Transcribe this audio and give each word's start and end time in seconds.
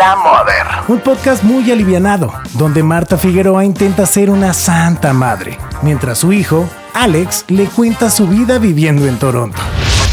La 0.00 0.16
Mother. 0.16 0.66
Un 0.88 0.98
podcast 1.00 1.42
muy 1.42 1.70
alivianado, 1.70 2.32
donde 2.54 2.82
Marta 2.82 3.18
Figueroa 3.18 3.66
intenta 3.66 4.06
ser 4.06 4.30
una 4.30 4.54
santa 4.54 5.12
madre, 5.12 5.58
mientras 5.82 6.20
su 6.20 6.32
hijo, 6.32 6.66
Alex, 6.94 7.44
le 7.48 7.66
cuenta 7.66 8.08
su 8.08 8.26
vida 8.26 8.58
viviendo 8.58 9.06
en 9.06 9.18
Toronto. 9.18 9.60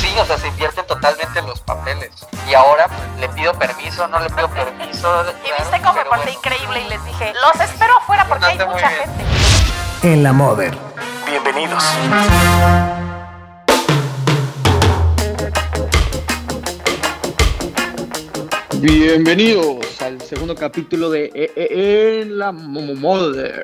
Sí, 0.01 0.09
o 0.19 0.25
sea, 0.25 0.37
se 0.37 0.49
invierten 0.49 0.85
totalmente 0.87 1.41
los 1.41 1.61
papeles. 1.61 2.11
Y 2.49 2.53
ahora 2.53 2.87
pues, 2.89 2.99
le 3.21 3.29
pido 3.29 3.53
permiso, 3.53 4.05
no 4.09 4.19
le 4.19 4.29
pido 4.29 4.49
permiso. 4.49 5.23
Y 5.45 5.57
viste 5.57 5.81
cómo 5.81 5.93
me 5.93 6.03
porté 6.03 6.25
bueno. 6.25 6.31
increíble 6.31 6.81
y 6.85 6.89
les 6.89 7.05
dije, 7.05 7.33
los 7.41 7.61
espero 7.61 7.97
afuera 7.97 8.25
porque 8.27 8.45
hay 8.45 8.57
mucha 8.57 8.89
gente. 8.89 9.23
En 10.03 10.21
La 10.21 10.33
Mother. 10.33 10.77
Bienvenidos. 11.29 11.81
Bienvenidos 18.81 19.99
al 20.03 20.21
segundo 20.21 20.53
capítulo 20.53 21.09
de 21.09 21.31
E- 21.33 21.51
E- 21.55 22.21
En 22.21 22.37
la 22.37 22.51
Mo- 22.51 22.93
Mother. 22.93 23.63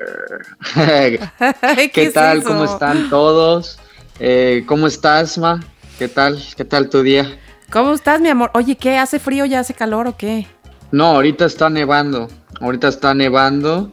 ¿Qué, 0.74 2.02
es 2.06 2.12
tal? 2.12 2.42
¿Cómo 2.42 2.64
están 2.64 3.08
todos? 3.10 3.78
Eh, 4.18 4.64
¿Cómo 4.66 4.88
estás, 4.88 5.38
Ma? 5.38 5.62
¿Qué 6.00 6.08
tal? 6.08 6.42
¿Qué 6.56 6.64
tal 6.64 6.88
tu 6.90 7.02
día? 7.02 7.38
¿Cómo 7.70 7.92
estás, 7.94 8.20
mi 8.20 8.28
amor? 8.28 8.50
Oye, 8.54 8.76
¿qué? 8.76 8.98
¿Hace 8.98 9.20
frío? 9.20 9.44
¿Ya 9.44 9.60
hace 9.60 9.72
calor 9.72 10.08
o 10.08 10.16
qué? 10.16 10.48
No, 10.90 11.06
ahorita 11.06 11.44
está 11.44 11.70
nevando. 11.70 12.28
Ahorita 12.60 12.88
está 12.88 13.14
nevando. 13.14 13.92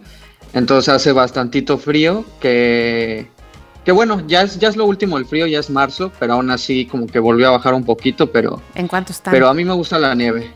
Entonces 0.53 0.89
hace 0.91 1.11
bastantito 1.11 1.77
frío. 1.77 2.25
Que, 2.39 3.27
que 3.85 3.91
bueno, 3.91 4.23
ya 4.27 4.41
es, 4.41 4.57
ya 4.57 4.69
es 4.69 4.75
lo 4.75 4.85
último 4.85 5.19
el 5.19 5.25
frío, 5.25 5.45
ya 5.45 5.59
es 5.59 5.69
marzo. 5.69 6.11
Pero 6.19 6.33
aún 6.33 6.49
así 6.49 6.87
como 6.87 7.05
que 7.05 7.19
volvió 7.19 7.49
a 7.49 7.51
bajar 7.51 7.75
un 7.75 7.83
poquito. 7.85 8.31
Pero, 8.31 8.59
¿En 8.73 8.87
cuánto 8.87 9.11
está? 9.11 9.29
pero 9.29 9.47
a 9.47 9.53
mí 9.53 9.63
me 9.63 9.73
gusta 9.73 9.99
la 9.99 10.15
nieve. 10.15 10.51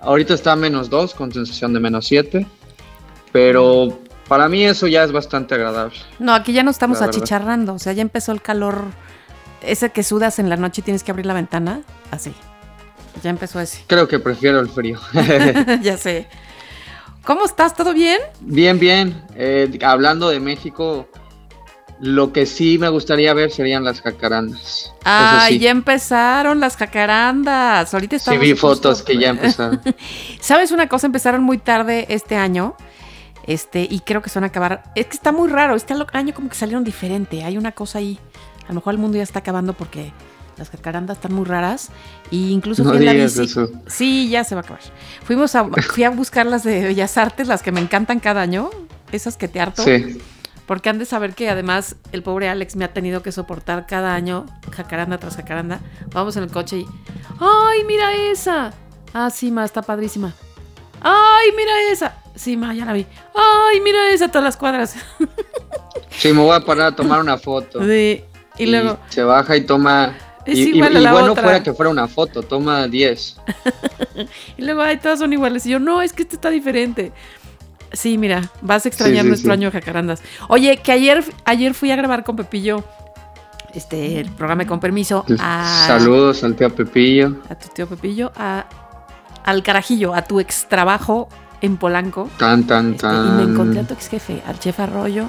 Ahorita 0.00 0.34
está 0.34 0.52
a 0.52 0.56
menos 0.56 0.90
2 0.90 1.14
con 1.14 1.32
sensación 1.32 1.72
de 1.72 1.80
menos 1.80 2.06
7. 2.06 2.46
Pero 3.32 3.98
para 4.28 4.48
mí 4.48 4.64
eso 4.64 4.86
ya 4.86 5.04
es 5.04 5.12
bastante 5.12 5.54
agradable. 5.54 5.96
No, 6.18 6.34
aquí 6.34 6.52
ya 6.52 6.62
no 6.62 6.70
estamos 6.70 7.02
achicharrando. 7.02 7.74
O 7.74 7.78
sea, 7.78 7.92
ya 7.92 8.02
empezó 8.02 8.32
el 8.32 8.42
calor. 8.42 8.84
Ese 9.60 9.90
que 9.90 10.02
sudas 10.02 10.38
en 10.38 10.48
la 10.48 10.56
noche 10.56 10.82
y 10.82 10.84
tienes 10.84 11.02
que 11.02 11.10
abrir 11.10 11.26
la 11.26 11.34
ventana. 11.34 11.82
Así. 12.10 12.32
Ya 13.22 13.30
empezó 13.30 13.60
ese. 13.60 13.82
Creo 13.86 14.06
que 14.06 14.18
prefiero 14.18 14.60
el 14.60 14.68
frío. 14.68 15.00
ya 15.82 15.96
sé. 15.96 16.28
¿Cómo 17.24 17.44
estás? 17.44 17.74
¿Todo 17.74 17.92
bien? 17.92 18.18
bien, 18.40 18.78
bien. 18.78 19.22
Eh, 19.34 19.78
hablando 19.82 20.30
de 20.30 20.40
México, 20.40 21.08
lo 22.00 22.32
que 22.32 22.46
sí 22.46 22.78
me 22.78 22.88
gustaría 22.88 23.34
ver 23.34 23.50
serían 23.50 23.84
las 23.84 24.00
jacarandas. 24.00 24.92
Ah, 25.04 25.46
sí. 25.48 25.58
ya 25.58 25.70
empezaron 25.70 26.60
las 26.60 26.76
jacarandas. 26.76 27.92
Ahorita 27.92 28.16
Sí 28.16 28.22
estamos 28.22 28.40
vi 28.40 28.50
justo- 28.52 28.66
fotos 28.68 29.02
que 29.02 29.16
ya 29.18 29.28
empezaron. 29.30 29.80
¿Sabes 30.40 30.70
una 30.72 30.88
cosa? 30.88 31.06
Empezaron 31.06 31.42
muy 31.42 31.58
tarde 31.58 32.06
este 32.08 32.36
año. 32.36 32.76
Este, 33.46 33.86
y 33.90 34.00
creo 34.00 34.20
que 34.22 34.28
se 34.30 34.38
van 34.38 34.44
a 34.44 34.48
acabar. 34.48 34.82
Es 34.94 35.06
que 35.06 35.14
está 35.16 35.32
muy 35.32 35.48
raro. 35.48 35.74
Este 35.74 35.94
año 36.12 36.34
como 36.34 36.48
que 36.48 36.54
salieron 36.54 36.84
diferente. 36.84 37.44
Hay 37.44 37.56
una 37.56 37.72
cosa 37.72 37.98
ahí. 37.98 38.18
A 38.64 38.68
lo 38.68 38.74
mejor 38.74 38.92
el 38.94 38.98
mundo 39.00 39.16
ya 39.16 39.22
está 39.22 39.38
acabando 39.38 39.72
porque 39.72 40.12
las 40.58 40.68
jacarandas 40.70 41.16
están 41.16 41.32
muy 41.32 41.46
raras. 41.46 41.88
Y 42.30 42.50
incluso 42.50 42.84
No 42.84 42.90
fui 42.90 42.98
en 42.98 43.06
la 43.06 43.12
digas 43.12 43.38
bici. 43.38 43.50
eso. 43.50 43.70
Sí, 43.86 44.28
ya 44.28 44.44
se 44.44 44.54
va 44.54 44.60
a 44.60 44.64
acabar. 44.64 44.82
Fuimos 45.24 45.54
a, 45.54 45.64
fui 45.64 46.04
a 46.04 46.10
buscar 46.10 46.44
las 46.46 46.62
de 46.62 46.82
Bellas 46.84 47.16
Artes, 47.16 47.48
las 47.48 47.62
que 47.62 47.72
me 47.72 47.80
encantan 47.80 48.20
cada 48.20 48.42
año. 48.42 48.68
Esas 49.10 49.36
que 49.38 49.48
te 49.48 49.60
harto. 49.60 49.82
Sí. 49.82 50.18
Porque 50.68 50.90
han 50.90 50.98
de 51.00 51.06
saber 51.06 51.34
que 51.34 51.48
además 51.50 51.96
el 52.12 52.22
pobre 52.22 52.48
Alex 52.48 52.76
me 52.76 52.84
ha 52.84 52.92
tenido 52.92 53.22
que 53.22 53.32
soportar 53.32 53.86
cada 53.86 54.14
año 54.14 54.46
jacaranda 54.70 55.18
tras 55.18 55.34
jacaranda. 55.34 55.80
Vamos 56.12 56.36
en 56.36 56.44
el 56.44 56.50
coche 56.50 56.76
y. 56.78 56.86
¡Ay, 57.40 57.82
mira 57.84 58.12
esa! 58.14 58.72
Ah, 59.14 59.30
sí, 59.30 59.50
ma, 59.50 59.64
está 59.64 59.82
padrísima. 59.82 60.34
¡Ay, 61.00 61.48
mira 61.56 61.72
esa! 61.90 62.16
Sí, 62.36 62.56
ma, 62.56 62.74
ya 62.74 62.84
la 62.84 62.92
vi. 62.92 63.06
¡Ay, 63.34 63.80
mira 63.80 64.10
esa! 64.10 64.28
Todas 64.28 64.44
las 64.44 64.56
cuadras. 64.56 64.94
Sí, 66.10 66.32
me 66.32 66.40
voy 66.42 66.54
a 66.56 66.60
parar 66.60 66.86
a 66.88 66.96
tomar 66.96 67.20
una 67.20 67.38
foto. 67.38 67.80
Sí. 67.84 68.24
Y 68.58 68.66
luego. 68.66 68.98
se 69.08 69.22
baja 69.22 69.56
y 69.56 69.60
toma. 69.62 70.16
Es 70.44 70.58
y, 70.58 70.62
y- 70.72 70.76
igual 70.76 70.96
a 70.96 71.00
y 71.00 71.02
la 71.02 71.12
bueno 71.12 71.30
otra. 71.32 71.44
fuera 71.44 71.62
que 71.62 71.72
fuera 71.72 71.90
una 71.90 72.08
foto, 72.08 72.42
toma 72.42 72.86
10. 72.88 73.36
Y 74.58 74.62
luego, 74.62 74.82
ay, 74.82 74.96
todas 74.98 75.20
son 75.20 75.32
iguales. 75.32 75.64
Y 75.66 75.70
yo, 75.70 75.78
no, 75.78 76.02
es 76.02 76.12
que 76.12 76.22
este 76.22 76.34
está 76.34 76.50
diferente. 76.50 77.12
Sí, 77.92 78.18
mira, 78.18 78.50
vas 78.60 78.84
a 78.84 78.88
extrañar 78.88 79.18
Sí, 79.18 79.22
sí, 79.22 79.28
nuestro 79.28 79.48
sí. 79.52 79.58
año 79.58 79.70
de 79.70 79.78
jacarandas. 79.80 80.22
Oye, 80.48 80.76
que 80.78 80.92
ayer, 80.92 81.24
ayer 81.44 81.74
fui 81.74 81.90
a 81.90 81.96
grabar 81.96 82.22
con 82.24 82.36
Pepillo 82.36 82.84
este, 83.74 84.20
el 84.20 84.30
programa 84.30 84.66
con 84.66 84.80
permiso 84.80 85.24
a, 85.38 85.84
Saludos 85.86 86.42
al 86.44 86.54
tío 86.56 86.74
Pepillo. 86.74 87.36
a 87.50 87.54
tu 87.54 87.68
tío 87.68 87.86
Pepillo, 87.86 88.32
a, 88.36 88.64
al 89.44 89.62
carajillo, 89.62 90.14
a 90.14 90.22
tu 90.22 90.40
ex 90.40 90.66
trabajo 90.68 91.28
en 91.60 91.76
Polanco. 91.76 92.28
Tan, 92.38 92.64
tan, 92.66 92.94
Este, 92.94 93.06
y 93.06 93.10
me 93.10 93.42
encontré 93.42 93.80
a 93.80 93.82
tan. 93.82 93.88
tu 93.88 93.94
ex 93.94 94.08
jefe, 94.08 94.42
al 94.46 94.58
chef 94.58 94.78
Arroyo. 94.80 95.26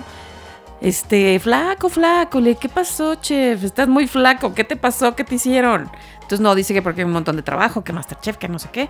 Este, 0.81 1.39
flaco, 1.39 1.89
flaco, 1.89 2.39
le, 2.39 2.55
¿qué 2.55 2.69
pasó, 2.69 3.15
chef? 3.15 3.63
Estás 3.63 3.87
muy 3.89 4.07
flaco, 4.07 4.53
¿qué 4.53 4.63
te 4.63 4.77
pasó? 4.77 5.13
¿Qué 5.15 5.25
te 5.25 5.35
hicieron? 5.35 5.89
Entonces, 6.15 6.39
no, 6.39 6.55
dice 6.55 6.73
que 6.73 6.81
porque 6.81 7.01
hay 7.01 7.05
un 7.05 7.11
montón 7.11 7.35
de 7.35 7.41
trabajo, 7.41 7.83
que 7.83 7.91
Masterchef, 7.91 8.37
que 8.37 8.47
no 8.47 8.59
sé 8.59 8.69
qué. 8.71 8.89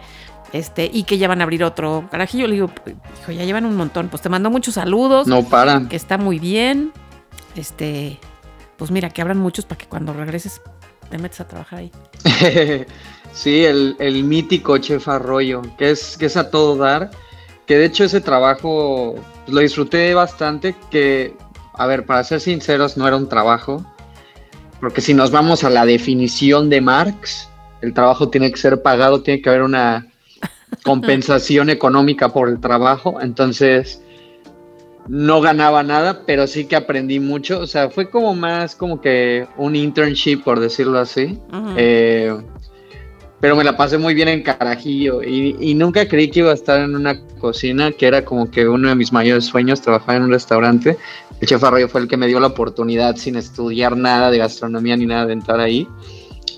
Este, 0.53 0.89
y 0.91 1.03
que 1.03 1.17
ya 1.17 1.27
van 1.27 1.41
a 1.41 1.43
abrir 1.43 1.63
otro 1.63 2.07
carajillo. 2.11 2.47
Le 2.47 2.55
digo, 2.55 2.69
hijo, 3.21 3.31
ya 3.31 3.43
llevan 3.43 3.65
un 3.65 3.75
montón. 3.75 4.09
Pues 4.09 4.21
te 4.21 4.29
mando 4.29 4.49
muchos 4.49 4.75
saludos, 4.75 5.27
No 5.27 5.43
paran. 5.43 5.87
que 5.87 5.95
está 5.95 6.17
muy 6.17 6.37
bien. 6.37 6.91
Este, 7.55 8.19
pues 8.77 8.91
mira, 8.91 9.09
que 9.09 9.21
abran 9.21 9.37
muchos 9.37 9.65
para 9.65 9.77
que 9.77 9.85
cuando 9.87 10.13
regreses 10.13 10.61
te 11.09 11.17
metas 11.17 11.41
a 11.41 11.47
trabajar 11.47 11.79
ahí. 11.79 11.91
sí, 13.33 13.63
el, 13.65 13.95
el 13.99 14.23
mítico 14.23 14.77
chef 14.77 15.07
Arroyo, 15.07 15.61
que 15.77 15.91
es, 15.91 16.17
que 16.17 16.25
es 16.27 16.37
a 16.37 16.51
todo 16.51 16.75
dar. 16.77 17.09
Que 17.65 17.77
de 17.77 17.85
hecho 17.85 18.03
ese 18.03 18.19
trabajo 18.21 19.15
pues, 19.45 19.53
lo 19.53 19.61
disfruté 19.61 20.13
bastante. 20.13 20.75
Que, 20.91 21.35
a 21.79 21.87
ver, 21.87 22.05
para 22.05 22.25
ser 22.25 22.41
sinceros, 22.41 22.97
no 22.97 23.07
era 23.07 23.15
un 23.15 23.29
trabajo. 23.29 23.85
Porque 24.81 24.99
si 24.99 25.13
nos 25.13 25.31
vamos 25.31 25.63
a 25.63 25.69
la 25.69 25.85
definición 25.85 26.69
de 26.69 26.81
Marx, 26.81 27.49
el 27.81 27.93
trabajo 27.93 28.29
tiene 28.29 28.51
que 28.51 28.57
ser 28.57 28.81
pagado, 28.81 29.23
tiene 29.23 29.41
que 29.41 29.49
haber 29.49 29.61
una 29.61 30.07
compensación 30.83 31.69
económica 31.69 32.33
por 32.33 32.49
el 32.49 32.59
trabajo. 32.59 33.21
Entonces, 33.21 34.03
no 35.07 35.39
ganaba 35.39 35.81
nada, 35.81 36.23
pero 36.25 36.47
sí 36.47 36.65
que 36.65 36.75
aprendí 36.75 37.21
mucho. 37.21 37.61
O 37.61 37.67
sea, 37.67 37.89
fue 37.89 38.09
como 38.09 38.35
más 38.35 38.75
como 38.75 38.99
que 38.99 39.47
un 39.55 39.77
internship, 39.77 40.43
por 40.43 40.59
decirlo 40.59 40.99
así. 40.99 41.39
Ujú. 41.47 41.75
Eh, 41.77 42.37
pero 43.39 43.55
me 43.55 43.63
la 43.63 43.77
pasé 43.77 43.97
muy 43.97 44.13
bien 44.13 44.27
en 44.27 44.43
Carajillo 44.43 45.23
y, 45.23 45.73
nunca 45.73 46.07
creí 46.07 46.29
que 46.29 46.39
iba 46.39 46.51
a 46.51 46.55
estar 46.55 46.81
en 46.81 46.95
una 46.95 47.19
cocina, 47.39 47.91
que 47.91 48.05
era 48.05 48.25
como 48.25 48.51
que 48.51 48.67
uno 48.67 48.89
de 48.89 48.95
mis 48.95 49.13
mayores 49.13 49.45
sueños, 49.45 49.81
trabajar 49.81 50.17
en 50.17 50.23
un 50.23 50.31
restaurante. 50.31 50.97
El 51.39 51.47
chef 51.47 51.63
Arroyo 51.63 51.87
fue 51.87 52.01
el 52.01 52.07
que 52.09 52.17
me 52.17 52.27
dio 52.27 52.39
la 52.39 52.47
oportunidad 52.47 53.15
sin 53.15 53.37
estudiar 53.37 53.95
nada 53.95 54.29
de 54.29 54.39
gastronomía 54.39 54.97
ni 54.97 55.05
nada 55.05 55.25
de 55.25 55.33
entrar 55.33 55.61
ahí. 55.61 55.87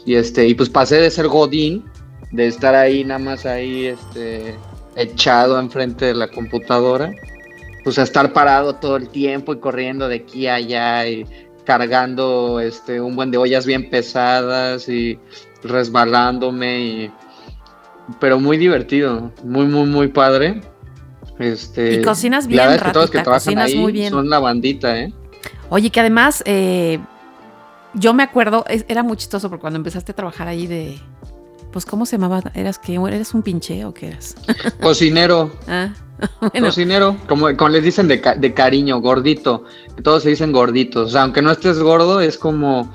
Y 0.06 0.16
este, 0.16 0.47
y 0.47 0.56
pues 0.56 0.70
pasé 0.70 0.96
de 0.96 1.12
ser 1.12 1.28
Godín, 1.28 1.86
de 2.31 2.47
estar 2.47 2.74
ahí 2.74 3.03
nada 3.03 3.20
más 3.20 3.46
ahí 3.46 3.86
este, 3.86 4.56
echado 4.96 5.59
enfrente 5.59 6.06
de 6.06 6.16
la 6.16 6.30
computadora, 6.30 7.14
pues 7.84 8.00
a 8.00 8.03
estar 8.03 8.34
parado 8.34 8.75
todo 8.75 8.97
el 8.97 9.09
tiempo 9.09 9.53
y 9.53 9.59
corriendo 9.59 10.08
de 10.08 10.16
aquí 10.16 10.47
a 10.47 10.56
allá 10.56 11.08
y 11.08 11.25
cargando 11.66 12.60
este 12.60 13.00
un 13.02 13.16
buen 13.16 13.32
de 13.32 13.38
ollas 13.38 13.66
bien 13.66 13.90
pesadas 13.90 14.88
y 14.90 15.20
resbalándome 15.64 16.80
y 16.82 17.12
pero 18.20 18.40
muy 18.40 18.58
divertido, 18.58 19.32
muy 19.44 19.66
muy 19.66 19.88
muy 19.88 20.08
padre. 20.10 20.62
Este, 21.40 21.94
Y 21.94 22.02
cocinas 22.04 22.44
la 22.46 22.50
bien, 22.50 22.58
verdad 22.68 22.76
es 22.76 22.82
que 22.84 22.92
todos 22.92 23.04
los 23.06 23.12
que 23.12 23.22
trabajan 23.22 23.58
ahí 23.60 23.76
muy 23.76 23.92
bien. 23.92 24.12
son 24.12 24.30
la 24.30 24.40
bandita, 24.40 25.00
¿eh? 25.00 25.14
Oye, 25.70 25.90
que 25.90 26.00
además, 26.00 26.44
eh, 26.46 27.00
yo 27.94 28.14
me 28.14 28.24
acuerdo, 28.24 28.64
es- 28.68 28.86
era 28.88 29.02
muy 29.02 29.18
chistoso 29.18 29.50
porque 29.50 29.62
cuando 29.62 29.78
empezaste 29.78 30.12
a 30.12 30.16
trabajar 30.16 30.48
ahí 30.48 30.68
de. 30.68 31.00
Pues, 31.72 31.86
¿cómo 31.86 32.06
se 32.06 32.18
llamaba? 32.18 32.42
¿Eras 32.54 32.78
que 32.78 32.96
¿Eres 32.96 33.34
un 33.34 33.41
pinche 33.44 33.85
o 33.85 33.94
qué 33.94 34.09
eras? 34.09 34.35
Cocinero, 34.82 35.52
Ah, 35.68 35.90
bueno, 36.52 36.68
cocinero, 36.68 37.16
como, 37.28 37.56
como 37.58 37.70
les 37.70 37.84
dicen 37.84 38.08
de, 38.08 38.22
de 38.38 38.53
cariño, 38.53 39.00
gordito, 39.00 39.64
todos 40.03 40.23
se 40.23 40.29
dicen 40.29 40.52
gorditos, 40.52 41.08
o 41.08 41.12
sea, 41.12 41.23
aunque 41.23 41.41
no 41.41 41.52
estés 41.52 41.79
gordo, 41.79 42.22
es 42.22 42.38
como, 42.38 42.91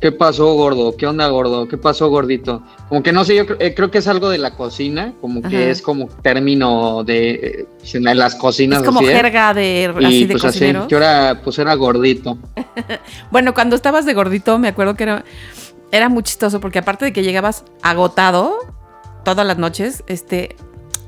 ¿qué 0.00 0.10
pasó 0.12 0.52
gordo? 0.54 0.96
¿Qué 0.96 1.06
onda 1.06 1.28
gordo? 1.28 1.68
¿Qué 1.68 1.78
pasó 1.78 2.08
gordito? 2.10 2.62
Como 2.88 3.02
que 3.02 3.12
no 3.12 3.24
sé, 3.24 3.36
yo 3.36 3.46
cre- 3.46 3.56
eh, 3.60 3.74
creo 3.74 3.90
que 3.90 3.98
es 3.98 4.08
algo 4.08 4.28
de 4.28 4.38
la 4.38 4.56
cocina, 4.56 5.14
como 5.20 5.40
que 5.42 5.70
es 5.70 5.80
como 5.80 6.08
término 6.08 7.04
de 7.04 7.30
eh, 7.30 7.66
en 7.94 8.18
las 8.18 8.34
cocinas. 8.34 8.80
es 8.80 8.84
como 8.86 9.00
así, 9.00 9.08
jerga 9.08 9.54
de, 9.54 9.92
así 10.04 10.14
Y 10.16 10.24
de 10.26 10.32
pues 10.34 10.44
así, 10.44 10.58
cocinero. 10.58 10.88
yo 10.88 10.96
era, 10.98 11.40
pues 11.44 11.58
era 11.58 11.74
gordito. 11.74 12.36
Bueno, 13.30 13.54
cuando 13.54 13.76
estabas 13.76 14.04
de 14.04 14.12
gordito, 14.14 14.58
me 14.58 14.68
acuerdo 14.68 14.94
que 14.94 15.04
era, 15.04 15.24
era 15.90 16.08
muy 16.08 16.22
chistoso 16.22 16.60
porque 16.60 16.80
aparte 16.80 17.04
de 17.06 17.12
que 17.12 17.22
llegabas 17.22 17.64
agotado 17.82 18.54
todas 19.24 19.46
las 19.46 19.56
noches, 19.56 20.02
este, 20.08 20.56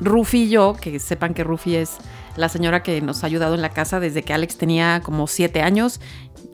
Rufi 0.00 0.44
y 0.44 0.48
yo, 0.50 0.76
que 0.80 0.98
sepan 0.98 1.34
que 1.34 1.44
Rufi 1.44 1.76
es 1.76 1.92
la 2.36 2.48
señora 2.48 2.82
que 2.82 3.00
nos 3.00 3.22
ha 3.22 3.26
ayudado 3.26 3.54
en 3.54 3.62
la 3.62 3.70
casa 3.70 4.00
desde 4.00 4.22
que 4.22 4.32
Alex 4.32 4.56
tenía 4.56 5.00
como 5.04 5.26
siete 5.26 5.62
años, 5.62 6.00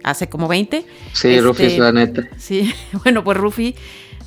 hace 0.04 0.28
como 0.28 0.48
20. 0.48 0.84
Sí, 1.12 1.28
Este, 1.28 1.40
Rufi 1.40 1.64
es 1.64 1.78
la 1.78 1.92
neta. 1.92 2.28
Sí, 2.38 2.72
bueno, 3.04 3.24
pues 3.24 3.38
Rufi 3.38 3.74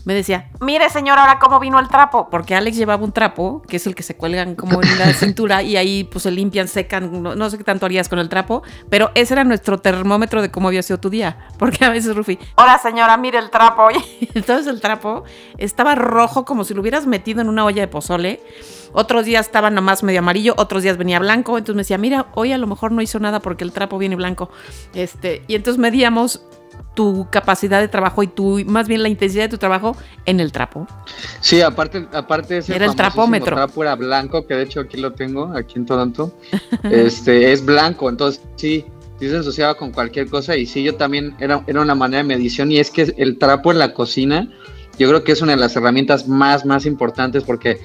me 0.06 0.14
decía, 0.14 0.50
mire 0.60 0.90
señor, 0.90 1.18
ahora 1.18 1.40
cómo 1.40 1.60
vino 1.60 1.80
el 1.80 1.88
trapo. 1.88 2.30
Porque 2.30 2.56
Alex 2.56 2.76
llevaba 2.78 3.04
un 3.04 3.12
trapo, 3.12 3.62
que 3.68 3.78
es 3.78 3.88
el 3.88 3.96
que 3.96 4.04
se 4.04 4.16
cuelgan 4.16 4.56
como 4.56 4.82
en 4.82 5.00
la 5.00 5.14
cintura 5.14 5.64
y 5.64 5.78
ahí 5.78 6.04
pues 6.04 6.24
se 6.24 6.32
limpian, 6.32 6.68
secan, 6.68 7.24
no, 7.24 7.36
no 7.36 7.50
sé 7.50 7.58
qué 7.58 7.64
tanto 7.64 7.86
harías 7.86 8.10
con 8.10 8.20
el 8.20 8.30
trapo, 8.30 8.64
pero 8.90 9.12
ese 9.16 9.34
era 9.34 9.44
nuestro 9.44 9.80
termómetro 9.80 10.42
de 10.42 10.52
cómo 10.52 10.68
había 10.68 10.84
sido 10.84 11.00
tu 11.00 11.10
día. 11.10 11.38
Porque 11.58 11.86
a 11.86 11.90
veces, 11.90 12.16
Rufi, 12.16 12.38
hola 12.56 12.78
señora, 12.80 13.18
mire 13.18 13.40
el 13.40 13.50
trapo. 13.50 13.90
Y 13.92 14.30
entonces 14.34 14.68
el 14.68 14.82
trapo 14.82 15.24
estaba 15.58 15.96
rojo 15.96 16.46
como 16.46 16.64
si 16.64 16.74
lo 16.74 16.82
hubieras 16.82 17.08
metido 17.08 17.42
en 17.42 17.50
una 17.50 17.66
olla 17.66 17.82
de 17.82 17.88
pozole. 17.88 18.42
Otros 18.96 19.26
días 19.26 19.48
estaba 19.48 19.72
nomás 19.72 20.04
medio 20.04 20.20
amarillo, 20.20 20.54
otros 20.58 20.84
días 20.84 20.98
venía 20.98 21.18
blanco. 21.20 21.58
Entonces 21.58 21.76
me 21.76 21.82
decía, 21.82 21.98
mira, 21.98 22.28
hoy 22.36 22.52
a 22.52 22.58
lo 22.58 22.68
mejor 22.68 22.92
no 22.92 23.02
hizo 23.02 23.20
nada 23.20 23.40
porque 23.40 23.64
el 23.64 23.72
trapo 23.72 23.98
viene 23.98 24.16
blanco. 24.16 24.50
Este, 24.94 25.44
y 25.48 25.56
entonces 25.56 25.80
medíamos 25.80 26.46
tu 26.94 27.28
capacidad 27.30 27.82
de 27.82 27.88
trabajo 27.88 28.24
y 28.24 28.28
tu, 28.28 28.64
más 28.66 28.88
bien 28.88 29.02
la 29.02 29.10
intensidad 29.10 29.46
de 29.46 29.50
tu 29.50 29.58
trabajo 29.58 29.96
en 30.26 30.40
el 30.40 30.52
trapo. 30.52 30.88
Sí, 31.42 31.62
aparte, 31.62 32.08
aparte 32.14 32.60
ese 32.60 32.76
Era 32.76 32.86
el 32.86 32.96
trapómetro. 32.96 33.56
trapo 33.56 33.84
era 33.84 33.96
blanco, 33.96 34.46
que 34.46 34.54
de 34.54 34.64
hecho 34.64 34.82
aquí 34.82 34.98
lo 34.98 35.14
tengo, 35.14 35.52
aquí 35.56 35.80
en 35.80 35.86
Toronto. 35.86 36.38
este, 36.84 37.52
es 37.52 37.66
blanco, 37.66 38.10
entonces 38.10 38.42
sí, 38.56 38.86
sí 39.20 39.30
se 39.30 39.38
asociaba 39.38 39.76
con 39.76 39.92
cualquier 39.92 40.30
cosa 40.30 40.56
y 40.56 40.66
sí, 40.66 40.84
yo 40.84 40.96
también 40.96 41.36
era, 41.40 41.64
era 41.68 41.82
una 41.82 41.96
manera 41.96 42.22
de 42.22 42.28
medición 42.28 42.72
y 42.72 42.78
es 42.78 42.92
que 42.92 43.14
el 43.18 43.38
trapo 43.40 43.72
en 43.72 43.80
la 43.80 43.94
cocina, 43.94 44.50
yo 45.00 45.08
creo 45.10 45.24
que 45.24 45.32
es 45.32 45.42
una 45.42 45.54
de 45.54 45.60
las 45.60 45.76
herramientas 45.76 46.28
más, 46.28 46.66
más 46.66 46.86
importantes 46.86 47.44
porque 47.44 47.80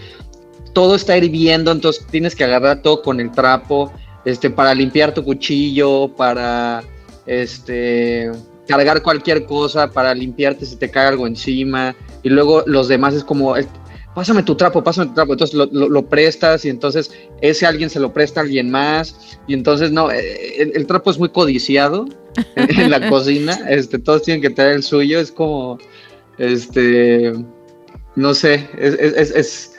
todo 0.75 0.95
está 0.95 1.17
hirviendo, 1.17 1.73
entonces 1.73 2.07
tienes 2.11 2.37
que 2.37 2.45
agarrar 2.45 2.83
todo 2.83 3.03
con 3.03 3.21
el 3.21 3.33
trapo, 3.33 3.93
este, 4.25 4.51
para 4.51 4.75
limpiar 4.75 5.15
tu 5.15 5.25
cuchillo, 5.25 6.09
para, 6.15 6.83
este, 7.27 8.31
cargar 8.69 9.03
cualquier 9.03 9.45
cosa, 9.47 9.91
para 9.91 10.15
limpiarte 10.15 10.65
si 10.67 10.77
te 10.77 10.89
cae 10.91 11.09
algo 11.09 11.27
encima, 11.27 11.97
y 12.23 12.29
luego 12.29 12.63
los 12.67 12.87
demás 12.87 13.15
es 13.15 13.25
como, 13.25 13.55
pásame 14.15 14.43
tu 14.43 14.55
trapo, 14.55 14.85
pásame 14.85 15.09
tu 15.09 15.15
trapo, 15.15 15.33
entonces 15.33 15.57
lo, 15.57 15.67
lo- 15.73 15.89
lo 15.89 16.07
prestas 16.07 16.65
y 16.65 16.69
entonces 16.69 17.11
ese 17.41 17.67
alguien 17.67 17.89
se 17.91 17.99
lo 17.99 18.13
presta 18.13 18.41
a 18.41 18.43
alguien 18.45 18.71
más, 18.71 19.39
y 19.47 19.55
entonces 19.55 19.91
no, 19.91 20.11
eh, 20.11 20.61
el, 20.63 20.73
el 20.77 20.87
trapo 20.87 21.11
es 21.11 21.19
muy 21.19 21.31
codiciado 21.31 22.05
en, 22.57 22.81
en 22.81 22.91
la 22.91 23.09
cocina, 23.11 23.59
este, 23.69 23.99
todos 23.99 24.23
tienen 24.23 24.43
que 24.43 24.51
traer 24.51 24.75
el 24.75 24.83
suyo, 24.83 25.19
es 25.19 25.33
como, 25.33 25.79
este, 26.39 27.33
no 28.17 28.35
sé, 28.35 28.69
es, 28.79 28.95
es, 28.95 29.31
es, 29.31 29.75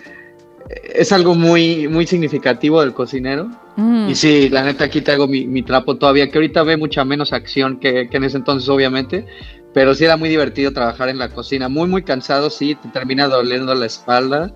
es- 0.70 1.12
algo 1.12 1.36
muy, 1.36 1.88
muy 1.88 2.06
significativo 2.08 2.82
del 2.82 2.94
cocinero. 2.94 3.50
Mm. 3.76 4.10
Y 4.10 4.16
sí, 4.16 4.50
la 4.50 4.64
neta 4.64 4.86
aquí 4.86 5.02
traigo 5.02 5.28
mi, 5.28 5.48
mi 5.48 5.64
trapo 5.64 5.98
todavía, 5.98 6.30
que 6.30 6.38
ahorita 6.38 6.64
ve 6.64 6.78
mucha 6.78 7.04
menos 7.06 7.34
acción 7.34 7.80
que, 7.80 8.08
que 8.10 8.18
en 8.18 8.24
ese 8.26 8.38
entonces, 8.38 8.68
obviamente. 8.70 9.26
Pero 9.74 9.94
sí 9.94 10.04
era 10.06 10.18
muy 10.18 10.30
divertido 10.30 10.72
trabajar 10.74 11.10
en 11.10 11.18
la 11.20 11.30
cocina. 11.30 11.70
Muy, 11.70 11.88
muy 11.88 12.02
cansado, 12.04 12.50
sí, 12.50 12.76
te 12.76 12.90
termina 12.90 13.28
doliendo 13.28 13.74
la 13.76 13.86
espalda. 13.86 14.52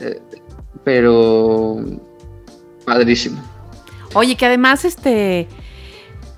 eh, 0.00 0.20
pero 0.84 1.76
padrísimo. 2.84 3.40
Oye, 4.14 4.36
que 4.36 4.46
además, 4.46 4.84
este, 4.84 5.46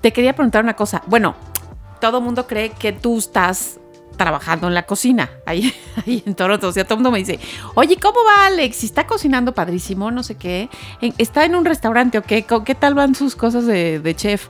te 0.01 0.13
quería 0.13 0.33
preguntar 0.33 0.63
una 0.63 0.75
cosa. 0.75 1.01
Bueno, 1.07 1.35
todo 1.99 2.21
mundo 2.21 2.45
cree 2.47 2.69
que 2.71 2.93
tú 2.93 3.17
estás 3.17 3.79
trabajando 4.15 4.67
en 4.67 4.73
la 4.73 4.83
cocina, 4.85 5.29
ahí, 5.45 5.73
ahí 6.05 6.23
en 6.25 6.35
Toronto. 6.35 6.67
O 6.67 6.71
sea, 6.71 6.83
todo 6.83 6.95
el 6.95 6.97
mundo 6.99 7.11
me 7.11 7.19
dice, 7.19 7.39
oye, 7.75 7.97
¿cómo 7.97 8.19
va 8.25 8.47
Alex? 8.47 8.77
Si 8.77 8.85
está 8.85 9.05
cocinando 9.07 9.53
padrísimo, 9.53 10.11
no 10.11 10.23
sé 10.23 10.35
qué. 10.35 10.69
¿Está 11.17 11.45
en 11.45 11.55
un 11.55 11.65
restaurante 11.65 12.17
o 12.17 12.21
qué? 12.23 12.43
¿Con- 12.43 12.63
¿Qué 12.63 12.75
tal 12.75 12.93
van 12.93 13.15
sus 13.15 13.35
cosas 13.35 13.65
de, 13.65 13.99
de 13.99 14.15
chef? 14.15 14.49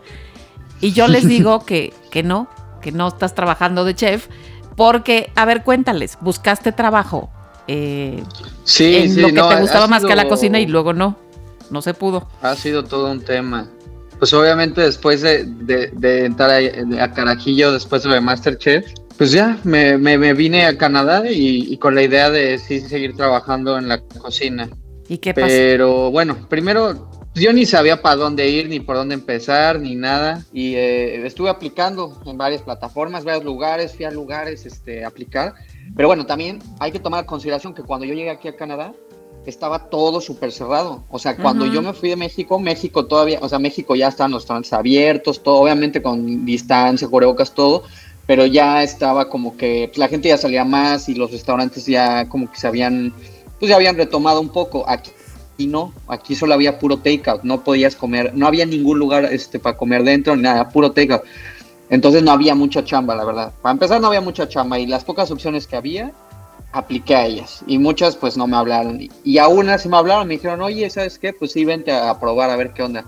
Y 0.81 0.91
yo 0.93 1.07
les 1.07 1.27
digo 1.27 1.59
que, 1.65 1.93
que 2.11 2.23
no, 2.23 2.47
que 2.81 2.91
no 2.91 3.07
estás 3.07 3.33
trabajando 3.35 3.83
de 3.85 3.95
chef, 3.95 4.27
porque, 4.75 5.31
a 5.35 5.45
ver, 5.45 5.63
cuéntales, 5.63 6.17
buscaste 6.21 6.71
trabajo 6.73 7.29
eh, 7.67 8.21
Sí, 8.63 8.95
en 8.95 9.13
sí, 9.13 9.21
lo 9.21 9.27
que 9.27 9.33
no, 9.33 9.49
te 9.49 9.61
gustaba 9.61 9.87
más 9.87 10.03
que 10.05 10.15
la 10.15 10.27
cocina 10.27 10.59
y 10.59 10.67
luego 10.67 10.93
no, 10.93 11.17
no 11.71 11.81
se 11.81 11.93
pudo. 11.93 12.27
Ha 12.41 12.55
sido 12.55 12.83
todo 12.83 13.11
un 13.11 13.21
tema. 13.21 13.67
Pues 14.19 14.33
obviamente 14.33 14.81
después 14.81 15.21
de, 15.21 15.43
de- 15.45 15.89
de 15.93 16.25
entrar 16.25 16.49
a, 16.51 17.03
a 17.03 17.11
Carajillo, 17.13 17.71
después 17.73 18.03
de 18.03 18.21
Masterchef, 18.21 18.85
pues 19.17 19.31
ya 19.31 19.57
me, 19.63 19.97
me- 19.97 20.17
me 20.17 20.33
vine 20.33 20.65
a 20.65 20.77
Canadá 20.77 21.29
y, 21.29 21.71
y 21.73 21.77
con 21.77 21.95
la 21.95 22.03
idea 22.03 22.29
de 22.29 22.57
sí 22.59 22.79
seguir 22.81 23.15
trabajando 23.15 23.77
en 23.77 23.87
la 23.87 23.99
cocina. 23.99 24.69
¿Y 25.07 25.17
qué 25.19 25.33
pasó? 25.33 25.45
Pero 25.47 26.11
bueno, 26.11 26.47
primero 26.49 27.09
yo 27.35 27.53
ni 27.53 27.65
sabía 27.65 28.01
para 28.01 28.15
dónde 28.15 28.49
ir, 28.49 28.69
ni 28.69 28.79
por 28.79 28.95
dónde 28.95 29.13
empezar, 29.15 29.79
ni 29.79 29.95
nada. 29.95 30.43
Y 30.53 30.75
eh, 30.75 31.25
estuve 31.25 31.49
aplicando 31.49 32.17
en 32.25 32.37
varias 32.37 32.61
plataformas, 32.61 33.23
varios 33.23 33.43
lugares, 33.45 33.93
fui 33.95 34.05
a 34.05 34.11
lugares 34.11 34.65
este, 34.65 35.03
a 35.03 35.09
aplicar. 35.09 35.53
Pero 35.95 36.07
bueno, 36.07 36.25
también 36.25 36.59
hay 36.79 36.91
que 36.91 36.99
tomar 36.99 37.21
en 37.21 37.25
consideración 37.27 37.73
que 37.73 37.83
cuando 37.83 38.05
yo 38.05 38.13
llegué 38.13 38.29
aquí 38.31 38.47
a 38.47 38.55
Canadá, 38.55 38.93
estaba 39.45 39.89
todo 39.89 40.21
súper 40.21 40.51
cerrado. 40.51 41.03
O 41.09 41.19
sea, 41.19 41.37
cuando 41.37 41.65
Ujú. 41.65 41.73
yo 41.75 41.81
me 41.83 41.93
fui 41.93 42.09
de 42.09 42.15
México, 42.15 42.57
México 42.57 43.05
todavía, 43.05 43.37
o 43.41 43.47
sea, 43.47 43.59
México 43.59 43.95
ya 43.95 44.07
estaban 44.07 44.31
los 44.31 44.41
restaurantes 44.41 44.73
abiertos, 44.73 45.43
todo, 45.43 45.57
obviamente 45.57 46.01
con 46.01 46.45
distancia, 46.45 47.07
cubrebocas, 47.07 47.53
todo, 47.53 47.83
pero 48.27 48.45
ya 48.45 48.83
estaba 48.83 49.29
como 49.29 49.57
que 49.57 49.87
pues, 49.87 49.97
la 49.97 50.07
gente 50.07 50.29
ya 50.29 50.37
salía 50.37 50.65
más 50.65 51.09
y 51.09 51.15
los 51.15 51.31
restaurantes 51.31 51.85
ya 51.85 52.27
como 52.27 52.51
que 52.51 52.57
se 52.57 52.67
habían, 52.67 53.13
pues 53.59 53.69
ya 53.69 53.75
habían 53.75 53.97
retomado 53.97 54.41
un 54.41 54.49
poco. 54.49 54.83
Aquí 54.87 55.11
y 55.57 55.67
no, 55.67 55.93
aquí 56.07 56.35
solo 56.35 56.53
había 56.53 56.79
puro 56.79 56.97
takeout, 56.97 57.43
no 57.43 57.63
podías 57.63 57.95
comer, 57.95 58.33
no 58.35 58.47
había 58.47 58.65
ningún 58.65 58.99
lugar 58.99 59.25
este, 59.25 59.57
para 59.59 59.77
comer 59.77 60.03
dentro, 60.03 60.35
ni 60.35 60.41
nada, 60.41 60.69
puro 60.69 60.91
takeout. 60.91 61.23
Entonces 61.89 62.23
no 62.23 62.31
había 62.31 62.55
mucha 62.55 62.83
chamba, 62.83 63.15
la 63.15 63.23
verdad. 63.23 63.53
Para 63.61 63.73
empezar 63.73 64.01
no 64.01 64.07
había 64.07 64.21
mucha 64.21 64.49
chamba 64.49 64.79
y 64.79 64.87
las 64.87 65.03
pocas 65.03 65.31
opciones 65.31 65.67
que 65.67 65.75
había, 65.75 66.11
apliqué 66.71 67.15
a 67.15 67.25
ellas. 67.25 67.63
Y 67.67 67.77
muchas 67.77 68.15
pues 68.15 68.35
no 68.35 68.47
me 68.47 68.57
hablaron. 68.57 69.01
Y, 69.01 69.09
y 69.23 69.37
aún 69.37 69.69
así 69.69 69.87
me 69.87 69.97
hablaron, 69.97 70.27
me 70.27 70.33
dijeron, 70.33 70.61
oye, 70.61 70.89
¿sabes 70.89 71.19
qué? 71.19 71.31
Pues 71.31 71.51
sí, 71.51 71.63
vente 71.63 71.91
a 71.91 72.19
probar 72.19 72.49
a 72.49 72.55
ver 72.55 72.73
qué 72.73 72.83
onda. 72.83 73.05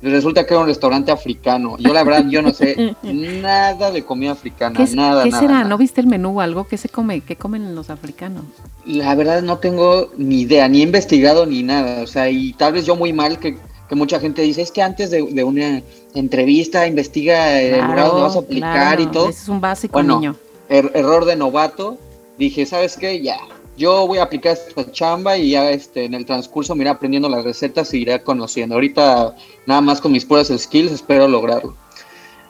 Resulta 0.00 0.46
que 0.46 0.54
era 0.54 0.60
un 0.60 0.68
restaurante 0.68 1.10
africano. 1.10 1.76
Yo 1.78 1.92
la 1.92 2.04
verdad, 2.04 2.24
yo 2.28 2.40
no 2.40 2.52
sé 2.54 2.94
nada 3.02 3.90
de 3.90 4.04
comida 4.04 4.30
africana, 4.32 4.76
¿Qué, 4.76 4.94
nada, 4.94 5.24
qué 5.24 5.30
nada, 5.30 5.40
será? 5.40 5.52
nada. 5.54 5.68
¿No 5.68 5.76
viste 5.76 6.00
el 6.00 6.06
menú 6.06 6.38
o 6.38 6.40
algo? 6.40 6.64
¿Qué 6.68 6.76
se 6.76 6.88
come? 6.88 7.20
¿Qué 7.22 7.34
comen 7.36 7.74
los 7.74 7.90
africanos? 7.90 8.44
La 8.86 9.14
verdad 9.16 9.42
no 9.42 9.58
tengo 9.58 10.10
ni 10.16 10.42
idea, 10.42 10.68
ni 10.68 10.80
he 10.80 10.82
investigado 10.84 11.46
ni 11.46 11.62
nada. 11.64 12.02
O 12.02 12.06
sea, 12.06 12.30
y 12.30 12.52
tal 12.52 12.74
vez 12.74 12.86
yo 12.86 12.94
muy 12.94 13.12
mal 13.12 13.38
que, 13.40 13.58
que 13.88 13.94
mucha 13.96 14.20
gente 14.20 14.42
dice, 14.42 14.62
es 14.62 14.70
que 14.70 14.82
antes 14.82 15.10
de, 15.10 15.22
de 15.22 15.42
una 15.44 15.82
entrevista 16.14 16.86
investiga 16.86 17.60
el 17.60 17.80
lugar 17.80 18.06
donde 18.06 18.22
vas 18.22 18.36
a 18.36 18.40
aplicar 18.40 18.72
claro, 18.96 19.02
y 19.02 19.06
todo. 19.08 19.28
ese 19.30 19.42
es 19.42 19.48
un 19.48 19.60
básico, 19.60 19.92
Bueno, 19.94 20.20
niño. 20.20 20.36
Er- 20.68 20.92
error 20.94 21.24
de 21.24 21.34
novato. 21.36 21.98
Dije, 22.38 22.66
¿sabes 22.66 22.96
qué? 22.96 23.20
Ya, 23.20 23.38
yo 23.78 24.06
voy 24.06 24.18
a 24.18 24.24
aplicar 24.24 24.52
esta 24.52 24.90
chamba 24.90 25.38
y 25.38 25.52
ya 25.52 25.70
este, 25.70 26.04
en 26.04 26.14
el 26.14 26.26
transcurso 26.26 26.74
me 26.74 26.86
aprendiendo 26.88 27.28
las 27.28 27.44
recetas 27.44 27.94
y 27.94 27.98
iré 27.98 28.20
conociendo. 28.22 28.74
Ahorita 28.74 29.34
nada 29.66 29.80
más 29.80 30.00
con 30.00 30.12
mis 30.12 30.24
puras 30.24 30.52
skills 30.54 30.92
espero 30.92 31.28
lograrlo. 31.28 31.76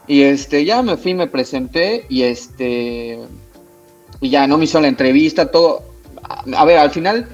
Y 0.06 0.23
este, 0.23 0.64
ya 0.64 0.82
me 0.82 0.97
fui, 0.97 1.12
me 1.12 1.26
presenté 1.26 2.06
y 2.08 2.23
este, 2.23 3.18
y 4.23 4.30
ya 4.30 4.47
no 4.47 4.56
me 4.56 4.64
hizo 4.64 4.80
la 4.80 4.88
entrevista, 4.88 5.50
todo. 5.50 5.82
A 6.56 6.64
ver, 6.64 6.78
al 6.78 6.90
final 6.90 7.28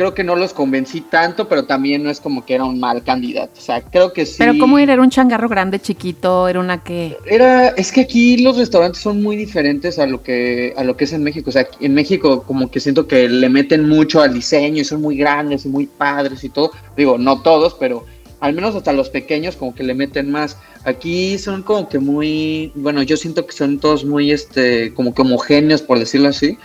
creo 0.00 0.14
que 0.14 0.24
no 0.24 0.34
los 0.34 0.54
convencí 0.54 1.02
tanto, 1.02 1.46
pero 1.46 1.66
también 1.66 2.02
no 2.02 2.08
es 2.08 2.20
como 2.20 2.46
que 2.46 2.54
era 2.54 2.64
un 2.64 2.80
mal 2.80 3.04
candidato. 3.04 3.52
O 3.58 3.60
sea, 3.60 3.82
creo 3.82 4.14
que 4.14 4.24
sí. 4.24 4.36
Pero 4.38 4.54
¿cómo 4.58 4.78
era? 4.78 4.94
¿Era 4.94 5.02
un 5.02 5.10
changarro 5.10 5.46
grande, 5.46 5.78
chiquito? 5.78 6.48
¿Era 6.48 6.58
una 6.58 6.82
que...? 6.82 7.18
Era, 7.26 7.68
es 7.68 7.92
que 7.92 8.00
aquí 8.00 8.38
los 8.38 8.56
restaurantes 8.56 9.02
son 9.02 9.22
muy 9.22 9.36
diferentes 9.36 9.98
a 9.98 10.06
lo 10.06 10.22
que 10.22 10.72
a 10.74 10.84
lo 10.84 10.96
que 10.96 11.04
es 11.04 11.12
en 11.12 11.22
México. 11.22 11.50
O 11.50 11.52
sea, 11.52 11.68
en 11.80 11.92
México 11.92 12.44
como 12.44 12.70
que 12.70 12.80
siento 12.80 13.06
que 13.06 13.28
le 13.28 13.50
meten 13.50 13.86
mucho 13.86 14.22
al 14.22 14.32
diseño 14.32 14.80
y 14.80 14.86
son 14.86 15.02
muy 15.02 15.18
grandes 15.18 15.66
y 15.66 15.68
muy 15.68 15.84
padres 15.84 16.44
y 16.44 16.48
todo. 16.48 16.70
Digo, 16.96 17.18
no 17.18 17.42
todos, 17.42 17.74
pero 17.74 18.06
al 18.40 18.54
menos 18.54 18.74
hasta 18.74 18.94
los 18.94 19.10
pequeños 19.10 19.54
como 19.54 19.74
que 19.74 19.82
le 19.82 19.92
meten 19.92 20.30
más. 20.30 20.56
Aquí 20.84 21.36
son 21.36 21.62
como 21.62 21.90
que 21.90 21.98
muy, 21.98 22.72
bueno, 22.74 23.02
yo 23.02 23.18
siento 23.18 23.44
que 23.44 23.52
son 23.52 23.78
todos 23.78 24.06
muy, 24.06 24.32
este, 24.32 24.94
como 24.94 25.12
que 25.14 25.20
homogéneos 25.20 25.82
por 25.82 25.98
decirlo 25.98 26.28
así. 26.30 26.56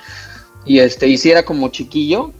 Y 0.65 0.79
este, 0.79 1.09
y 1.09 1.17
si 1.17 1.31
era 1.31 1.43
como 1.43 1.67
chiquillo, 1.67 2.31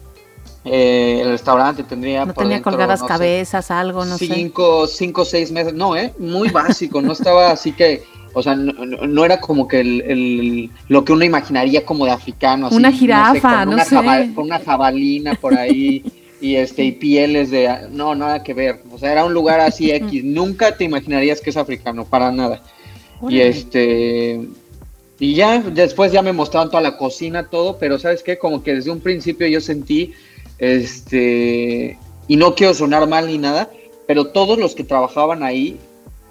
eh, 0.65 1.21
el 1.21 1.29
restaurante 1.29 1.83
tendría 1.83 2.25
¿No 2.25 2.33
por 2.33 2.35
tenía 2.35 2.57
dentro, 2.57 2.71
colgadas 2.71 3.01
no 3.01 3.07
sé, 3.09 3.13
cabezas, 3.13 3.71
algo, 3.71 4.05
no 4.05 4.19
sé? 4.19 4.25
cinco, 4.25 4.87
cinco, 4.87 5.25
seis 5.25 5.51
meses, 5.51 5.73
no, 5.73 5.95
eh, 5.95 6.13
muy 6.17 6.49
básico, 6.49 7.01
no 7.01 7.13
estaba 7.13 7.51
así 7.51 7.73
que, 7.73 8.03
o 8.33 8.41
sea, 8.43 8.55
no, 8.55 9.25
era 9.25 9.39
como 9.41 9.67
que 9.67 9.79
el, 9.81 10.01
el- 10.01 10.71
lo 10.87 11.05
que 11.05 11.13
uno 11.13 11.25
imaginaría 11.25 11.85
como 11.85 12.05
de 12.05 12.11
africano, 12.11 12.67
así, 12.67 12.75
Una 12.75 12.91
no 13.07 13.25
sé, 13.25 13.41
jirafa, 13.41 13.49
con 13.49 13.69
no 13.69 13.71
una 13.75 13.85
sé. 13.85 14.31
con 14.35 14.45
una 14.45 14.59
jabalina 14.59 15.35
por 15.35 15.55
ahí 15.55 16.03
y 16.39 16.55
este 16.55 16.83
y 16.83 16.91
pieles 16.93 17.51
de, 17.51 17.69
no, 17.91 18.15
nada 18.15 18.43
que 18.43 18.53
ver, 18.53 18.81
o 18.91 18.97
sea, 18.97 19.11
era 19.11 19.25
un 19.25 19.33
lugar 19.33 19.59
así 19.61 19.91
X, 19.91 20.23
nunca 20.23 20.75
te 20.77 20.83
imaginarías 20.85 21.41
que 21.41 21.49
es 21.51 21.57
africano, 21.57 22.05
para 22.05 22.31
nada. 22.31 22.61
Y 23.27 23.39
este 23.41 24.41
y 25.19 25.33
ya 25.35 25.59
después 25.61 26.11
ya 26.11 26.21
me 26.21 26.33
mostraron 26.33 26.69
toda 26.69 26.83
la 26.83 26.97
cocina, 26.97 27.47
todo, 27.49 27.77
pero 27.79 27.97
sabes 27.99 28.21
qué, 28.23 28.37
como 28.37 28.61
que 28.63 28.75
desde 28.75 28.91
un 28.91 29.01
principio 29.01 29.47
yo 29.47 29.61
sentí 29.61 30.13
este 30.57 31.97
y 32.27 32.37
no 32.37 32.55
quiero 32.55 32.73
sonar 32.73 33.07
mal 33.07 33.27
ni 33.27 33.37
nada, 33.37 33.69
pero 34.07 34.27
todos 34.27 34.57
los 34.57 34.75
que 34.75 34.83
trabajaban 34.83 35.43
ahí, 35.43 35.77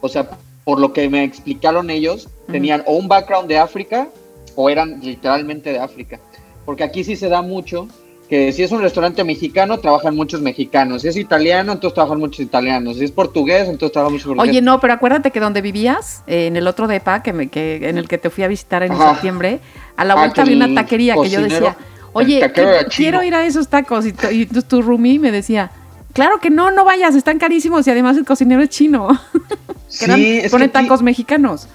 o 0.01 0.09
sea, 0.09 0.31
por 0.65 0.81
lo 0.81 0.93
que 0.93 1.09
me 1.09 1.25
explicaron 1.25 1.91
ellos, 1.91 2.29
tenían 2.51 2.83
o 2.87 2.97
un 2.97 3.09
background 3.09 3.49
de 3.49 3.59
África 3.59 4.09
o 4.57 4.71
eran 4.71 5.01
literalmente 5.01 5.73
de 5.73 5.79
África. 5.79 6.21
porque 6.65 6.83
aquí 6.83 7.05
sí 7.05 7.15
se 7.17 7.29
da 7.29 7.43
mucho 7.43 7.89
que 8.29 8.53
si 8.53 8.63
es 8.63 8.73
un 8.73 8.81
restaurante 8.81 9.23
mexicano, 9.23 9.79
trabajan 9.79 10.17
muchos 10.17 10.41
mexicanos. 10.41 11.03
Si 11.03 11.09
es 11.09 11.17
italiano, 11.17 11.73
entonces 11.73 11.95
trabajan 11.95 12.19
muchos 12.19 12.41
italianos. 12.41 12.97
Si 12.97 13.05
es 13.05 13.13
portugués, 13.13 13.69
entonces 13.69 13.93
trabajan 13.93 14.15
muchos 14.15 14.29
portugueses. 14.29 14.51
Oye, 14.51 14.63
no, 14.63 14.81
pero 14.81 14.95
acuérdate 14.95 15.31
que 15.31 15.41
donde 15.41 15.61
vivías, 15.61 16.25
eh, 16.27 16.47
en 16.47 16.57
el 16.57 16.67
otro 16.67 16.87
depa, 16.87 17.23
que, 17.23 17.35
me, 17.35 17.49
que 17.49 17.87
en 17.89 17.99
el 17.99 18.09
que 18.09 18.17
te 18.17 18.31
fui 18.31 18.43
a 18.45 18.49
visitar 18.49 18.83
en 18.83 18.93
Ajá. 18.93 19.13
septiembre, 19.13 19.61
a 19.97 20.05
la 20.07 20.15
vuelta 20.15 20.43
había 20.43 20.57
una 20.57 20.75
taquería 20.75 21.17
que 21.21 21.29
yo 21.29 21.43
decía, 21.43 21.77
oye, 22.15 22.41
que- 22.53 22.63
chino". 22.63 22.89
quiero 22.97 23.23
ir 23.23 23.35
a 23.35 23.45
esos 23.47 23.69
tacos. 23.69 24.07
Y, 24.07 24.13
tu- 24.13 24.31
y 24.31 24.47
tu, 24.47 24.63
tu 24.63 24.83
roomie 24.83 25.19
me 25.19 25.31
decía, 25.31 25.71
claro 26.13 26.41
que 26.41 26.51
no, 26.51 26.71
no 26.71 26.85
vayas, 26.85 27.15
están 27.15 27.39
carísimos 27.39 27.87
y 27.87 27.91
además 27.91 28.17
el 28.17 28.25
cocinero 28.25 28.63
es 28.63 28.71
chino. 28.71 29.09
que 29.99 30.05
eran, 30.05 30.19
Sí, 30.19 30.39
es 30.39 30.51
pone 30.51 30.69
que 30.71 30.77
aquí- 30.79 30.87
tacos 30.87 31.03
mexicanos. 31.03 31.69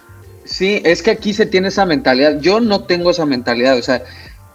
Sí, 0.46 0.82
es 0.84 1.04
que 1.04 1.12
aquí 1.12 1.34
se 1.34 1.46
tiene 1.46 1.68
esa 1.68 1.86
mentalidad. 1.86 2.40
Yo 2.42 2.60
no 2.60 2.84
tengo 2.86 3.12
esa 3.12 3.26
mentalidad. 3.26 3.78
O 3.78 3.84
sea, 3.84 4.02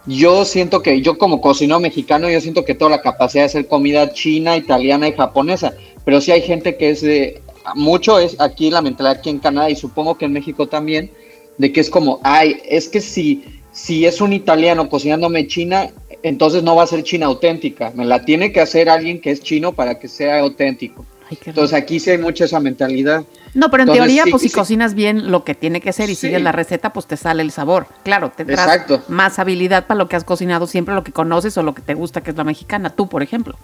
yo 0.05 0.43
siento 0.43 0.81
que 0.81 1.01
yo 1.01 1.17
como 1.17 1.39
cocinero 1.39 1.79
mexicano, 1.79 2.29
yo 2.29 2.41
siento 2.41 2.65
que 2.65 2.75
tengo 2.75 2.89
la 2.89 3.01
capacidad 3.01 3.43
de 3.43 3.47
hacer 3.47 3.67
comida 3.67 4.11
china, 4.11 4.57
italiana 4.57 5.07
y 5.07 5.13
japonesa. 5.13 5.73
Pero 6.03 6.19
sí 6.19 6.31
hay 6.31 6.41
gente 6.41 6.75
que 6.77 6.89
es 6.89 7.01
de... 7.01 7.41
Mucho 7.75 8.19
es 8.19 8.35
aquí 8.39 8.69
la 8.69 8.81
mentalidad 8.83 9.17
aquí 9.19 9.29
en 9.31 9.39
Canadá 9.39 9.69
y 9.71 9.75
supongo 9.75 10.17
que 10.19 10.25
en 10.25 10.33
México 10.33 10.67
también, 10.67 11.09
de 11.57 11.71
que 11.71 11.79
es 11.79 11.89
como, 11.89 12.19
ay, 12.23 12.57
es 12.69 12.87
que 12.89 13.01
si, 13.01 13.43
si 13.75 14.05
es 14.05 14.21
un 14.21 14.31
italiano 14.31 14.87
cocinándome 14.87 15.47
china, 15.47 15.89
entonces 16.23 16.63
no 16.63 16.77
va 16.77 16.83
a 16.83 16.87
ser 16.87 17.03
china 17.03 17.25
auténtica. 17.25 17.91
Me 17.93 18.05
la 18.05 18.23
tiene 18.23 18.53
que 18.53 18.61
hacer 18.61 18.89
alguien 18.89 19.19
que 19.19 19.31
es 19.31 19.41
chino 19.41 19.73
para 19.73 19.99
que 19.99 20.07
sea 20.07 20.39
auténtico. 20.39 21.05
Ay, 21.29 21.37
Entonces 21.45 21.77
aquí 21.77 21.99
sí 21.99 22.09
hay 22.11 22.17
mucha 22.17 22.45
esa 22.45 22.61
mentalidad. 22.61 23.25
No, 23.53 23.69
pero 23.69 23.83
en 23.83 23.89
Entonces, 23.89 24.05
teoría, 24.05 24.23
sí, 24.23 24.31
pues 24.31 24.43
si 24.43 24.47
sí. 24.49 24.55
cocinas 24.55 24.93
bien 24.93 25.29
lo 25.29 25.43
que 25.43 25.55
tiene 25.55 25.81
que 25.81 25.91
ser 25.91 26.09
y 26.09 26.15
Sí. 26.15 26.27
sigues 26.27 26.41
la 26.41 26.53
receta, 26.53 26.93
pues 26.93 27.05
te 27.05 27.17
sale 27.17 27.41
el 27.41 27.51
sabor. 27.51 27.87
Claro, 28.05 28.31
tendrás 28.35 28.65
Exacto. 28.65 29.03
más 29.09 29.39
habilidad 29.39 29.87
para 29.87 29.97
lo 29.97 30.07
que 30.07 30.15
has 30.15 30.23
cocinado 30.23 30.67
siempre, 30.67 30.95
lo 30.95 31.03
que 31.03 31.11
conoces 31.11 31.57
o 31.57 31.63
lo 31.63 31.75
que 31.75 31.81
te 31.81 31.95
gusta, 31.95 32.21
que 32.21 32.31
es 32.31 32.37
la 32.37 32.45
mexicana. 32.45 32.91
Tú, 32.91 33.09
por 33.09 33.23
ejemplo. 33.23 33.57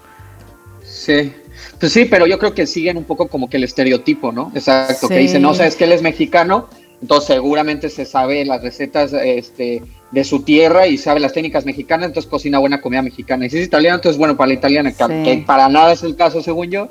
Sí, 0.83 1.31
pues 1.79 1.93
sí, 1.93 2.03
pero 2.03 2.27
yo 2.27 2.37
creo 2.37 2.53
que 2.53 2.67
siguen 2.67 2.97
un 2.97 3.05
poco 3.05 3.27
como 3.29 3.49
que 3.49 3.55
el 3.55 3.63
estereotipo, 3.63 4.33
¿no? 4.33 4.51
Exacto, 4.53 5.07
que 5.07 5.17
dicen, 5.19 5.41
no, 5.41 5.53
sabes 5.53 5.77
que 5.77 5.85
él 5.85 5.93
es 5.93 6.01
mexicano, 6.01 6.67
entonces 7.01 7.27
seguramente 7.27 7.89
se 7.89 8.05
sabe 8.05 8.43
las 8.45 8.61
recetas 8.61 9.13
este, 9.13 9.83
de 10.11 10.23
su 10.23 10.41
tierra 10.43 10.87
y 10.87 10.97
sabe 10.97 11.19
las 11.21 11.33
técnicas 11.33 11.65
mexicanas, 11.65 12.07
entonces 12.07 12.29
cocina 12.29 12.59
buena 12.59 12.81
comida 12.81 13.01
mexicana. 13.01 13.45
Y 13.45 13.49
si 13.49 13.59
es 13.59 13.65
italiano, 13.67 13.95
entonces 13.95 14.17
bueno 14.17 14.35
para 14.35 14.49
la 14.49 14.53
italiana, 14.55 14.91
que, 14.91 15.03
Sí. 15.03 15.23
que 15.23 15.43
para 15.45 15.69
nada 15.69 15.93
es 15.93 16.03
el 16.03 16.15
caso 16.15 16.41
según 16.41 16.69
yo, 16.69 16.89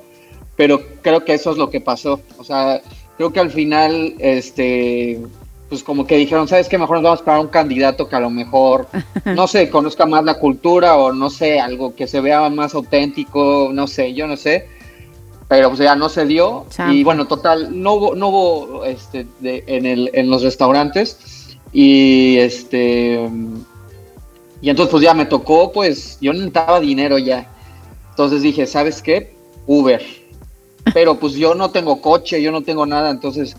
pero 0.56 0.80
creo 1.02 1.24
que 1.24 1.34
eso 1.34 1.50
es 1.50 1.56
lo 1.58 1.68
que 1.70 1.80
pasó. 1.80 2.20
O 2.38 2.44
sea, 2.44 2.80
creo 3.16 3.32
que 3.32 3.40
al 3.40 3.50
final, 3.50 4.14
este, 4.18 5.20
pues 5.68 5.82
como 5.84 6.06
que 6.06 6.16
dijeron, 6.16 6.48
¿sabes 6.48 6.68
qué? 6.68 6.78
Mejor 6.78 6.96
nos 6.96 7.04
vamos 7.04 7.22
para 7.22 7.40
un 7.40 7.48
candidato 7.48 8.08
que 8.08 8.16
a 8.16 8.20
lo 8.20 8.30
mejor, 8.30 8.88
no 9.26 9.46
sé, 9.46 9.68
conozca 9.70 10.06
más 10.06 10.24
la 10.24 10.34
cultura 10.38 10.96
o 10.96 11.12
no 11.12 11.28
sé, 11.30 11.60
algo 11.60 11.94
que 11.94 12.06
se 12.06 12.20
vea 12.20 12.48
más 12.48 12.74
auténtico, 12.74 13.70
no 13.72 13.86
sé, 13.86 14.14
yo 14.14 14.26
no 14.26 14.36
sé. 14.36 14.66
Pero 15.48 15.68
pues 15.70 15.80
ya 15.80 15.96
no 15.96 16.08
se 16.08 16.26
dio. 16.26 16.64
Chamba. 16.70 16.94
Y 16.94 17.02
bueno, 17.02 17.26
total, 17.26 17.68
no 17.82 17.94
hubo, 17.94 18.14
no 18.14 18.28
hubo 18.28 18.84
este, 18.84 19.26
de- 19.40 19.64
en, 19.66 19.84
el, 19.84 20.08
en 20.14 20.30
los 20.30 20.42
restaurantes. 20.42 21.18
Y 21.72 22.36
este. 22.38 23.28
Y 24.62 24.68
entonces 24.68 24.90
pues 24.90 25.02
ya 25.02 25.14
me 25.14 25.26
tocó, 25.26 25.72
pues 25.72 26.18
yo 26.20 26.32
necesitaba 26.32 26.80
dinero 26.80 27.18
ya. 27.18 27.48
Entonces 28.10 28.42
dije, 28.42 28.66
¿sabes 28.66 29.00
qué? 29.00 29.34
Uber. 29.66 30.02
Pero 30.92 31.18
pues 31.18 31.34
yo 31.34 31.54
no 31.54 31.70
tengo 31.70 32.00
coche, 32.00 32.42
yo 32.42 32.52
no 32.52 32.62
tengo 32.62 32.84
nada, 32.84 33.10
entonces, 33.10 33.56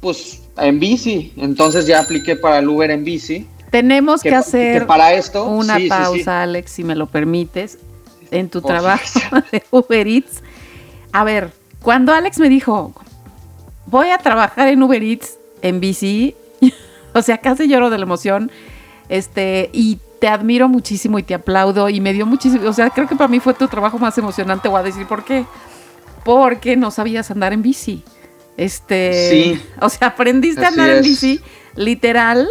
pues 0.00 0.42
en 0.58 0.78
bici. 0.78 1.32
Entonces 1.36 1.86
ya 1.86 2.00
apliqué 2.00 2.36
para 2.36 2.58
el 2.58 2.68
Uber 2.68 2.90
en 2.90 3.04
bici. 3.04 3.46
Tenemos 3.70 4.22
que, 4.22 4.30
Que, 4.30 4.34
hacer 4.34 4.80
que 4.80 4.86
para 4.86 5.14
esto. 5.14 5.44
una 5.46 5.76
sí, 5.76 5.82
sí, 5.82 5.84
sí. 5.84 5.90
pausa, 5.90 6.42
Alex, 6.42 6.70
si 6.70 6.84
me 6.84 6.94
lo 6.94 7.06
permites, 7.06 7.78
en 8.30 8.48
tu 8.48 8.60
trabajo 8.60 9.02
de 9.52 9.62
Uber 9.70 10.06
Eats. 10.06 10.42
A 11.12 11.24
ver, 11.24 11.52
cuando 11.82 12.12
Alex 12.12 12.38
me 12.38 12.48
dijo, 12.48 12.92
voy 13.86 14.10
a 14.10 14.18
trabajar 14.18 14.68
en 14.68 14.82
Uber 14.82 15.02
Eats 15.02 15.38
en 15.62 15.80
bici, 15.80 16.34
o 17.16 17.22
sea, 17.22 17.38
casi 17.38 17.66
lloro 17.66 17.88
de 17.90 17.98
la 17.98 18.04
emoción, 18.04 18.50
este, 19.08 19.70
y 19.72 19.98
te 20.20 20.28
admiro 20.28 20.68
muchísimo 20.68 21.18
y 21.18 21.22
te 21.22 21.34
aplaudo 21.34 21.88
y 21.88 22.00
me 22.00 22.12
dio 22.12 22.26
muchísimo, 22.26 22.68
o 22.68 22.72
sea, 22.72 22.90
creo 22.90 23.08
que 23.08 23.16
para 23.16 23.28
mí 23.28 23.40
fue 23.40 23.54
tu 23.54 23.68
trabajo 23.68 23.98
más 23.98 24.16
emocionante, 24.18 24.68
voy 24.68 24.80
a 24.80 24.82
decir 24.82 25.06
por 25.06 25.24
qué. 25.24 25.44
Porque 26.24 26.76
no 26.76 26.90
sabías 26.90 27.30
andar 27.30 27.52
en 27.52 27.62
bici. 27.62 28.02
Este, 28.56 29.30
Sí. 29.30 29.62
o 29.80 29.88
sea, 29.88 30.08
aprendiste 30.08 30.64
a 30.64 30.68
andar 30.68 30.90
en 30.90 31.02
bici, 31.02 31.40
literal, 31.76 32.48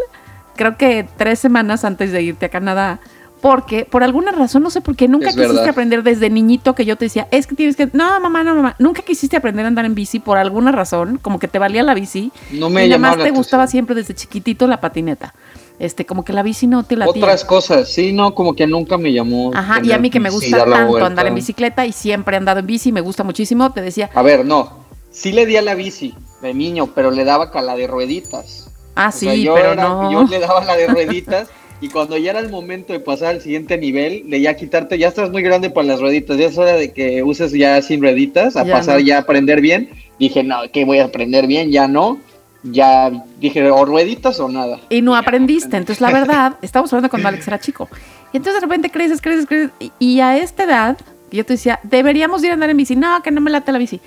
creo 0.55 0.77
que 0.77 1.05
tres 1.17 1.39
semanas 1.39 1.83
antes 1.83 2.11
de 2.11 2.21
irte 2.21 2.45
a 2.45 2.49
Canadá. 2.49 2.99
Porque, 3.45 3.85
por 3.85 4.01
alguna 4.03 4.31
razón, 4.31 4.63
no 4.63 4.71
sé 4.71 4.81
por 4.81 4.95
qué, 4.95 5.07
nunca 5.07 5.29
Es 5.29 5.35
quisiste 5.35 5.53
verdad. 5.53 5.69
aprender 5.69 6.01
desde 6.01 6.31
niñito 6.31 6.73
que 6.73 6.83
yo 6.83 6.95
te 6.95 7.05
decía, 7.05 7.27
es 7.29 7.45
que 7.45 7.53
tienes 7.53 7.75
que. 7.75 7.87
No, 7.93 8.19
mamá, 8.19 8.43
no, 8.43 8.55
mamá. 8.55 8.75
Nunca 8.79 9.03
quisiste 9.03 9.37
aprender 9.37 9.65
a 9.65 9.67
andar 9.67 9.85
en 9.85 9.93
bici 9.93 10.17
por 10.19 10.39
alguna 10.39 10.71
razón, 10.71 11.19
como 11.21 11.37
que 11.37 11.47
te 11.47 11.59
valía 11.59 11.83
la 11.83 11.93
bici. 11.93 12.31
No 12.51 12.71
me 12.71 12.87
y 12.87 12.89
nada 12.89 12.95
llamaba 12.97 13.17
más 13.17 13.23
te 13.23 13.29
gustaba 13.29 13.67
siempre 13.67 13.93
desde 13.93 14.15
chiquitito 14.15 14.65
la 14.65 14.81
patineta. 14.81 15.35
Este, 15.77 16.07
como 16.07 16.25
que 16.25 16.33
la 16.33 16.41
bici 16.41 16.65
no 16.65 16.81
te 16.85 16.95
la 16.95 17.07
Otras 17.07 17.45
cosas, 17.45 17.87
sí, 17.87 18.13
no, 18.13 18.33
como 18.33 18.55
que 18.55 18.65
nunca 18.65 18.97
me 18.97 19.13
llamó. 19.13 19.51
Ajá, 19.53 19.79
y 19.83 19.91
a 19.91 19.99
mí 19.99 20.09
que 20.09 20.19
me 20.19 20.31
gusta 20.31 20.65
tanto 20.65 20.87
vuelta. 20.87 21.05
andar 21.05 21.27
en 21.27 21.35
bicicleta 21.35 21.85
y 21.85 21.91
siempre 21.91 22.33
he 22.35 22.37
andado 22.39 22.61
en 22.61 22.65
bici, 22.65 22.91
me 22.91 23.01
gusta 23.01 23.23
muchísimo, 23.23 23.71
te 23.73 23.81
decía, 23.83 24.09
A 24.15 24.23
ver, 24.23 24.43
no. 24.43 24.85
Sí 25.11 25.31
le 25.31 25.45
di 25.45 25.55
a 25.57 25.61
la 25.61 25.75
bici 25.75 26.15
de 26.41 26.51
niño, 26.55 26.87
pero 26.95 27.11
le 27.11 27.23
daba 27.23 27.51
con 27.51 27.63
la 27.67 27.75
de 27.75 27.85
rueditas. 27.85 28.71
ah, 28.95 29.09
O 29.09 29.11
sí, 29.11 29.25
sea, 29.27 29.35
yo 29.35 29.53
pero 29.53 29.73
era- 29.73 29.83
no. 29.83 30.11
Yo 30.11 30.23
le 30.23 30.39
daba 30.39 30.63
la 30.65 30.75
de 30.77 30.87
rueditas 30.87 31.47
y 31.81 31.89
cuando 31.89 32.17
ya 32.17 32.31
era 32.31 32.39
el 32.39 32.49
momento 32.49 32.93
de 32.93 32.99
pasar 32.99 33.35
al 33.35 33.41
siguiente 33.41 33.77
nivel, 33.77 34.29
de 34.29 34.41
ya 34.41 34.55
quitarte, 34.55 34.97
ya 34.97 35.09
estás 35.09 35.29
muy 35.31 35.41
grande 35.41 35.69
para 35.69 35.87
las 35.87 35.99
rueditas, 35.99 36.37
ya 36.37 36.47
es 36.47 36.57
hora 36.57 36.73
de 36.73 36.91
que 36.93 37.21
uses 37.23 37.51
ya 37.51 37.81
sin 37.81 38.01
rueditas, 38.01 38.55
a 38.55 38.63
Ya 38.63 38.73
pasar 38.73 38.95
no. 38.99 39.05
ya 39.05 39.17
a 39.17 39.21
aprender 39.21 39.61
bien. 39.61 39.89
Dije, 40.17 40.43
no, 40.43 40.57
que 40.71 40.85
voy 40.85 40.99
a 40.99 41.05
aprender 41.05 41.47
bien, 41.47 41.71
ya 41.71 41.87
no. 41.87 42.19
Ya 42.63 43.11
dije, 43.39 43.69
o 43.69 43.85
rueditas 43.85 44.39
o 44.39 44.47
nada. 44.49 44.79
Y 44.89 45.01
no 45.01 45.15
aprendiste. 45.15 45.77
Entonces, 45.77 46.01
la 46.01 46.11
verdad, 46.11 46.55
estamos 46.61 46.91
hablando 46.91 47.09
cuando 47.09 47.27
Alex 47.27 47.47
era 47.47 47.59
chico. 47.59 47.89
Y 48.33 48.37
entonces 48.37 48.61
de 48.61 48.65
repente 48.65 48.89
creces, 48.89 49.21
creces, 49.21 49.45
creces. 49.45 49.71
Y, 49.79 49.91
y 49.99 50.19
a 50.21 50.37
esta 50.37 50.63
edad, 50.63 50.97
yo 51.31 51.45
te 51.45 51.53
decía, 51.53 51.79
deberíamos 51.83 52.43
ir 52.43 52.49
a 52.51 52.53
andar 52.53 52.69
en 52.69 52.77
bici. 52.77 52.95
No, 52.95 53.21
que 53.21 53.29
no 53.31 53.41
me 53.41 53.51
late 53.51 53.71
la 53.71 53.77
bici. 53.77 53.99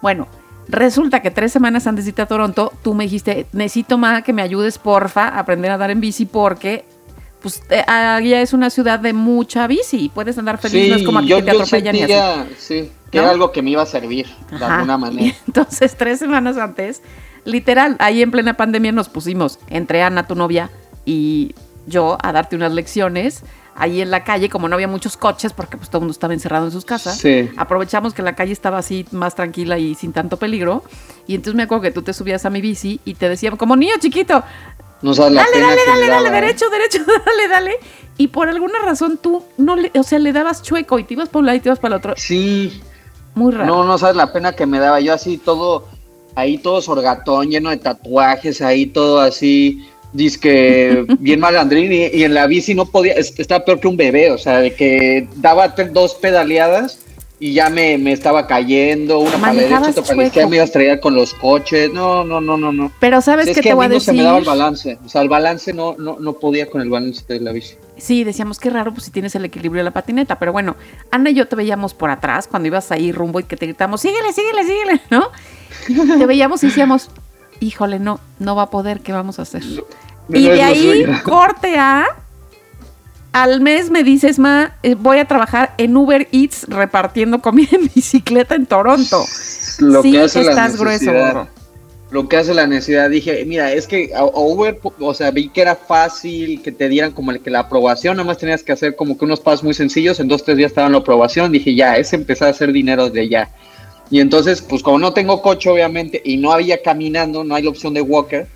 Bueno, 0.00 0.28
resulta 0.68 1.20
que 1.20 1.30
tres 1.30 1.52
semanas 1.52 1.86
antes 1.86 2.04
de 2.06 2.10
irte 2.10 2.22
a 2.22 2.26
Toronto, 2.26 2.72
tú 2.82 2.94
me 2.94 3.04
dijiste, 3.04 3.46
necesito 3.52 3.98
más 3.98 4.22
que 4.22 4.32
me 4.32 4.40
ayudes, 4.42 4.78
porfa, 4.78 5.28
a 5.28 5.40
aprender 5.40 5.70
a 5.72 5.74
andar 5.74 5.90
en 5.90 6.00
bici 6.00 6.24
porque... 6.24 6.84
Pues 7.46 7.62
eh, 7.70 7.84
allá 7.86 8.40
es 8.42 8.52
una 8.52 8.70
ciudad 8.70 8.98
de 8.98 9.12
mucha 9.12 9.68
bici. 9.68 10.10
Puedes 10.12 10.36
andar 10.36 10.58
feliz, 10.58 10.88
no 10.90 10.96
es 10.96 11.04
como 11.04 11.20
aquí 11.20 11.28
yo, 11.28 11.36
que 11.36 11.42
te 11.44 11.52
yo 11.52 11.58
y 11.58 11.62
así. 11.62 11.68
sentía, 11.68 12.46
sí, 12.58 12.90
que 13.12 13.18
¿No? 13.18 13.22
era 13.22 13.30
algo 13.30 13.52
que 13.52 13.62
me 13.62 13.70
iba 13.70 13.82
a 13.82 13.86
servir 13.86 14.26
de 14.50 14.56
Ajá. 14.56 14.80
alguna 14.80 14.96
Y 14.96 14.98
manera. 15.00 15.36
entonces, 15.46 15.94
tres 15.96 16.18
semanas 16.18 16.56
antes, 16.56 17.02
literal, 17.44 17.94
ahí 18.00 18.20
en 18.20 18.32
plena 18.32 18.54
pandemia 18.54 18.90
nos 18.90 19.08
pusimos 19.08 19.60
entre 19.68 20.02
Ana, 20.02 20.26
tu 20.26 20.34
novia, 20.34 20.70
y 21.04 21.54
yo 21.86 22.18
a 22.20 22.32
darte 22.32 22.56
unas 22.56 22.72
lecciones. 22.72 23.44
Ahí 23.78 24.00
en 24.00 24.10
la 24.10 24.24
calle, 24.24 24.48
como 24.48 24.70
no 24.70 24.74
había 24.74 24.88
muchos 24.88 25.18
coches, 25.18 25.52
porque 25.52 25.76
pues 25.76 25.90
todo 25.90 25.98
el 25.98 26.04
mundo 26.04 26.12
estaba 26.12 26.32
encerrado 26.32 26.64
en 26.64 26.72
sus 26.72 26.86
casas, 26.86 27.18
Sí. 27.18 27.50
aprovechamos 27.58 28.14
que 28.14 28.22
la 28.22 28.34
calle 28.34 28.52
estaba 28.54 28.78
así 28.78 29.04
más 29.10 29.34
tranquila 29.34 29.76
y 29.78 29.94
sin 29.94 30.14
tanto 30.14 30.38
peligro. 30.38 30.82
Y 31.26 31.34
entonces 31.34 31.54
me 31.56 31.64
acuerdo 31.64 31.82
que 31.82 31.90
tú 31.90 32.00
te 32.00 32.14
subías 32.14 32.46
a 32.46 32.50
mi 32.50 32.62
bici 32.62 33.00
y 33.04 33.14
te 33.14 33.28
decía, 33.28 33.50
como 33.50 33.76
niño 33.76 33.92
chiquito, 34.00 34.42
No 35.02 35.12
sabes 35.14 35.32
la 35.32 35.42
dale, 35.42 35.52
pena 35.54 35.66
dale, 35.68 35.82
dale, 35.86 36.06
dale, 36.08 36.28
¿eh? 36.28 36.40
derecho, 36.40 36.70
derecho, 36.70 36.98
dale, 37.26 37.48
dale. 37.48 37.76
Y 38.18 38.28
por 38.28 38.48
alguna 38.48 38.78
razón 38.82 39.18
tú 39.22 39.42
no 39.58 39.76
le, 39.76 39.90
o 39.98 40.02
sea, 40.02 40.18
le 40.18 40.32
dabas 40.32 40.62
chueco 40.62 40.98
y 40.98 41.04
te 41.04 41.14
ibas 41.14 41.28
para 41.28 41.40
un 41.40 41.46
lado 41.46 41.56
y 41.58 41.60
te 41.60 41.68
ibas 41.68 41.78
para 41.78 41.94
el 41.94 41.98
otro. 41.98 42.14
Sí, 42.16 42.80
Muy 43.34 43.52
raro. 43.52 43.66
no, 43.66 43.84
no 43.84 43.98
sabes 43.98 44.16
la 44.16 44.32
pena 44.32 44.54
que 44.54 44.64
me 44.66 44.78
daba. 44.78 45.00
Yo 45.00 45.12
así 45.12 45.36
todo, 45.36 45.86
ahí 46.34 46.56
todo 46.58 46.80
sorgatón, 46.80 47.50
lleno 47.50 47.68
de 47.70 47.76
tatuajes, 47.76 48.62
ahí 48.62 48.86
todo 48.86 49.20
así, 49.20 49.86
disque 50.14 51.04
bien 51.18 51.40
malandrín. 51.40 51.92
Y, 51.92 52.06
y 52.06 52.24
en 52.24 52.32
la 52.32 52.46
bici 52.46 52.74
no 52.74 52.86
podía, 52.86 53.12
es- 53.14 53.38
estaba 53.38 53.64
peor 53.66 53.80
que 53.80 53.88
un 53.88 53.98
bebé, 53.98 54.30
o 54.32 54.38
sea, 54.38 54.60
de 54.60 54.74
que 54.74 55.28
daba 55.36 55.68
dos 55.68 56.14
pedaleadas 56.14 57.00
y 57.38 57.52
ya 57.52 57.68
me, 57.70 57.98
me 57.98 58.12
estaba 58.12 58.46
cayendo, 58.46 59.18
una 59.18 59.38
para 59.38 59.52
la 59.52 59.62
derecha, 59.62 59.90
otra 59.90 60.02
para 60.02 60.02
la 60.02 60.04
chueco. 60.04 60.22
izquierda, 60.22 60.48
me 60.48 60.56
iba 60.56 60.62
a 60.62 60.66
estrellar 60.66 61.00
con 61.00 61.14
los 61.14 61.34
coches. 61.34 61.92
No, 61.92 62.24
no, 62.24 62.40
no, 62.40 62.56
no, 62.56 62.72
no. 62.72 62.92
Pero 62.98 63.20
¿sabes 63.20 63.48
es 63.48 63.54
qué 63.54 63.60
que 63.60 63.68
te 63.68 63.72
a 63.72 63.74
voy 63.74 63.86
mí 63.88 63.92
a 63.92 63.94
no 63.94 64.00
se 64.00 64.10
decir? 64.12 64.14
me 64.14 64.22
daba 64.22 64.38
el 64.38 64.44
balance. 64.44 64.98
O 65.04 65.08
sea, 65.08 65.20
el 65.22 65.28
balance 65.28 65.72
no, 65.72 65.94
no, 65.98 66.16
no 66.18 66.32
podía 66.34 66.70
con 66.70 66.80
el 66.80 66.88
balance 66.88 67.24
de 67.28 67.40
la 67.40 67.52
bici. 67.52 67.74
Sí, 67.98 68.24
decíamos 68.24 68.58
qué 68.58 68.70
raro, 68.70 68.92
pues 68.92 69.04
si 69.04 69.10
tienes 69.10 69.34
el 69.34 69.44
equilibrio 69.44 69.80
de 69.80 69.84
la 69.84 69.90
patineta. 69.90 70.38
Pero 70.38 70.52
bueno, 70.52 70.76
Ana 71.10 71.30
y 71.30 71.34
yo 71.34 71.46
te 71.48 71.56
veíamos 71.56 71.92
por 71.94 72.10
atrás 72.10 72.46
cuando 72.48 72.68
ibas 72.68 72.90
ahí 72.90 73.12
rumbo 73.12 73.38
y 73.40 73.44
que 73.44 73.56
te 73.56 73.66
gritamos, 73.66 74.00
síguele, 74.00 74.32
síguele, 74.32 74.64
síguele, 74.64 75.00
¿no? 75.10 75.28
Te 76.18 76.26
veíamos 76.26 76.62
y 76.62 76.68
decíamos, 76.68 77.10
híjole, 77.60 77.98
no, 77.98 78.18
no 78.38 78.56
va 78.56 78.62
a 78.62 78.70
poder, 78.70 79.00
¿qué 79.00 79.12
vamos 79.12 79.38
a 79.38 79.42
hacer? 79.42 79.62
No 80.28 80.38
Y 80.38 80.48
de 80.48 80.62
ahí, 80.62 81.04
corte 81.22 81.76
a. 81.78 82.06
Al 83.36 83.60
mes 83.60 83.90
me 83.90 84.02
dices, 84.02 84.38
Ma, 84.38 84.78
eh, 84.82 84.94
voy 84.94 85.18
a 85.18 85.26
trabajar 85.26 85.74
en 85.76 85.94
Uber 85.94 86.26
Eats 86.32 86.64
repartiendo 86.70 87.42
comida 87.42 87.68
en 87.72 87.82
bicicleta 87.94 88.54
en 88.54 88.64
Toronto. 88.64 89.26
Lo 89.78 90.00
sí, 90.00 90.12
que 90.12 90.20
hace 90.20 90.42
la 90.42 90.50
estás 90.52 90.78
grueso, 90.78 91.04
necesidad. 91.04 91.34
gorro. 91.34 91.48
lo 92.12 92.30
que 92.30 92.38
hace 92.38 92.54
la 92.54 92.66
necesidad. 92.66 93.10
Dije, 93.10 93.44
mira, 93.44 93.74
es 93.74 93.86
que 93.86 94.10
a 94.14 94.24
Uber, 94.24 94.80
o 95.00 95.12
sea, 95.12 95.30
vi 95.32 95.50
que 95.50 95.60
era 95.60 95.76
fácil 95.76 96.62
que 96.62 96.72
te 96.72 96.88
dieran 96.88 97.12
como 97.12 97.30
el 97.30 97.42
que 97.42 97.50
la 97.50 97.58
aprobación, 97.58 98.16
nada 98.16 98.26
más 98.26 98.38
tenías 98.38 98.62
que 98.62 98.72
hacer 98.72 98.96
como 98.96 99.18
que 99.18 99.26
unos 99.26 99.40
pasos 99.40 99.64
muy 99.64 99.74
sencillos, 99.74 100.18
en 100.18 100.28
dos, 100.28 100.42
tres 100.42 100.56
días 100.56 100.70
estaban 100.70 100.92
la 100.92 100.98
aprobación, 100.98 101.52
dije, 101.52 101.74
ya, 101.74 101.98
es 101.98 102.14
empezar 102.14 102.48
a 102.48 102.52
hacer 102.52 102.72
dinero 102.72 103.10
de 103.10 103.28
ya. 103.28 103.50
Y 104.08 104.20
entonces, 104.20 104.62
pues 104.62 104.82
como 104.82 104.98
no 104.98 105.12
tengo 105.12 105.42
coche, 105.42 105.68
obviamente, 105.68 106.22
y 106.24 106.38
no 106.38 106.52
había 106.52 106.80
caminando, 106.80 107.44
no 107.44 107.54
hay 107.54 107.64
la 107.64 107.68
opción 107.68 107.92
de 107.92 108.00
walker, 108.00 108.46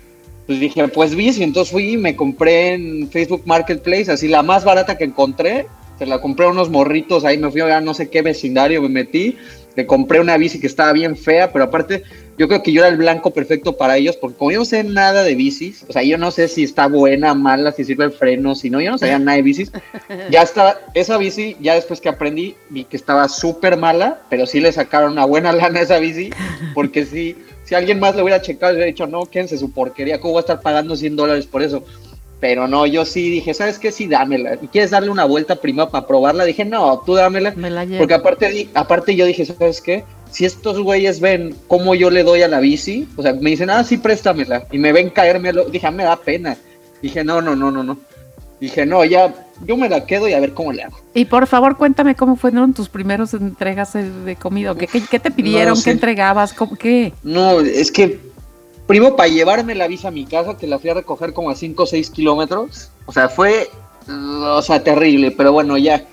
pues 0.51 0.59
dije, 0.59 0.87
pues 0.89 1.15
bici, 1.15 1.43
entonces 1.43 1.71
fui 1.71 1.93
y 1.93 1.97
me 1.97 2.13
compré 2.13 2.73
en 2.73 3.09
Facebook 3.09 3.43
Marketplace, 3.45 4.11
así 4.11 4.27
la 4.27 4.43
más 4.43 4.65
barata 4.65 4.97
que 4.97 5.05
encontré, 5.05 5.65
se 5.97 6.05
la 6.05 6.19
compré 6.19 6.45
a 6.45 6.49
unos 6.49 6.69
morritos, 6.69 7.23
ahí 7.23 7.37
me 7.37 7.49
fui 7.49 7.61
a 7.61 7.79
no 7.79 7.93
sé 7.93 8.09
qué 8.09 8.21
vecindario, 8.21 8.81
me 8.81 8.89
metí, 8.89 9.37
le 9.77 9.85
compré 9.85 10.19
una 10.19 10.35
bici 10.35 10.59
que 10.59 10.67
estaba 10.67 10.91
bien 10.91 11.15
fea, 11.15 11.53
pero 11.53 11.63
aparte 11.63 12.03
yo 12.37 12.49
creo 12.49 12.61
que 12.63 12.73
yo 12.73 12.81
era 12.81 12.89
el 12.89 12.97
blanco 12.97 13.31
perfecto 13.31 13.77
para 13.77 13.95
ellos, 13.95 14.17
porque 14.17 14.35
como 14.35 14.51
yo 14.51 14.59
no 14.59 14.65
sé 14.65 14.83
nada 14.83 15.23
de 15.23 15.35
bicis, 15.35 15.85
o 15.87 15.93
sea, 15.93 16.03
yo 16.03 16.17
no 16.17 16.31
sé 16.31 16.49
si 16.49 16.63
está 16.63 16.87
buena, 16.87 17.33
mala, 17.33 17.71
si 17.71 17.85
sirve 17.85 18.03
el 18.03 18.11
freno, 18.11 18.53
si 18.53 18.69
no, 18.69 18.81
yo 18.81 18.91
no 18.91 18.97
sabía 18.97 19.19
nada 19.19 19.37
de 19.37 19.43
bicis. 19.43 19.71
Ya 20.29 20.41
está, 20.41 20.81
esa 20.93 21.17
bici, 21.17 21.55
ya 21.61 21.75
después 21.75 22.01
que 22.01 22.09
aprendí, 22.09 22.55
vi 22.69 22.83
que 22.83 22.97
estaba 22.97 23.29
súper 23.29 23.77
mala, 23.77 24.19
pero 24.29 24.45
sí 24.45 24.59
le 24.59 24.73
sacaron 24.73 25.13
una 25.13 25.23
buena 25.23 25.53
lana 25.53 25.79
a 25.79 25.83
esa 25.83 25.99
bici, 25.99 26.29
porque 26.73 27.05
sí, 27.05 27.37
si 27.71 27.75
alguien 27.75 28.01
más 28.01 28.17
lo 28.17 28.23
hubiera 28.23 28.41
checado, 28.41 28.73
hubiera 28.73 28.87
dicho, 28.87 29.07
no, 29.07 29.25
quédense 29.27 29.57
su 29.57 29.71
porquería, 29.71 30.19
¿cómo 30.19 30.33
voy 30.33 30.39
a 30.39 30.41
estar 30.41 30.59
pagando 30.59 30.93
100 30.93 31.15
dólares 31.15 31.45
por 31.45 31.63
eso? 31.63 31.85
Pero 32.41 32.67
no, 32.67 32.85
yo 32.85 33.05
sí 33.05 33.29
dije, 33.29 33.53
¿sabes 33.53 33.79
qué? 33.79 33.93
Sí, 33.93 34.07
dámela. 34.07 34.55
¿Y 34.61 34.67
quieres 34.67 34.91
darle 34.91 35.09
una 35.09 35.23
vuelta 35.23 35.55
primero 35.55 35.89
para 35.89 36.05
probarla? 36.05 36.43
Dije, 36.43 36.65
no, 36.65 37.01
tú 37.05 37.13
dámela. 37.13 37.53
Me 37.55 37.69
la 37.69 37.85
llevo. 37.85 37.99
Porque 37.99 38.13
aparte, 38.13 38.67
aparte 38.73 39.15
yo 39.15 39.25
dije, 39.25 39.45
¿sabes 39.45 39.79
qué? 39.79 40.03
Si 40.29 40.43
estos 40.43 40.81
güeyes 40.81 41.21
ven 41.21 41.55
cómo 41.69 41.95
yo 41.95 42.09
le 42.09 42.23
doy 42.23 42.41
a 42.41 42.49
la 42.49 42.59
bici, 42.59 43.07
o 43.15 43.21
sea, 43.21 43.35
me 43.35 43.51
dicen, 43.51 43.69
ah, 43.69 43.85
sí, 43.85 43.95
préstamela. 43.95 44.67
Y 44.69 44.77
me 44.77 44.91
ven 44.91 45.09
caérmelo, 45.09 45.69
dije, 45.69 45.87
ah, 45.87 45.91
me 45.91 46.03
da 46.03 46.17
pena. 46.17 46.57
Dije, 47.01 47.23
no, 47.23 47.41
no, 47.41 47.55
no, 47.55 47.71
no, 47.71 47.83
no. 47.83 47.97
Dije, 48.59 48.85
no, 48.85 49.05
ya, 49.05 49.33
yo 49.67 49.77
me 49.77 49.87
la 49.89 50.05
quedo 50.05 50.27
y 50.27 50.33
a 50.33 50.39
ver 50.39 50.53
cómo 50.53 50.71
le 50.73 50.83
hago. 50.83 50.97
Y 51.13 51.25
por 51.25 51.47
favor, 51.47 51.77
cuéntame 51.77 52.15
cómo 52.15 52.35
fueron 52.35 52.73
tus 52.73 52.89
primeros 52.89 53.33
entregas 53.33 53.93
de- 53.93 54.09
de 54.09 54.35
comida. 54.35 54.75
¿Qué, 54.75 54.87
qué, 54.87 55.01
qué 55.09 55.19
te 55.19 55.31
pidieron? 55.31 55.75
sé. 55.77 55.83
¿Qué 55.85 55.91
entregabas? 55.91 56.53
¿Cómo, 56.53 56.75
¿Qué? 56.75 57.13
No, 57.23 57.59
es 57.59 57.91
que, 57.91 58.19
primo, 58.87 59.15
para 59.15 59.29
llevarme 59.29 59.75
la 59.75 59.87
bici 59.87 60.07
a 60.07 60.11
mi 60.11 60.25
casa, 60.25 60.57
que 60.57 60.67
la 60.67 60.79
fui 60.79 60.89
a 60.89 60.95
recoger 60.95 61.33
como 61.33 61.49
a 61.49 61.55
5 61.55 61.83
o 61.83 61.85
6 61.85 62.09
kilómetros, 62.09 62.89
o 63.05 63.11
sea, 63.11 63.29
fue, 63.29 63.69
o 64.07 64.61
sea, 64.61 64.83
terrible, 64.83 65.31
pero 65.31 65.51
bueno, 65.53 65.77
ya. 65.77 66.05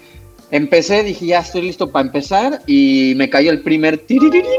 Empecé, 0.50 1.02
dije, 1.05 1.26
ya 1.26 1.40
estoy 1.40 1.61
listo 1.62 1.90
para 1.90 2.07
empezar 2.07 2.62
y 2.67 3.12
me 3.17 3.28
cayó 3.28 3.50
el 3.50 3.61
primer 3.61 3.99
tiririrín, 3.99 4.50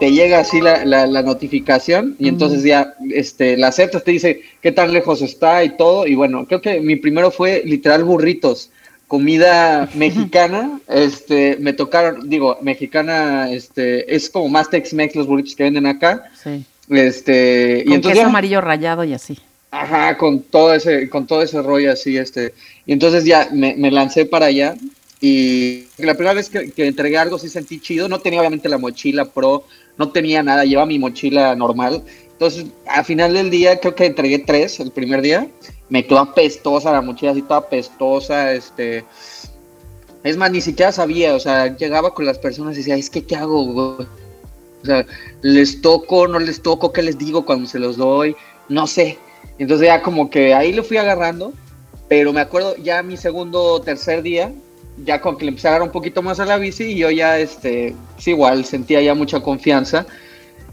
te 0.00 0.10
llega 0.12 0.40
así 0.40 0.60
la, 0.60 0.84
la, 0.84 1.06
la 1.06 1.22
notificación 1.22 2.16
y 2.18 2.28
entonces 2.28 2.62
ya 2.62 2.94
este, 3.12 3.56
la 3.56 3.68
aceptas, 3.68 4.04
te 4.04 4.10
dice 4.12 4.42
qué 4.60 4.72
tan 4.72 4.92
lejos 4.92 5.22
está 5.22 5.64
y 5.64 5.76
todo 5.76 6.06
y 6.06 6.14
bueno, 6.14 6.46
creo 6.46 6.60
que 6.60 6.80
mi 6.80 6.96
primero 6.96 7.30
fue 7.30 7.62
literal 7.64 8.04
burritos, 8.04 8.70
comida 9.08 9.88
mexicana, 9.94 10.80
este, 10.88 11.56
me 11.60 11.72
tocaron, 11.72 12.28
digo, 12.28 12.58
mexicana, 12.62 13.50
este, 13.50 14.14
es 14.14 14.28
como 14.30 14.48
más 14.48 14.68
Tex-Mex 14.70 15.14
los 15.16 15.26
burritos 15.26 15.54
que 15.54 15.64
venden 15.64 15.86
acá, 15.86 16.30
Sí. 16.42 16.64
este, 16.90 17.84
y 17.86 17.92
entonces 17.94 18.12
queso 18.12 18.22
ya- 18.22 18.28
amarillo 18.28 18.60
rayado 18.60 19.04
y 19.04 19.14
así. 19.14 19.38
Ajá, 19.74 20.18
con 20.18 20.40
todo 20.42 20.74
ese, 20.74 21.08
con 21.08 21.26
todo 21.26 21.40
ese 21.40 21.62
rollo 21.62 21.92
así, 21.92 22.18
este. 22.18 22.52
Y 22.84 22.92
entonces 22.92 23.24
ya 23.24 23.48
me, 23.52 23.74
me 23.74 23.90
lancé 23.90 24.26
para 24.26 24.44
allá. 24.46 24.74
Y 25.22 25.84
la 25.98 26.14
primera 26.14 26.34
vez 26.34 26.50
que, 26.50 26.72
que 26.72 26.88
entregué 26.88 27.16
algo 27.16 27.38
sí 27.38 27.48
sentí 27.48 27.80
chido. 27.80 28.08
No 28.08 28.18
tenía 28.18 28.40
obviamente 28.40 28.68
la 28.68 28.76
mochila 28.76 29.24
pro, 29.24 29.64
no 29.96 30.10
tenía 30.10 30.42
nada, 30.42 30.64
llevaba 30.64 30.86
mi 30.86 30.98
mochila 30.98 31.54
normal. 31.54 32.02
Entonces, 32.32 32.66
al 32.88 33.04
final 33.04 33.34
del 33.34 33.50
día, 33.50 33.78
creo 33.78 33.94
que 33.94 34.06
entregué 34.06 34.40
tres 34.40 34.80
el 34.80 34.90
primer 34.90 35.22
día. 35.22 35.48
Me 35.88 36.04
quedó 36.04 36.18
apestosa 36.18 36.90
la 36.90 37.00
mochila, 37.00 37.30
así 37.30 37.42
toda 37.42 37.60
apestosa, 37.60 38.52
este. 38.52 39.04
Es 40.24 40.36
más, 40.36 40.50
ni 40.50 40.60
siquiera 40.60 40.90
sabía, 40.90 41.36
o 41.36 41.40
sea, 41.40 41.76
llegaba 41.76 42.12
con 42.12 42.26
las 42.26 42.38
personas 42.38 42.74
y 42.74 42.78
decía, 42.78 42.96
es 42.96 43.08
que, 43.08 43.24
¿qué 43.24 43.36
hago? 43.36 43.64
güey? 43.64 44.08
O 44.82 44.84
sea, 44.84 45.06
les 45.42 45.80
toco, 45.80 46.26
no 46.26 46.40
les 46.40 46.60
toco, 46.62 46.92
¿qué 46.92 47.02
les 47.02 47.16
digo 47.16 47.44
cuando 47.44 47.68
se 47.68 47.78
los 47.78 47.96
doy? 47.96 48.34
No 48.68 48.88
sé. 48.88 49.18
Entonces 49.58 49.86
ya 49.86 50.02
como 50.02 50.28
que 50.28 50.52
ahí 50.52 50.72
lo 50.72 50.82
fui 50.82 50.96
agarrando, 50.96 51.52
pero 52.08 52.32
me 52.32 52.40
acuerdo 52.40 52.76
ya 52.76 53.02
mi 53.04 53.16
segundo 53.16 53.80
tercer 53.82 54.22
día, 54.22 54.52
ya 55.04 55.20
como 55.20 55.38
que 55.38 55.44
le 55.44 55.50
empecé 55.50 55.68
a 55.68 55.70
agarrar 55.70 55.88
un 55.88 55.92
poquito 55.92 56.22
más 56.22 56.40
a 56.40 56.44
la 56.44 56.58
bici 56.58 56.84
y 56.84 56.96
yo 56.96 57.10
ya, 57.10 57.38
este, 57.38 57.94
sí, 58.18 58.30
igual 58.30 58.64
sentía 58.64 59.00
ya 59.00 59.14
mucha 59.14 59.40
confianza. 59.40 60.06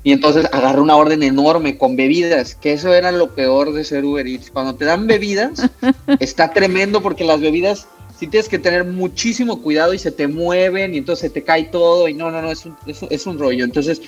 Y 0.02 0.14
entonces 0.14 0.48
agarré 0.54 0.80
una 0.80 0.96
orden 0.96 1.24
enorme 1.24 1.78
con 1.78 1.96
bebidas, 1.96 2.56
que 2.56 2.74
eso 2.74 2.94
era 2.94 3.12
lo 3.12 3.36
peor 3.36 3.74
de 3.74 3.84
ser 3.84 4.06
Uber 4.06 4.26
Eats. 4.26 4.50
Cuando 4.50 4.76
te 4.76 4.86
dan 4.86 5.08
bebidas, 5.08 5.70
está 6.20 6.52
tremendo 6.54 7.02
porque 7.02 7.26
las 7.26 7.42
bebidas 7.42 7.88
sí 8.18 8.28
tienes 8.28 8.50
que 8.50 8.60
tener 8.60 8.86
muchísimo 8.86 9.62
cuidado 9.62 9.94
y 9.94 10.00
se 10.00 10.12
te 10.12 10.28
mueven 10.28 10.94
y 10.94 11.00
entonces 11.00 11.28
se 11.28 11.30
te 11.30 11.44
cae 11.44 11.66
todo 11.66 12.08
y 12.08 12.14
no, 12.14 12.32
no, 12.32 12.42
no, 12.42 12.52
es 12.52 12.66
un, 12.66 12.76
es, 12.86 13.04
es 13.10 13.26
un 13.26 13.40
rollo. 13.40 13.66
Entonces 13.66 14.02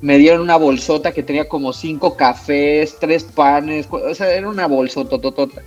me 0.00 0.18
dieron 0.18 0.42
una 0.42 0.56
bolsota 0.56 1.12
que 1.12 1.22
tenía 1.22 1.48
como 1.48 1.72
cinco 1.72 2.16
cafés, 2.16 2.96
tres 3.00 3.24
panes, 3.24 3.88
o 3.90 4.14
sea, 4.14 4.32
era 4.32 4.48
una 4.48 4.66
bolsota 4.66 5.20
totota. 5.20 5.62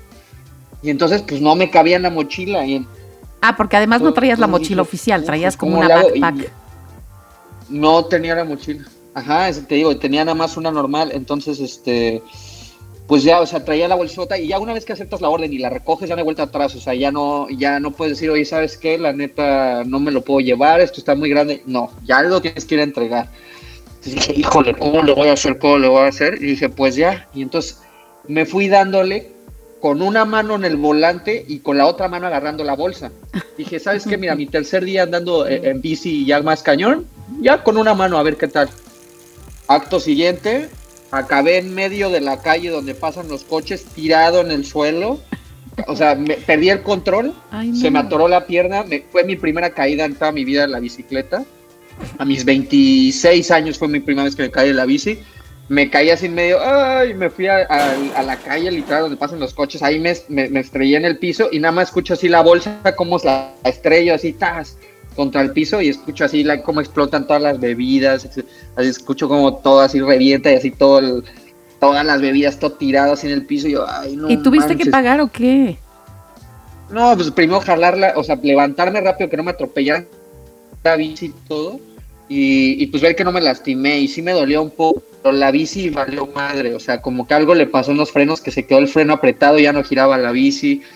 Y 0.81 0.89
entonces 0.89 1.21
pues 1.21 1.41
no 1.41 1.55
me 1.55 1.69
cabía 1.69 1.97
en 1.97 2.03
la 2.03 2.09
mochila 2.09 2.65
y 2.65 2.85
Ah, 3.41 3.55
porque 3.57 3.77
además 3.77 4.01
no 4.01 4.13
traías 4.13 4.39
la 4.39 4.47
mochila 4.47 4.81
oficial, 4.81 5.21
"Uf, 5.21 5.25
traías 5.25 5.57
como 5.57 5.73
¿cómo 5.73 5.85
una 5.85 5.87
le 5.87 5.93
hago?" 5.93 6.15
Y 6.15 6.19
backpack. 6.19 6.51
no 7.69 8.05
tenía 8.05 8.35
la 8.35 8.43
mochila. 8.43 8.83
Ajá, 9.13 9.49
eso 9.49 9.61
te 9.67 9.75
digo, 9.75 9.95
tenía 9.97 10.23
nada 10.23 10.35
más 10.35 10.55
una 10.57 10.71
normal, 10.71 11.11
entonces 11.13 11.59
este 11.59 12.21
pues 13.07 13.23
ya, 13.23 13.41
o 13.41 13.45
sea, 13.45 13.65
traía 13.65 13.89
la 13.89 13.95
bolsota 13.95 14.37
y 14.37 14.47
ya 14.47 14.57
una 14.57 14.71
vez 14.71 14.85
que 14.85 14.93
aceptas 14.93 15.19
la 15.19 15.27
orden 15.27 15.51
y 15.51 15.57
la 15.57 15.69
recoges 15.69 16.07
ya 16.07 16.15
no 16.15 16.19
hay 16.19 16.23
vuelta 16.23 16.43
atrás, 16.43 16.75
o 16.75 16.79
sea, 16.79 16.93
ya 16.93 17.11
no 17.11 17.49
ya 17.49 17.77
no 17.79 17.91
puedes 17.91 18.13
decir, 18.15 18.29
"Oye, 18.29 18.45
¿sabes 18.45 18.77
qué? 18.77 18.97
La 18.97 19.11
neta 19.11 19.83
no 19.83 19.99
me 19.99 20.11
lo 20.11 20.21
puedo 20.21 20.39
llevar, 20.39 20.79
esto 20.79 20.99
está 20.99 21.13
muy 21.13 21.29
grande." 21.29 21.61
No, 21.65 21.91
ya 22.05 22.21
lo 22.21 22.41
tienes 22.41 22.63
que 22.63 22.75
ir 22.75 22.81
a 22.81 22.85
entregar. 22.85 23.29
Entonces 23.95 24.15
dije, 24.15 24.33
"Híjole, 24.39 24.73
¿cómo 24.75 25.03
le 25.03 25.13
voy 25.13 25.27
a 25.27 25.33
hacer? 25.33 25.59
¿Cómo 25.59 25.77
le 25.77 25.89
voy 25.89 26.03
a 26.03 26.07
hacer?" 26.07 26.35
Y 26.35 26.45
dije, 26.51 26.69
"Pues 26.69 26.95
ya." 26.95 27.27
Y 27.33 27.41
entonces 27.41 27.81
me 28.29 28.45
fui 28.45 28.69
dándole 28.69 29.31
con 29.81 30.01
una 30.01 30.25
mano 30.25 30.55
en 30.55 30.63
el 30.63 30.77
volante 30.77 31.43
y 31.47 31.59
con 31.59 31.77
la 31.77 31.87
otra 31.87 32.07
mano 32.07 32.27
agarrando 32.27 32.63
la 32.63 32.75
bolsa. 32.75 33.11
Dije, 33.57 33.79
¿sabes 33.79 34.05
qué? 34.05 34.15
Mira, 34.17 34.35
mi 34.35 34.45
tercer 34.45 34.85
día 34.85 35.03
andando 35.03 35.47
eh, 35.47 35.59
en 35.63 35.81
bici 35.81 36.23
ya 36.25 36.41
más 36.43 36.61
cañón, 36.61 37.07
ya 37.41 37.63
con 37.63 37.77
una 37.77 37.93
mano 37.95 38.17
a 38.17 38.23
ver 38.23 38.37
qué 38.37 38.47
tal. 38.47 38.69
Acto 39.67 39.99
siguiente, 39.99 40.69
acabé 41.09 41.57
en 41.57 41.73
medio 41.73 42.09
de 42.09 42.21
la 42.21 42.41
calle 42.41 42.69
donde 42.69 42.93
pasan 42.93 43.27
los 43.27 43.43
coches, 43.43 43.83
tirado 43.85 44.41
en 44.41 44.51
el 44.51 44.65
suelo. 44.65 45.19
O 45.87 45.95
sea, 45.95 46.13
me, 46.15 46.35
perdí 46.35 46.69
el 46.69 46.83
control, 46.83 47.33
Ay, 47.49 47.75
se 47.75 47.85
no. 47.85 47.91
me 47.91 47.99
atoró 47.99 48.27
la 48.27 48.45
pierna, 48.45 48.83
me- 48.83 49.03
fue 49.11 49.23
mi 49.23 49.35
primera 49.35 49.71
caída 49.71 50.05
en 50.05 50.13
toda 50.15 50.31
mi 50.31 50.45
vida 50.45 50.65
en 50.65 50.71
la 50.71 50.79
bicicleta. 50.79 51.43
A 52.19 52.25
mis 52.25 52.45
26 52.45 53.49
años 53.51 53.77
fue 53.79 53.87
mi 53.87 53.99
primera 53.99 54.25
vez 54.25 54.35
que 54.35 54.43
me 54.43 54.51
caí 54.51 54.69
en 54.69 54.75
la 54.75 54.85
bici. 54.85 55.19
Me 55.71 55.89
caí 55.89 56.09
así 56.09 56.25
en 56.25 56.33
medio, 56.35 56.57
ay, 56.61 57.13
me 57.13 57.29
fui 57.29 57.47
a, 57.47 57.59
a- 57.69 57.95
a 58.17 58.23
la 58.23 58.35
calle 58.35 58.69
literal 58.69 59.03
donde 59.03 59.15
pasan 59.15 59.39
los 59.39 59.53
coches, 59.53 59.81
ahí 59.81 59.99
me, 59.99 60.13
me, 60.27 60.49
me 60.49 60.59
estrellé 60.59 60.97
en 60.97 61.05
el 61.05 61.17
piso 61.17 61.47
y 61.49 61.59
nada 61.59 61.71
más 61.71 61.87
escucho 61.87 62.13
así 62.13 62.27
la 62.27 62.41
bolsa, 62.41 62.81
como 62.97 63.17
la 63.23 63.53
estrello 63.63 64.13
así, 64.13 64.33
tas, 64.33 64.75
contra 65.15 65.39
el 65.39 65.51
piso 65.53 65.81
y 65.81 65.87
escucho 65.87 66.25
así 66.25 66.43
la, 66.43 66.61
cómo 66.61 66.81
explotan 66.81 67.25
todas 67.25 67.41
las 67.41 67.57
bebidas, 67.57 68.25
así, 68.25 68.43
escucho 68.79 69.29
como 69.29 69.55
todo 69.59 69.79
así 69.79 70.01
revienta 70.01 70.51
y 70.51 70.55
así 70.55 70.71
todo 70.71 70.99
el- 70.99 71.23
todas 71.79 72.05
las 72.05 72.19
bebidas, 72.19 72.59
todo 72.59 72.73
tirado 72.73 73.13
así 73.13 73.27
en 73.27 73.33
el 73.33 73.45
piso 73.45 73.69
y 73.69 73.71
yo, 73.71 73.85
ay, 73.89 74.17
no 74.17 74.29
¿Y 74.29 74.37
tuviste 74.43 74.71
que 74.75 74.83
manches". 74.83 74.91
pagar 74.91 75.21
o 75.21 75.27
qué? 75.31 75.77
No, 76.89 77.15
pues 77.15 77.31
primero 77.31 77.61
jalarla, 77.61 78.11
o 78.17 78.23
sea, 78.25 78.35
levantarme 78.43 78.99
rápido, 78.99 79.29
que 79.29 79.37
no 79.37 79.43
me 79.43 79.51
atropellaran 79.51 80.05
la 80.83 80.97
bici 80.97 81.27
y 81.27 81.33
todo. 81.47 81.79
Y, 82.27 82.83
y 82.83 82.87
pues 82.87 83.01
ver 83.01 83.15
que 83.15 83.23
no 83.23 83.31
me 83.31 83.39
lastimé 83.41 83.99
y 83.99 84.07
sí 84.09 84.21
me 84.21 84.31
dolió 84.33 84.61
un 84.61 84.69
poco, 84.71 85.01
pero 85.21 85.35
la 85.35 85.51
bici 85.51 85.89
valió 85.89 86.27
madre, 86.27 86.73
o 86.75 86.79
sea, 86.79 87.01
como 87.01 87.27
que 87.27 87.33
algo 87.33 87.53
le 87.55 87.67
pasó 87.67 87.91
en 87.91 87.97
los 87.97 88.11
frenos, 88.11 88.41
que 88.41 88.51
se 88.51 88.65
quedó 88.65 88.79
el 88.79 88.87
freno 88.87 89.13
apretado, 89.13 89.59
ya 89.59 89.73
no 89.73 89.83
giraba 89.83 90.17
la 90.17 90.31
bici. 90.31 90.81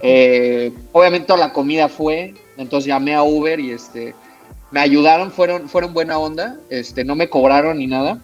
Eh, 0.00 0.72
obviamente 0.92 1.26
toda 1.26 1.38
la 1.40 1.52
comida 1.52 1.90
fue, 1.90 2.32
entonces 2.56 2.88
llamé 2.88 3.14
a 3.14 3.22
Uber 3.22 3.60
y 3.60 3.70
este, 3.72 4.14
me 4.70 4.80
ayudaron, 4.80 5.30
fueron, 5.30 5.68
fueron 5.68 5.92
buena 5.92 6.18
onda, 6.18 6.56
este, 6.70 7.04
no 7.04 7.14
me 7.14 7.28
cobraron 7.28 7.76
ni 7.78 7.86
nada, 7.86 8.18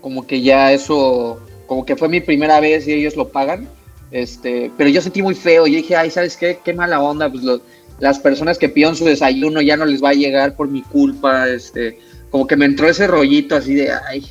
como 0.00 0.26
que 0.26 0.42
ya 0.42 0.72
eso, 0.72 1.40
como 1.68 1.84
que 1.86 1.94
fue 1.94 2.08
mi 2.08 2.20
primera 2.20 2.58
vez 2.58 2.88
y 2.88 2.92
ellos 2.94 3.14
lo 3.16 3.28
pagan. 3.28 3.68
Este, 4.10 4.70
pero 4.76 4.90
yo 4.90 5.00
sentí 5.00 5.22
muy 5.22 5.34
feo. 5.34 5.66
Yo 5.66 5.76
dije, 5.76 5.96
ay, 5.96 6.10
¿sabes 6.10 6.36
qué? 6.36 6.58
Qué 6.62 6.74
mala 6.74 7.00
onda. 7.00 7.30
Pues 7.30 7.44
lo- 7.44 7.60
las 8.00 8.18
personas 8.18 8.58
que 8.58 8.68
pidieron 8.68 8.96
su 8.96 9.04
desayuno 9.04 9.62
ya 9.62 9.76
no 9.76 9.84
les 9.86 10.02
va 10.02 10.10
a 10.10 10.14
llegar 10.14 10.54
por 10.56 10.68
mi 10.68 10.82
culpa. 10.82 11.48
Este, 11.48 11.98
como 12.30 12.46
que 12.46 12.56
me 12.56 12.66
entró 12.66 12.88
ese 12.88 13.06
rollito 13.06 13.54
así 13.56 13.74
de, 13.74 13.90
ay, 14.08 14.26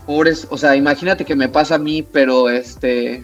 pobres. 0.00 0.46
O 0.50 0.56
sea, 0.56 0.74
imagínate 0.76 1.24
que 1.24 1.34
me 1.34 1.48
pasa 1.48 1.76
a 1.76 1.78
mí, 1.78 2.02
pero 2.02 2.48
este, 2.48 3.22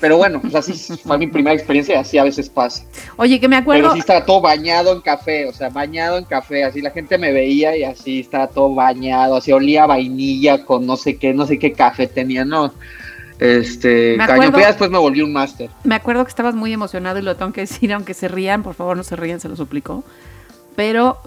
Pero 0.00 0.18
bueno, 0.18 0.38
pues 0.38 0.54
así 0.54 0.74
fue 0.98 1.16
mi 1.16 1.28
primera 1.28 1.54
experiencia 1.54 1.94
y 1.94 1.98
así 1.98 2.18
a 2.18 2.24
veces 2.24 2.50
pasa. 2.50 2.84
Oye, 3.16 3.40
que 3.40 3.48
me 3.48 3.56
acuerdo. 3.56 3.84
Pero 3.84 3.94
sí 3.94 4.00
estaba 4.00 4.24
todo 4.24 4.42
bañado 4.42 4.92
en 4.92 5.00
café, 5.00 5.46
o 5.46 5.52
sea, 5.54 5.70
bañado 5.70 6.18
en 6.18 6.24
café, 6.24 6.64
así 6.64 6.82
la 6.82 6.90
gente 6.90 7.16
me 7.16 7.32
veía 7.32 7.74
y 7.74 7.84
así 7.84 8.20
estaba 8.20 8.48
todo 8.48 8.74
bañado, 8.74 9.36
así 9.36 9.50
olía 9.50 9.84
a 9.84 9.86
vainilla 9.86 10.64
con 10.64 10.84
no 10.86 10.96
sé 10.96 11.16
qué, 11.16 11.32
no 11.32 11.46
sé 11.46 11.58
qué 11.58 11.72
café 11.72 12.06
tenía, 12.06 12.44
no. 12.44 12.74
Este, 13.38 14.16
ya 14.18 14.66
después 14.66 14.90
me 14.90 14.98
volví 14.98 15.22
un 15.22 15.32
máster. 15.32 15.70
Me 15.84 15.94
acuerdo 15.94 16.22
que 16.24 16.28
estabas 16.28 16.54
muy 16.54 16.72
emocionado 16.72 17.18
y 17.18 17.22
lo 17.22 17.36
tengo 17.36 17.52
que 17.52 17.62
decir, 17.62 17.92
aunque 17.92 18.12
se 18.12 18.28
rían, 18.28 18.62
por 18.62 18.74
favor 18.74 18.96
no 18.96 19.04
se 19.04 19.16
rían, 19.16 19.40
se 19.40 19.48
lo 19.48 19.56
suplico. 19.56 20.04
Pero 20.76 21.18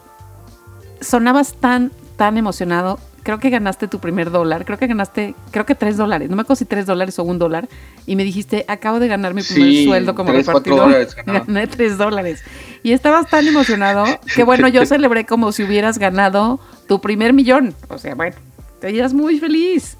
sonabas 1.01 1.55
tan, 1.55 1.91
tan 2.15 2.37
emocionado. 2.37 2.99
Creo 3.27 3.39
que 3.39 3.49
ganaste 3.49 3.89
tu 3.89 3.99
primer 3.99 4.31
dólar. 4.31 4.63
Creo 4.63 4.77
que 4.77 4.87
ganaste, 4.87 5.35
creo 5.51 5.65
que 5.65 5.75
tres 5.75 5.97
dólares. 5.97 6.29
No 6.29 6.37
me 6.37 6.43
acuerdo 6.43 6.55
si 6.59 6.63
tres 6.63 6.85
dólares 6.85 7.19
o 7.19 7.23
un 7.23 7.37
dólar. 7.37 7.67
Y 8.05 8.15
me 8.15 8.23
dijiste, 8.23 8.63
acabo 8.69 9.01
de 9.01 9.09
ganar 9.09 9.33
mi 9.33 9.41
primer 9.43 9.63
Sí, 9.69 9.83
sueldo 9.83 10.15
como 10.15 10.31
tres, 10.31 10.45
cuatro 10.45 10.73
repartidor. 10.77 11.13
dólares. 11.25 11.45
Gané 11.45 11.67
tres 11.67 11.97
dólares. 11.97 12.41
Y 12.83 12.93
estabas 12.93 13.27
tan 13.29 13.45
emocionado 13.45 14.05
que 14.33 14.45
bueno, 14.45 14.69
yo 14.69 14.85
celebré 14.85 15.25
como 15.25 15.51
si 15.51 15.63
hubieras 15.63 15.97
ganado 15.99 16.61
tu 16.87 17.01
primer 17.01 17.33
millón. 17.33 17.75
O 17.89 17.97
sea, 17.97 18.15
bueno, 18.15 18.37
te 18.79 18.91
irías 18.91 19.13
muy 19.13 19.39
feliz. 19.39 19.97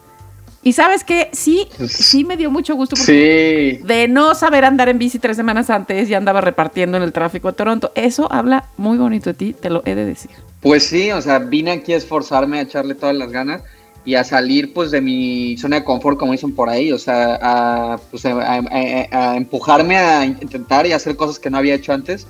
Y 0.68 0.74
sabes 0.74 1.06
que 1.06 1.30
sí, 1.32 1.66
sí 1.88 2.26
me 2.26 2.36
dio 2.36 2.52
mucho 2.52 2.76
gusto 2.76 2.98
porque 2.98 3.78
Sí. 3.80 3.86
de 3.88 4.10
no 4.10 4.36
saber 4.36 4.66
andar 4.66 4.90
en 4.90 5.00
bici 5.00 5.18
tres 5.18 5.38
semanas 5.38 5.70
antes, 5.70 6.10
ya 6.10 6.18
andaba 6.18 6.42
repartiendo 6.42 6.98
en 6.98 7.04
el 7.04 7.14
tráfico 7.14 7.48
de 7.48 7.54
Toronto. 7.54 7.94
Eso 7.96 8.30
habla 8.30 8.66
muy 8.76 8.98
bonito 8.98 9.30
de 9.30 9.34
ti, 9.34 9.54
te 9.54 9.70
lo 9.70 9.82
he 9.86 9.96
de 9.96 10.04
decir. 10.04 10.30
Pues 10.60 10.86
sí, 10.86 11.10
o 11.14 11.22
sea, 11.22 11.40
vine 11.40 11.72
aquí 11.72 11.94
a 11.94 11.96
esforzarme, 11.96 12.60
a 12.60 12.64
echarle 12.64 12.96
todas 12.96 13.16
las 13.16 13.32
ganas 13.32 13.62
y 14.04 14.16
a 14.16 14.26
salir 14.26 14.74
pues 14.74 14.92
de 14.92 15.00
mi 15.00 15.56
zona 15.58 15.78
de 15.78 15.86
confort, 15.86 16.20
como 16.20 16.34
dicen 16.34 16.54
por 16.54 16.68
ahí, 16.68 16.92
o 16.92 17.00
sea, 17.00 17.40
a, 17.42 17.98
pues, 18.12 18.26
a, 18.26 18.32
a- 18.34 18.58
a- 18.60 19.32
a 19.32 19.38
empujarme 19.38 19.96
a 19.96 20.26
intentar 20.26 20.86
y 20.86 20.92
hacer 20.92 21.16
cosas 21.16 21.40
que 21.40 21.50
no 21.50 21.60
había 21.60 21.76
hecho 21.76 21.94
antes. 21.94 22.28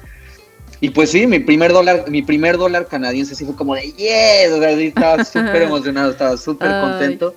Y 0.79 0.91
pues 0.91 1.09
sí, 1.09 1.25
mi 1.25 1.39
primer 1.39 1.73
dólar, 1.73 2.05
mi 2.07 2.21
primer 2.21 2.57
dólar 2.57 2.85
canadiense 2.85 3.33
sí 3.33 3.45
fue 3.45 3.55
como 3.55 3.73
de 3.73 3.81
yes, 3.93 4.51
o 4.55 4.59
sea, 4.59 4.75
sí 4.77 4.83
estaba 4.95 5.23
súper 5.25 5.63
emocionado, 5.63 6.11
estaba 6.11 6.37
súper 6.37 6.69
contento. 6.81 7.33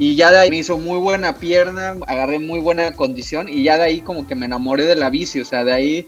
Y 0.00 0.16
ya 0.16 0.30
de 0.30 0.38
ahí 0.38 0.48
me 0.48 0.56
hizo 0.56 0.78
muy 0.78 0.98
buena 0.98 1.34
pierna, 1.34 1.94
agarré 2.06 2.38
muy 2.38 2.58
buena 2.58 2.90
condición 2.92 3.50
y 3.50 3.64
ya 3.64 3.76
de 3.76 3.82
ahí 3.82 4.00
como 4.00 4.26
que 4.26 4.34
me 4.34 4.46
enamoré 4.46 4.86
de 4.86 4.96
la 4.96 5.10
bici, 5.10 5.40
o 5.40 5.44
sea, 5.44 5.62
de 5.62 5.74
ahí 5.74 6.06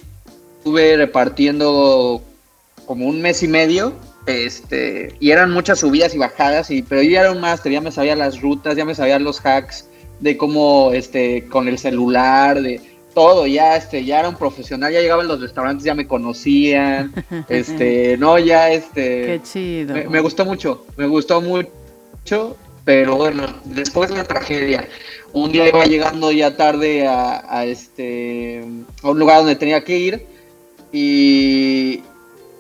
estuve 0.57 0.97
repartiendo 0.97 2.23
como 2.87 3.07
un 3.07 3.21
mes 3.21 3.43
y 3.43 3.49
medio, 3.49 3.93
este, 4.25 5.15
y 5.21 5.31
eran 5.31 5.51
muchas 5.51 5.81
subidas 5.81 6.15
y 6.15 6.19
bajadas, 6.19 6.71
y, 6.71 6.81
pero 6.81 7.03
yo 7.03 7.11
ya 7.11 7.21
era 7.21 7.33
un 7.33 7.41
máster, 7.43 7.71
ya 7.71 7.83
me 7.83 7.93
sabía 7.93 8.17
las 8.17 8.41
rutas, 8.41 8.77
ya 8.77 8.87
me 8.87 8.95
sabía 8.95 9.19
los 9.19 9.45
hacks 9.45 9.87
de 10.21 10.39
cómo, 10.39 10.93
este, 10.95 11.47
con 11.49 11.69
el 11.69 11.79
celular, 11.79 12.63
de 12.63 12.81
todo, 13.15 13.47
ya, 13.47 13.77
este, 13.77 14.07
ya 14.07 14.21
era 14.21 14.31
un 14.31 14.37
profesional, 14.37 14.91
ya 14.91 15.03
llegaba 15.03 15.23
a 15.23 15.27
los 15.27 15.39
restaurantes, 15.39 15.85
ya 15.85 15.95
me 15.95 16.07
conocían, 16.07 17.13
este, 17.51 18.17
no, 18.17 18.39
ya, 18.39 18.73
este, 18.73 19.27
Qué 19.27 19.41
chido. 19.45 19.95
me, 19.95 20.09
me 20.09 20.21
gustó 20.21 20.47
mucho, 20.47 20.87
me 20.97 21.07
gustó 21.07 21.43
mucho, 21.43 22.57
pero 22.85 23.17
bueno, 23.17 23.47
después 23.65 24.11
la 24.11 24.25
tragedia. 24.25 24.89
Un 25.33 25.53
día 25.53 25.69
iba 25.69 25.85
llegando 25.85 26.31
ya 26.31 26.57
tarde 26.57 27.07
a, 27.07 27.65
este 27.65 28.63
a 29.03 29.11
un 29.11 29.19
lugar 29.19 29.39
donde 29.39 29.57
tenía 29.57 29.83
que 29.83 29.99
ir 29.99 30.27
y 30.93 32.03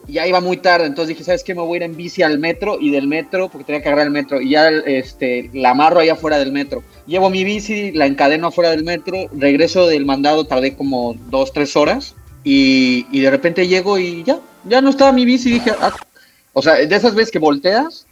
ya 0.09 0.27
iba 0.27 0.41
muy 0.41 0.57
tarde, 0.57 0.87
entonces 0.87 1.11
dije, 1.11 1.25
¿sabes 1.25 1.45
qué? 1.45 1.55
Me 1.55 1.61
voy 1.61 1.75
a 1.75 1.77
ir 1.77 1.83
en 1.85 1.97
bici 1.97 2.23
al 2.23 2.39
metro 2.39 2.79
y 2.81 2.91
del 2.91 3.07
metro, 3.07 3.49
porque 3.49 3.65
tenía 3.65 3.83
que 3.83 3.89
agarrar 3.89 4.07
el 4.07 4.13
metro, 4.13 4.41
y 4.41 4.51
ya 4.51 4.69
este, 4.69 5.49
la 5.53 5.71
amarro 5.71 6.01
allá 6.01 6.15
afuera 6.15 6.39
del 6.39 6.51
metro. 6.51 6.83
Llevo 7.07 7.31
mi 7.31 7.45
bici, 7.45 7.93
la 7.93 8.07
encadeno 8.07 8.49
afuera 8.49 8.71
del 8.71 8.83
metro, 8.83 9.29
regreso 9.33 9.87
del 9.87 10.05
mandado, 10.05 10.45
tardé 10.45 10.75
como 10.75 11.15
dos, 11.31 11.53
tres 11.53 11.77
horas, 11.77 12.17
y, 12.43 13.07
y 13.13 13.21
de 13.21 13.31
repente 13.31 13.69
llego 13.69 13.97
y 13.97 14.25
ya, 14.25 14.41
ya 14.65 14.81
no 14.81 14.91
estaba 14.91 15.13
mi 15.13 15.25
bici, 15.25 15.53
dije, 15.53 15.71
ah, 15.81 15.95
o 16.53 16.63
sea, 16.63 16.75
de 16.75 16.97
esas 16.97 17.15
veces 17.15 17.31
que 17.31 17.39
volteas 17.39 18.07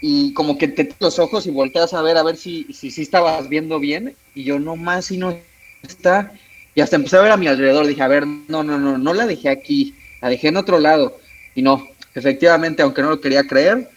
y 0.00 0.32
como 0.34 0.58
que 0.58 0.68
te 0.68 0.88
los 1.00 1.18
ojos 1.18 1.46
y 1.46 1.50
volteas 1.50 1.94
a 1.94 2.02
ver 2.02 2.16
a 2.16 2.22
ver 2.22 2.36
si 2.36 2.64
si, 2.72 2.90
si 2.90 3.02
estabas 3.02 3.48
viendo 3.48 3.78
bien 3.80 4.14
y 4.34 4.44
yo 4.44 4.58
no 4.58 4.76
más 4.76 5.10
y 5.10 5.18
no 5.18 5.36
está 5.82 6.32
y 6.74 6.80
hasta 6.80 6.96
empecé 6.96 7.16
a 7.16 7.22
ver 7.22 7.32
a 7.32 7.36
mi 7.36 7.46
alrededor 7.46 7.86
dije 7.86 8.02
a 8.02 8.08
ver 8.08 8.26
no 8.26 8.62
no 8.62 8.78
no 8.78 8.98
no 8.98 9.14
la 9.14 9.26
dejé 9.26 9.48
aquí 9.48 9.94
la 10.20 10.28
dejé 10.28 10.48
en 10.48 10.58
otro 10.58 10.78
lado 10.78 11.18
y 11.54 11.62
no 11.62 11.86
efectivamente 12.14 12.82
aunque 12.82 13.02
no 13.02 13.10
lo 13.10 13.20
quería 13.20 13.46
creer 13.46 13.88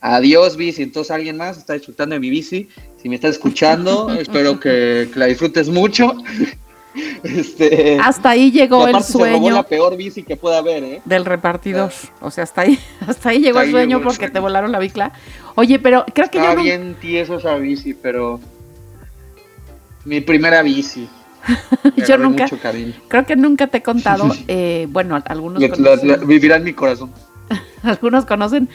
adiós 0.00 0.56
bici 0.56 0.82
entonces 0.82 1.10
alguien 1.10 1.36
más 1.36 1.58
está 1.58 1.72
disfrutando 1.72 2.14
de 2.14 2.20
mi 2.20 2.30
bici 2.30 2.68
si 3.02 3.08
me 3.08 3.16
estás 3.16 3.32
escuchando 3.32 4.12
espero 4.18 4.60
que, 4.60 5.08
que 5.12 5.18
la 5.18 5.26
disfrutes 5.26 5.68
mucho 5.68 6.14
este 7.22 7.98
Hasta 8.02 8.30
ahí 8.30 8.50
llegó 8.50 8.84
el 8.84 8.90
aparte 8.90 9.12
se 9.12 9.18
robó 9.18 9.24
sueño 9.30 9.54
la 9.54 9.62
peor 9.62 9.96
bici 9.96 10.22
que 10.22 10.36
pueda 10.36 10.58
haber 10.58 10.82
eh 10.84 11.02
del 11.04 11.24
repartidor. 11.24 11.92
O 12.20 12.30
sea, 12.30 12.44
hasta 12.44 12.62
ahí, 12.62 12.78
hasta 13.06 13.28
ahí 13.30 13.40
llegó 13.40 13.58
Hasta 13.58 13.66
el 13.66 13.70
sueño 13.72 13.88
llegó 13.88 13.98
el 14.00 14.04
porque 14.04 14.16
sueño. 14.26 14.32
te 14.32 14.40
volaron 14.40 14.72
la 14.72 14.78
bicla. 14.78 15.12
Oye, 15.54 15.78
pero 15.78 16.04
creo 16.14 16.28
que 16.30 16.38
yo 16.38 16.44
Estaba 16.44 16.54
no- 16.56 16.62
bien 16.62 16.96
tieso 17.00 17.36
esa 17.36 17.56
bici, 17.56 17.94
pero 17.94 18.40
mi 20.04 20.20
primera 20.20 20.62
bici. 20.62 21.08
Yo 22.08 22.18
nunca- 22.18 22.44
mucho 22.44 22.58
cariño. 22.60 22.92
creo 23.08 23.24
que 23.24 23.36
nunca 23.36 23.68
te 23.68 23.78
he 23.78 23.82
contado, 23.82 24.28
eh, 24.48 24.86
bueno, 24.90 25.18
algunos 25.26 25.62
La- 25.62 25.68
la- 25.96 26.02
la- 26.02 26.16
vivirá 26.16 26.56
en 26.56 26.64
mi 26.64 26.72
corazón. 26.74 27.10
algunos 27.82 28.26
conocen 28.26 28.68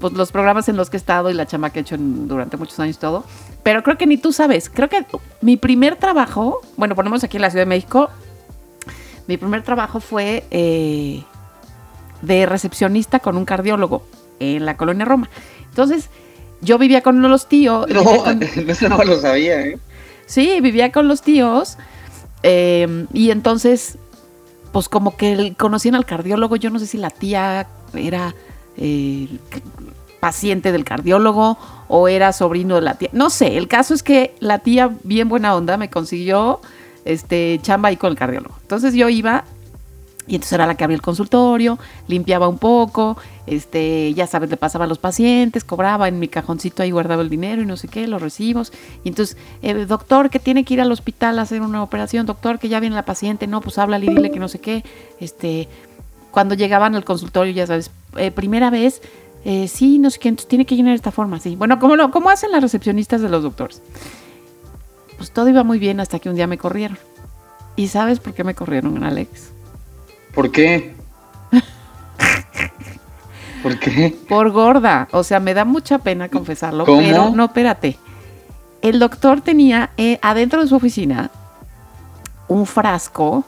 pues 0.00 0.14
los 0.14 0.32
programas 0.32 0.68
en 0.68 0.76
los 0.76 0.90
que 0.90 0.96
he 0.96 0.98
estado 0.98 1.30
y 1.30 1.34
la 1.34 1.46
chama 1.46 1.70
que 1.70 1.78
he 1.80 1.82
hecho 1.82 1.94
en- 1.94 2.26
durante 2.26 2.56
muchos 2.56 2.78
años 2.80 2.96
y 2.96 2.98
todo, 3.00 3.24
pero 3.62 3.82
creo 3.82 3.98
que 3.98 4.06
ni 4.06 4.16
tú 4.16 4.32
sabes, 4.32 4.70
creo 4.70 4.88
que 4.88 5.04
mi 5.42 5.56
primer 5.56 5.96
trabajo, 5.96 6.60
bueno, 6.76 6.94
ponemos 6.96 7.22
aquí 7.22 7.36
en 7.36 7.42
la 7.42 7.50
Ciudad 7.50 7.62
de 7.64 7.68
México, 7.68 8.08
mi 9.26 9.36
primer 9.36 9.62
trabajo 9.62 10.00
fue 10.00 10.44
eh, 10.50 11.22
de 12.22 12.46
recepcionista 12.46 13.20
con 13.20 13.36
un 13.36 13.44
cardiólogo 13.44 14.02
en 14.40 14.64
la 14.66 14.76
colonia 14.76 15.04
Roma. 15.04 15.28
Entonces, 15.68 16.08
yo 16.62 16.78
vivía 16.78 17.02
con 17.02 17.20
los 17.22 17.46
tíos. 17.48 17.86
No, 17.92 18.02
con- 18.24 18.42
eso 18.68 18.88
no 18.88 19.04
lo 19.04 19.20
sabía, 19.20 19.60
¿eh? 19.60 19.78
Sí, 20.26 20.60
vivía 20.60 20.90
con 20.92 21.06
los 21.08 21.22
tíos. 21.22 21.76
eh, 22.42 23.06
y 23.12 23.30
entonces, 23.30 23.98
pues 24.72 24.88
como 24.88 25.16
que 25.16 25.54
conocían 25.58 25.94
al 25.94 26.06
cardiólogo. 26.06 26.56
Yo 26.56 26.70
no 26.70 26.78
sé 26.78 26.86
si 26.86 26.96
la 26.98 27.10
tía 27.10 27.66
era 27.94 28.34
paciente 30.20 30.72
del 30.72 30.84
cardiólogo 30.84 31.58
o 31.88 32.08
era 32.08 32.32
sobrino 32.32 32.76
de 32.76 32.82
la 32.82 32.94
tía. 32.94 33.10
No 33.12 33.30
sé, 33.30 33.56
el 33.56 33.66
caso 33.66 33.94
es 33.94 34.02
que 34.02 34.34
la 34.38 34.60
tía, 34.60 34.90
bien 35.02 35.28
buena 35.28 35.54
onda, 35.54 35.76
me 35.76 35.90
consiguió 35.90 36.60
este 37.04 37.58
chamba 37.62 37.88
ahí 37.88 37.96
con 37.96 38.10
el 38.10 38.16
cardiólogo. 38.16 38.54
Entonces 38.62 38.94
yo 38.94 39.08
iba 39.08 39.44
y 40.26 40.36
entonces 40.36 40.52
era 40.52 40.66
la 40.66 40.76
que 40.76 40.84
abría 40.84 40.94
el 40.94 41.02
consultorio, 41.02 41.76
limpiaba 42.06 42.46
un 42.46 42.58
poco, 42.58 43.16
este, 43.46 44.14
ya 44.14 44.28
sabes, 44.28 44.48
le 44.48 44.56
pasaba 44.56 44.84
a 44.84 44.88
los 44.88 44.98
pacientes, 44.98 45.64
cobraba 45.64 46.06
en 46.06 46.20
mi 46.20 46.28
cajoncito 46.28 46.84
ahí 46.84 46.92
guardaba 46.92 47.22
el 47.22 47.28
dinero 47.28 47.62
y 47.62 47.66
no 47.66 47.76
sé 47.76 47.88
qué, 47.88 48.06
los 48.06 48.22
recibos. 48.22 48.72
Y 49.02 49.08
entonces, 49.08 49.36
eh, 49.62 49.74
doctor, 49.86 50.30
que 50.30 50.38
tiene 50.38 50.64
que 50.64 50.74
ir 50.74 50.80
al 50.80 50.92
hospital 50.92 51.40
a 51.40 51.42
hacer 51.42 51.62
una 51.62 51.82
operación, 51.82 52.26
doctor, 52.26 52.60
que 52.60 52.68
ya 52.68 52.78
viene 52.78 52.94
la 52.94 53.04
paciente, 53.04 53.48
no, 53.48 53.60
pues 53.60 53.76
háblale 53.78 54.06
y 54.06 54.10
dile 54.10 54.30
que 54.30 54.38
no 54.38 54.46
sé 54.46 54.60
qué. 54.60 54.84
Este, 55.18 55.68
cuando 56.30 56.54
llegaban 56.54 56.94
al 56.94 57.04
consultorio, 57.04 57.52
ya 57.52 57.66
sabes, 57.66 57.90
eh, 58.16 58.30
primera 58.30 58.70
vez, 58.70 59.02
eh, 59.44 59.68
sí, 59.68 59.98
no 59.98 60.10
sé 60.10 60.18
qué, 60.18 60.28
entonces 60.28 60.48
tiene 60.48 60.66
que 60.66 60.76
llenar 60.76 60.94
esta 60.94 61.10
forma, 61.10 61.38
sí. 61.38 61.56
Bueno, 61.56 61.78
como 61.78 61.96
lo, 61.96 62.10
como 62.10 62.30
hacen 62.30 62.52
las 62.52 62.62
recepcionistas 62.62 63.20
de 63.20 63.28
los 63.28 63.42
doctores. 63.42 63.82
Pues 65.16 65.30
todo 65.30 65.48
iba 65.48 65.62
muy 65.64 65.78
bien 65.78 66.00
hasta 66.00 66.18
que 66.18 66.28
un 66.28 66.36
día 66.36 66.46
me 66.46 66.58
corrieron. 66.58 66.98
¿Y 67.76 67.88
sabes 67.88 68.20
por 68.20 68.34
qué 68.34 68.44
me 68.44 68.54
corrieron, 68.54 69.02
Alex? 69.04 69.50
¿Por 70.34 70.50
qué? 70.50 70.94
¿Por 73.62 73.78
qué? 73.78 74.16
Por 74.28 74.50
gorda. 74.50 75.08
O 75.12 75.24
sea, 75.24 75.40
me 75.40 75.54
da 75.54 75.64
mucha 75.64 75.98
pena 75.98 76.28
confesarlo. 76.28 76.84
¿Cómo? 76.84 77.00
Pero 77.00 77.30
no, 77.30 77.44
espérate. 77.46 77.98
El 78.82 78.98
doctor 78.98 79.40
tenía 79.42 79.90
eh, 79.96 80.18
adentro 80.22 80.62
de 80.62 80.68
su 80.68 80.76
oficina 80.76 81.30
un 82.48 82.66
frasco, 82.66 83.44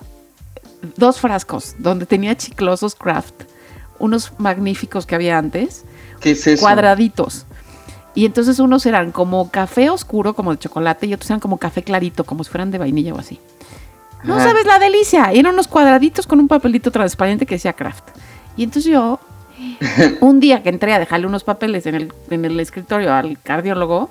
dos 0.97 1.21
frascos, 1.21 1.75
donde 1.79 2.07
tenía 2.07 2.37
chiclosos 2.37 2.95
craft, 2.95 3.35
unos 4.03 4.33
magníficos 4.39 5.07
que 5.07 5.15
había 5.15 5.39
antes, 5.39 5.85
¿Qué 6.21 6.33
es 6.33 6.47
eso? 6.47 6.61
cuadraditos. 6.61 7.47
Y 8.15 8.27
entonces 8.27 8.59
unos 8.59 8.85
eran 8.85 9.13
como 9.13 9.51
café 9.51 9.89
oscuro, 9.89 10.35
como 10.35 10.51
de 10.51 10.59
chocolate, 10.59 11.07
y 11.07 11.15
otros 11.15 11.31
eran 11.31 11.41
como 11.41 11.57
café 11.57 11.83
clarito, 11.83 12.25
como 12.25 12.45
si 12.45 12.51
fueran 12.51 12.71
de 12.71 12.79
vainilla 12.79 13.15
o 13.15 13.19
así. 13.19 13.39
No 14.25 14.35
Ajá. 14.35 14.45
sabes 14.49 14.67
la 14.67 14.79
delicia. 14.79 15.31
Eran 15.33 15.55
unos 15.55 15.69
cuadraditos 15.69 16.27
con 16.27 16.39
un 16.41 16.49
papelito 16.49 16.91
transparente 16.91 17.47
que 17.47 17.55
decía 17.55 17.73
craft. 17.73 18.05
Y 18.57 18.65
entonces 18.65 18.91
yo, 18.93 19.19
un 20.21 20.41
día 20.41 20.63
que 20.63 20.69
entré 20.69 20.93
a 20.93 20.99
dejarle 20.99 21.27
unos 21.27 21.45
papeles 21.45 21.87
en 21.87 21.95
el, 21.95 22.13
en 22.29 22.45
el 22.45 22.59
escritorio 22.61 23.15
al 23.15 23.39
cardiólogo, 23.41 24.11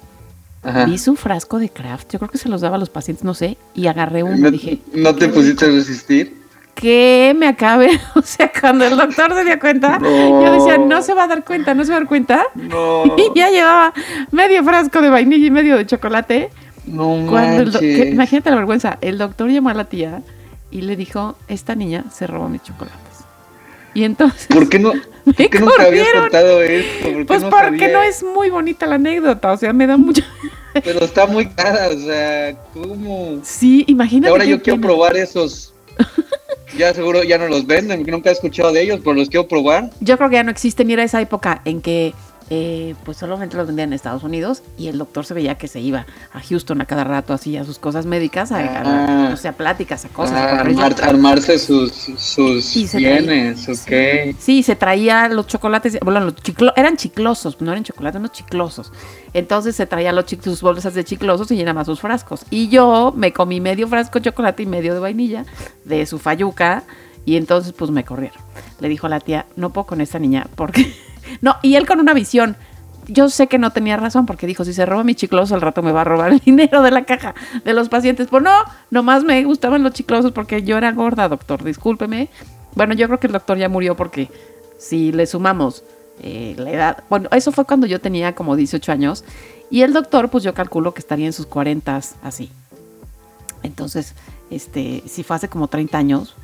Ajá. 0.64 0.86
vi 0.86 0.98
su 0.98 1.16
frasco 1.16 1.60
de 1.60 1.70
craft. 1.70 2.14
Yo 2.14 2.20
creo 2.20 2.32
que 2.32 2.38
se 2.38 2.50
los 2.50 2.62
daba 2.62 2.78
a 2.78 2.80
los 2.80 2.90
pacientes, 2.90 3.24
no 3.26 3.34
sé. 3.34 3.58
Y 3.76 3.88
agarré 3.88 4.24
uno 4.24 4.38
¿No, 4.38 4.48
y 4.48 4.52
dije, 4.52 4.80
no 4.94 5.14
te 5.16 5.28
pusiste 5.28 5.66
a 5.66 5.70
resistir? 5.70 6.41
Que 6.76 7.34
me 7.38 7.48
acabe. 7.48 7.90
O 8.16 8.22
sea, 8.22 8.52
cuando 8.60 8.86
el 8.86 8.96
doctor 8.98 9.34
se 9.34 9.44
dio 9.46 9.60
cuenta, 9.60 10.00
No. 10.00 10.44
yo 10.44 10.54
decía, 10.54 10.78
no 10.78 11.02
se 11.02 11.14
va 11.14 11.24
a 11.24 11.28
dar 11.28 11.44
cuenta, 11.46 11.74
no 11.74 11.84
se 11.84 11.92
va 11.92 11.98
a 11.98 12.00
dar 12.02 12.08
cuenta. 12.08 12.46
No. 12.56 13.04
Y 13.18 13.32
ya 13.38 13.50
llevaba 13.50 13.94
medio 14.32 14.64
frasco 14.64 15.02
de 15.02 15.10
vainilla 15.10 15.48
y 15.48 15.52
medio 15.52 15.78
de 15.78 15.86
chocolate. 15.86 16.50
No 16.86 17.26
Cuando 17.30 17.62
el 17.64 17.72
que- 17.78 18.10
imagínate 18.10 18.50
la 18.50 18.56
vergüenza. 18.58 18.98
El 19.02 19.18
doctor 19.18 19.50
llamó 19.50 19.70
a 19.70 19.74
la 19.74 19.86
tía 19.86 20.22
y 20.72 20.82
le 20.82 20.96
dijo, 20.96 21.36
esta 21.48 21.76
niña 21.76 22.06
se 22.12 22.28
robó 22.28 22.50
mis 22.50 22.64
chocolates. 22.64 23.00
Y 23.94 24.04
entonces... 24.06 24.48
¿Por 24.48 24.68
qué 24.70 24.80
no? 24.80 24.94
¿Por 25.26 25.36
qué 25.36 25.60
nunca 25.60 25.84
habías 25.84 26.08
corrieron. 26.08 26.22
contado 26.24 26.62
esto? 26.62 27.04
¿Por 27.10 27.18
qué 27.18 27.26
Pues 27.26 27.42
no 27.44 27.50
porque 27.50 27.80
sabía? 27.80 27.94
no 27.94 28.02
es 28.04 28.24
muy 28.24 28.50
bonita 28.50 28.86
la 28.88 28.96
anécdota, 28.96 29.52
o 29.52 29.58
sea, 29.58 29.74
me 29.74 29.86
da 29.86 29.98
mucho... 29.98 30.24
Pero 30.84 31.02
está 31.04 31.28
muy 31.28 31.48
cara, 31.50 31.90
o 31.90 32.00
sea, 32.00 32.56
¿cómo? 32.74 33.40
Sí, 33.44 33.84
imagínate. 33.88 34.32
ahora 34.32 34.46
yo 34.46 34.62
quiero 34.62 34.80
probar 34.80 35.18
esos. 35.18 35.71
Ya 36.78 36.94
seguro 36.94 37.24
ya 37.24 37.38
no 37.38 37.48
los 37.48 37.66
venden, 37.66 38.04
nunca 38.08 38.30
he 38.30 38.34
escuchado 38.34 38.72
de 38.72 38.82
ellos, 38.82 39.00
pero 39.04 39.14
los 39.14 39.30
quiero 39.30 39.48
probar. 39.48 39.90
Yo 40.00 40.18
creo 40.18 40.30
que 40.30 40.36
ya 40.36 40.44
no 40.44 40.52
existen. 40.52 40.88
Mira 40.88 41.04
esa 41.04 41.22
época 41.22 41.62
en 41.66 41.82
que 41.82 42.14
eh, 42.54 42.96
pues 43.06 43.16
solamente 43.16 43.56
los 43.56 43.66
vendían 43.66 43.90
en 43.90 43.94
Estados 43.94 44.24
Unidos 44.24 44.62
y 44.78 44.90
el 44.90 44.98
doctor 44.98 45.26
se 45.26 45.34
veía 45.34 45.56
que 45.58 45.70
se 45.70 45.80
iba 45.80 46.06
a 46.34 46.42
Houston 46.42 46.82
a 46.82 46.86
cada 46.86 47.06
rato 47.06 47.32
así 47.34 47.56
a 47.56 47.64
sus 47.64 47.80
cosas 47.80 48.06
médicas, 48.06 48.52
a, 48.52 48.58
a- 48.58 48.82
Ah. 48.84 49.30
o 49.34 49.38
sea, 49.38 49.54
pláticas, 49.54 50.04
a 50.04 50.10
cosas. 50.10 50.36
Ah, 50.38 50.58
a 50.60 50.64
armar- 50.66 51.02
armarse 51.02 51.58
sus, 51.58 51.94
sus 52.18 52.94
bienes, 52.94 53.64
traía- 53.66 54.32
ok. 54.34 54.36
Sí, 54.38 54.64
se 54.64 54.76
traía 54.76 55.30
los 55.30 55.48
chocolates, 55.48 55.98
bueno, 56.04 56.20
los 56.20 56.36
chiclo- 56.36 56.74
eran 56.76 56.98
chiclosos, 56.98 57.62
no 57.62 57.72
eran 57.72 57.86
chocolates, 57.86 58.20
no 58.22 58.28
chiclosos. 58.28 58.92
Entonces 59.34 59.76
se 59.78 59.86
traía 59.86 60.12
los 60.12 60.26
sus 60.44 60.62
bolsas 60.62 60.94
de 60.94 61.06
chiclosos 61.06 61.50
y 61.52 61.56
llenaba 61.56 61.86
sus 61.86 62.02
frascos. 62.02 62.46
Y 62.50 62.68
yo 62.68 63.14
me 63.16 63.32
comí 63.32 63.62
medio 63.62 63.88
frasco 63.88 64.20
de 64.20 64.26
chocolate 64.30 64.64
y 64.64 64.66
medio 64.66 64.94
de 64.94 65.00
vainilla 65.00 65.46
de 65.86 66.06
su 66.06 66.20
fayuca 66.20 66.84
y 67.24 67.38
entonces 67.38 67.72
pues 67.72 67.92
me 67.92 68.04
corrieron. 68.04 68.38
Le 68.82 68.90
dijo 68.90 69.08
a 69.08 69.10
la 69.10 69.22
tía, 69.22 69.46
no 69.56 69.70
puedo 69.72 69.86
con 69.88 70.02
esta 70.02 70.20
niña 70.20 70.48
porque... 70.56 70.94
no, 71.42 71.56
y 71.62 71.76
él 71.76 71.88
con 71.88 72.00
una 72.00 72.14
visión. 72.14 72.58
Yo 73.08 73.30
sé 73.30 73.48
que 73.48 73.58
no 73.58 73.72
tenía 73.72 73.98
razón 73.98 74.26
porque 74.26 74.48
dijo, 74.48 74.64
si 74.64 74.74
se 74.74 74.86
roba 74.86 75.04
mi 75.04 75.16
chicloso 75.16 75.56
al 75.56 75.62
rato 75.62 75.82
me 75.82 75.92
va 75.92 76.02
a 76.02 76.04
robar 76.04 76.32
el 76.32 76.40
dinero 76.46 76.82
de 76.82 76.92
la 76.92 77.04
caja 77.04 77.34
de 77.64 77.74
los 77.74 77.90
pacientes. 77.90 78.28
Pues 78.28 78.44
no, 78.44 78.52
nomás 78.90 79.24
me 79.24 79.44
gustaban 79.44 79.84
los 79.84 79.94
chiclosos 79.94 80.32
porque 80.32 80.64
yo 80.64 80.78
era 80.78 80.92
gorda, 80.92 81.28
doctor, 81.28 81.64
discúlpeme. 81.64 82.30
Bueno, 82.76 82.94
yo 82.94 83.08
creo 83.08 83.20
que 83.20 83.28
el 83.28 83.34
doctor 83.34 83.58
ya 83.58 83.70
murió 83.70 83.96
porque 83.96 84.30
si 84.78 85.12
le 85.12 85.26
sumamos 85.26 85.84
eh, 86.22 86.56
la 86.58 86.72
edad, 86.72 87.04
bueno, 87.10 87.28
eso 87.32 87.52
fue 87.52 87.66
cuando 87.66 87.88
yo 87.88 88.00
tenía 88.00 88.34
como 88.34 88.56
18 88.56 88.92
años 88.92 89.24
y 89.70 89.82
el 89.82 89.94
doctor, 89.94 90.30
pues 90.30 90.44
yo 90.44 90.54
calculo 90.54 90.94
que 90.94 91.00
estaría 91.00 91.26
en 91.26 91.34
sus 91.34 91.46
40 91.46 92.00
así. 92.24 92.52
Entonces, 93.64 94.16
este, 94.50 95.04
si 95.08 95.24
fue 95.24 95.38
hace 95.38 95.48
como 95.48 95.68
30 95.68 95.98
años, 95.98 96.36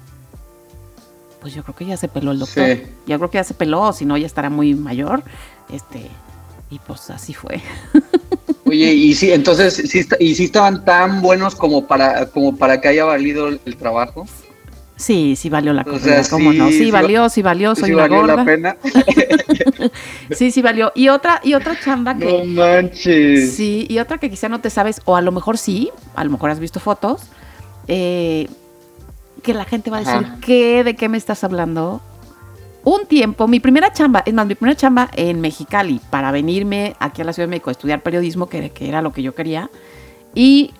pues 1.41 1.53
yo 1.53 1.63
creo 1.63 1.75
que 1.75 1.85
ya 1.85 1.97
se 1.97 2.07
peló 2.07 2.31
el 2.31 2.39
doctor. 2.39 2.65
Sí. 2.67 2.83
Yo 3.07 3.17
creo 3.17 3.29
que 3.29 3.37
ya 3.37 3.43
se 3.43 3.53
peló, 3.53 3.91
si 3.93 4.05
no 4.05 4.17
ya 4.17 4.25
estará 4.25 4.49
muy 4.49 4.73
mayor. 4.75 5.23
Este, 5.71 6.07
y 6.69 6.79
pues 6.79 7.09
así 7.09 7.33
fue. 7.33 7.61
Oye, 8.65 8.93
y 8.93 9.13
sí, 9.15 9.31
entonces, 9.31 9.73
sí, 9.75 9.99
está- 9.99 10.17
y 10.19 10.35
sí 10.35 10.45
estaban 10.45 10.83
tan 10.83 11.21
buenos 11.21 11.55
como 11.55 11.87
para, 11.87 12.25
como 12.27 12.57
para 12.57 12.81
que 12.81 12.89
haya 12.89 13.05
valido 13.05 13.47
el, 13.47 13.61
el 13.65 13.77
trabajo. 13.77 14.25
Sí, 14.97 15.35
sí 15.35 15.47
valió 15.49 15.73
la 15.73 15.83
O 15.83 15.85
corrida, 15.85 16.23
sea, 16.23 16.29
¿cómo 16.31 16.51
no? 16.51 16.67
sí, 16.67 16.73
Sí, 16.79 16.85
sí 16.85 16.91
valió, 16.91 17.29
sí 17.29 17.41
valió, 17.43 17.75
soy 17.75 17.85
sí 17.89 17.93
una 17.93 18.01
valió 18.07 18.17
gorda. 18.21 18.35
la 18.37 18.45
pena. 18.45 18.77
Sí, 20.31 20.51
sí 20.51 20.61
valió. 20.61 20.91
Y 20.95 21.09
otra, 21.09 21.39
y 21.43 21.53
otra 21.53 21.79
chamba 21.79 22.17
que. 22.17 22.25
No 22.25 22.43
manches. 22.45 23.55
Sí, 23.55 23.85
y 23.89 23.99
otra 23.99 24.17
que 24.17 24.29
quizá 24.29 24.49
no 24.49 24.59
te 24.59 24.69
sabes, 24.69 25.01
o 25.05 25.15
a 25.15 25.21
lo 25.21 25.31
mejor 25.31 25.57
sí, 25.57 25.91
a 26.15 26.23
lo 26.23 26.31
mejor 26.31 26.49
has 26.49 26.59
visto 26.59 26.79
fotos, 26.79 27.21
eh, 27.87 28.47
que 29.41 29.53
la 29.53 29.65
gente 29.65 29.89
va 29.89 29.97
a 29.97 29.99
decir, 30.01 30.15
Ajá. 30.15 30.37
¿qué? 30.41 30.83
¿De 30.83 30.95
qué 30.95 31.09
me 31.09 31.17
estás 31.17 31.43
hablando? 31.43 32.01
Un 32.83 33.05
tiempo, 33.05 33.47
mi 33.47 33.59
primera 33.59 33.91
chamba, 33.91 34.23
es 34.25 34.33
más, 34.33 34.47
mi 34.47 34.55
primera 34.55 34.77
chamba 34.77 35.09
en 35.15 35.41
Mexicali, 35.41 35.99
para 36.09 36.31
venirme 36.31 36.95
aquí 36.99 37.21
a 37.21 37.25
la 37.25 37.33
Ciudad 37.33 37.47
de 37.47 37.51
México 37.51 37.69
a 37.69 37.71
estudiar 37.71 38.01
periodismo, 38.01 38.47
que, 38.47 38.69
que 38.69 38.87
era 38.87 39.01
lo 39.01 39.11
que 39.11 39.21
yo 39.21 39.35
quería, 39.35 39.69
y 40.33 40.73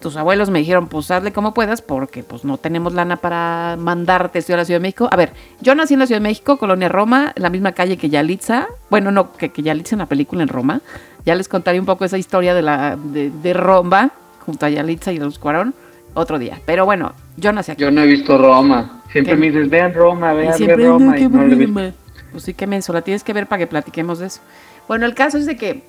tus 0.00 0.16
abuelos 0.16 0.48
me 0.48 0.58
dijeron, 0.58 0.88
pues 0.88 1.10
hazle 1.10 1.32
como 1.32 1.52
puedas, 1.52 1.82
porque 1.82 2.22
pues 2.22 2.44
no 2.44 2.56
tenemos 2.56 2.94
lana 2.94 3.16
para 3.16 3.76
mandarte 3.78 4.38
a 4.38 4.56
la 4.56 4.64
Ciudad 4.64 4.80
de 4.80 4.82
México. 4.82 5.08
A 5.12 5.16
ver, 5.16 5.34
yo 5.60 5.74
nací 5.74 5.92
en 5.94 6.00
la 6.00 6.06
Ciudad 6.06 6.20
de 6.20 6.28
México, 6.28 6.56
Colonia 6.56 6.88
Roma, 6.88 7.32
en 7.36 7.42
la 7.42 7.50
misma 7.50 7.72
calle 7.72 7.98
que 7.98 8.08
Yalitza. 8.08 8.68
Bueno, 8.88 9.10
no, 9.10 9.32
que, 9.32 9.50
que 9.50 9.62
Yalitza 9.62 9.94
en 9.94 9.98
la 9.98 10.06
película 10.06 10.42
en 10.42 10.48
Roma. 10.48 10.80
Ya 11.26 11.34
les 11.34 11.48
contaré 11.48 11.78
un 11.78 11.84
poco 11.84 12.06
esa 12.06 12.16
historia 12.16 12.54
de 12.54 12.62
la 12.62 12.96
de, 12.96 13.30
de 13.30 13.52
Roma, 13.52 14.12
junto 14.46 14.64
a 14.64 14.70
Yalitza 14.70 15.12
y 15.12 15.18
los 15.18 15.38
Cuarón, 15.38 15.74
otro 16.14 16.38
día. 16.38 16.60
Pero 16.66 16.84
bueno, 16.84 17.12
yo 17.36 17.52
nací 17.52 17.72
aquí. 17.72 17.80
Yo 17.82 17.90
no 17.90 18.02
he 18.02 18.06
visto 18.06 18.36
Roma. 18.38 19.02
Siempre 19.12 19.34
¿Qué? 19.34 19.40
me 19.40 19.50
dices, 19.50 19.68
vean 19.70 19.92
Roma, 19.94 20.32
vean 20.32 20.54
siempre, 20.54 20.86
Roma. 20.86 21.06
"No, 21.06 21.12
qué 21.14 21.20
y 21.20 21.28
no 21.28 21.38
lo 21.38 21.52
he 21.52 21.56
visto. 21.56 21.78
aburrido". 21.78 21.94
Pues 22.32 22.44
sí, 22.44 22.54
qué 22.54 22.66
menso, 22.66 22.92
la 22.92 23.02
tienes 23.02 23.24
que 23.24 23.32
ver 23.32 23.46
para 23.46 23.58
que 23.58 23.66
platiquemos 23.66 24.18
de 24.20 24.26
eso. 24.26 24.40
Bueno, 24.86 25.04
el 25.06 25.14
caso 25.14 25.36
es 25.38 25.46
de 25.46 25.56
que 25.56 25.82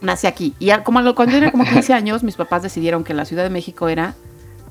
nací 0.00 0.26
aquí. 0.26 0.54
Y 0.58 0.70
como 0.84 1.00
lo- 1.02 1.14
cuando 1.14 1.36
era 1.36 1.50
como 1.52 1.64
15 1.64 1.92
años, 1.94 2.22
mis 2.24 2.36
papás 2.36 2.62
decidieron 2.62 3.04
que 3.04 3.14
la 3.14 3.24
Ciudad 3.24 3.44
de 3.44 3.50
México 3.50 3.88
era 3.88 4.14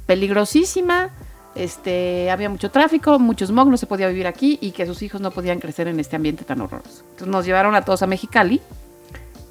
peligrosísima, 0.06 1.10
este, 1.56 2.30
había 2.32 2.50
mucho 2.50 2.69
tráfico, 2.71 3.19
mucho 3.19 3.45
smog, 3.45 3.69
no 3.69 3.78
se 3.78 3.86
podía 3.88 4.08
vivir 4.08 4.28
aquí 4.28 4.58
y 4.62 4.71
que 4.71 4.86
sus 4.86 5.02
hijos 5.02 5.21
no 5.21 5.32
podían 5.32 5.60
crecer 5.60 5.88
en 5.88 6.00
este 6.00 6.15
ambiente 6.15 6.43
tan 6.45 6.62
horroroso. 6.62 7.02
Entonces 7.12 7.28
nos 7.28 7.45
llevaron 7.45 7.76
a 7.76 7.82
todos 7.84 8.04
a 8.04 8.08
Mexicali. 8.08 8.62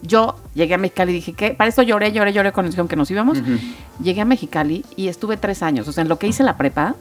Yo 0.06 0.36
llegué 0.54 0.74
a 0.74 0.78
Mexicali 0.78 1.12
y 1.12 1.14
dije 1.16 1.32
que 1.32 1.50
para 1.50 1.68
esto 1.68 1.82
lloré, 1.82 2.12
lloré, 2.12 2.32
lloré 2.32 2.52
nos 2.54 2.66
dijeron 2.66 2.88
que 2.88 2.96
nos 2.96 3.10
íbamos. 3.10 3.38
Ujú. 3.38 3.58
Llegué 4.02 4.20
a 4.20 4.24
Mexicali 4.24 4.84
y 4.96 5.08
estuve 5.08 5.36
tres 5.36 5.62
años. 5.62 5.88
O 5.88 5.92
sea, 5.92 6.02
en 6.02 6.08
lo 6.08 6.18
que 6.18 6.26
hice 6.26 6.42
la 6.42 6.56
prepa, 6.56 6.94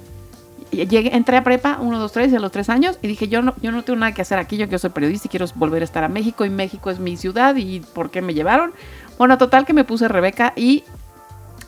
llegué, 0.71 1.15
entré 1.15 1.37
a 1.37 1.43
prepa, 1.43 1.77
uno, 1.79 1.99
dos, 1.99 2.11
tres, 2.11 2.33
a 2.33 2.39
los 2.39 2.51
tres 2.51 2.69
años, 2.69 2.97
y 3.01 3.07
dije, 3.07 3.27
yo 3.27 3.41
no, 3.41 3.53
yo 3.61 3.71
no 3.71 3.83
tengo 3.83 3.99
nada 3.99 4.13
que 4.13 4.21
hacer 4.21 4.37
aquí, 4.37 4.57
yo 4.57 4.67
que 4.67 4.77
soy 4.79 4.89
periodista 4.89 5.27
y 5.27 5.29
quiero 5.29 5.45
volver 5.55 5.81
a 5.81 5.85
estar 5.85 6.03
a 6.03 6.09
México, 6.09 6.45
y 6.45 6.49
México 6.49 6.89
es 6.89 6.99
mi 6.99 7.17
ciudad, 7.17 7.55
y 7.55 7.79
¿por 7.79 8.11
qué 8.11 8.21
me 8.21 8.33
llevaron? 8.33 8.73
Bueno, 9.17 9.37
total 9.37 9.65
que 9.65 9.73
me 9.73 9.83
puse 9.83 10.07
Rebeca 10.07 10.53
y 10.55 10.83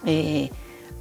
eh, 0.05 0.49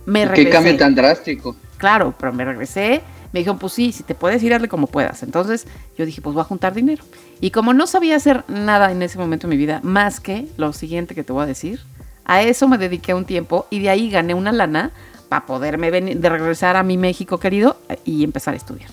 me 0.04 0.20
Qué 0.20 0.28
regresé. 0.28 0.50
cambio 0.50 0.76
tan 0.76 0.94
drástico. 0.94 1.56
Claro, 1.78 2.14
pero 2.18 2.32
me 2.32 2.44
regresé. 2.44 3.02
Me 3.36 3.40
dijeron, 3.40 3.58
pues 3.58 3.74
sí, 3.74 3.92
si 3.92 4.02
te 4.02 4.14
puedes 4.14 4.42
ir, 4.42 4.54
hazle 4.54 4.66
como 4.66 4.86
puedas. 4.86 5.22
Entonces 5.22 5.66
yo 5.98 6.06
dije, 6.06 6.22
pues 6.22 6.32
voy 6.32 6.40
a 6.40 6.44
juntar 6.44 6.72
dinero. 6.72 7.04
Y 7.38 7.50
como 7.50 7.74
no 7.74 7.86
sabía 7.86 8.16
hacer 8.16 8.44
nada 8.48 8.90
en 8.90 9.02
ese 9.02 9.18
momento 9.18 9.46
de 9.46 9.50
mi 9.50 9.58
vida, 9.58 9.80
más 9.82 10.20
que 10.20 10.48
lo 10.56 10.72
siguiente 10.72 11.14
que 11.14 11.22
te 11.22 11.34
voy 11.34 11.42
a 11.42 11.46
decir, 11.46 11.82
a 12.24 12.40
eso 12.40 12.66
me 12.66 12.78
dediqué 12.78 13.12
un 13.12 13.26
tiempo 13.26 13.66
y 13.68 13.80
de 13.80 13.90
ahí 13.90 14.08
gané 14.08 14.32
una 14.32 14.52
lana 14.52 14.90
para 15.28 15.44
poderme 15.44 15.90
venir, 15.90 16.18
de 16.18 16.30
regresar 16.30 16.76
a 16.76 16.82
mi 16.82 16.96
México 16.96 17.38
querido 17.38 17.76
y 18.06 18.24
empezar 18.24 18.54
a 18.54 18.56
estudiar. 18.56 18.88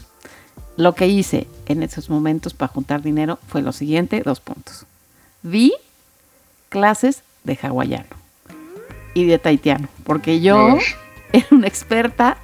Lo 0.75 0.93
que 0.93 1.07
hice 1.07 1.47
en 1.67 1.81
esos 1.81 2.09
momentos 2.09 2.53
para 2.53 2.67
juntar 2.67 3.01
dinero 3.01 3.39
fue 3.47 3.61
lo 3.61 3.71
siguiente, 3.71 4.23
dos 4.25 4.41
puntos. 4.41 4.85
Vi 5.41 5.71
clases 6.67 7.23
de 7.45 7.57
hawaiano 7.61 8.17
y 9.13 9.23
de 9.23 9.39
taitiano, 9.39 9.87
porque 10.03 10.41
yo 10.41 10.79
era 11.31 11.47
una 11.51 11.67
experta 11.67 12.35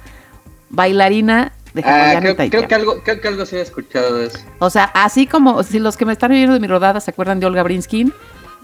bailarina 0.70 1.52
Ah, 1.84 2.18
creo, 2.20 2.66
que 2.66 2.74
algo, 2.74 3.02
creo 3.02 3.20
que 3.20 3.28
algo 3.28 3.46
sí 3.46 3.56
he 3.56 3.60
escuchado 3.60 4.18
de 4.18 4.26
eso. 4.26 4.38
O 4.58 4.70
sea, 4.70 4.84
así 4.84 5.26
como 5.26 5.62
si 5.62 5.78
los 5.78 5.96
que 5.96 6.04
me 6.04 6.12
están 6.12 6.32
viendo 6.32 6.52
de 6.52 6.60
mi 6.60 6.66
rodada 6.66 7.00
se 7.00 7.10
acuerdan 7.10 7.38
de 7.38 7.46
Olga 7.46 7.62
Brinskin, 7.62 8.12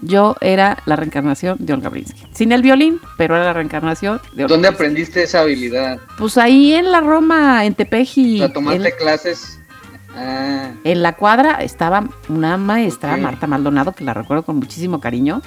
yo 0.01 0.35
era 0.41 0.77
la 0.85 0.95
reencarnación 0.95 1.57
de 1.59 1.73
Olga 1.73 1.89
Brinskin. 1.89 2.27
Sin 2.33 2.51
el 2.51 2.61
violín, 2.61 2.99
pero 3.17 3.35
era 3.35 3.45
la 3.45 3.53
reencarnación 3.53 4.21
de 4.33 4.43
Olga 4.43 4.53
¿Dónde 4.53 4.67
aprendiste 4.67 5.23
esa 5.23 5.41
habilidad? 5.41 5.99
Pues 6.17 6.37
ahí 6.37 6.73
en 6.73 6.91
la 6.91 7.01
Roma, 7.01 7.65
en 7.65 7.75
Tepeji. 7.75 8.35
O 8.35 8.45
sea, 8.45 8.53
tomaste 8.53 8.89
en, 8.89 8.95
clases. 8.97 9.59
Ah, 10.15 10.71
en 10.83 11.01
la 11.01 11.13
cuadra 11.15 11.63
estaba 11.63 12.07
una 12.29 12.57
maestra. 12.57 13.17
Marta 13.17 13.47
Maldonado, 13.47 13.93
que 13.93 14.03
la 14.03 14.13
recuerdo 14.13 14.43
con 14.43 14.57
muchísimo 14.57 14.99
cariño, 14.99 15.41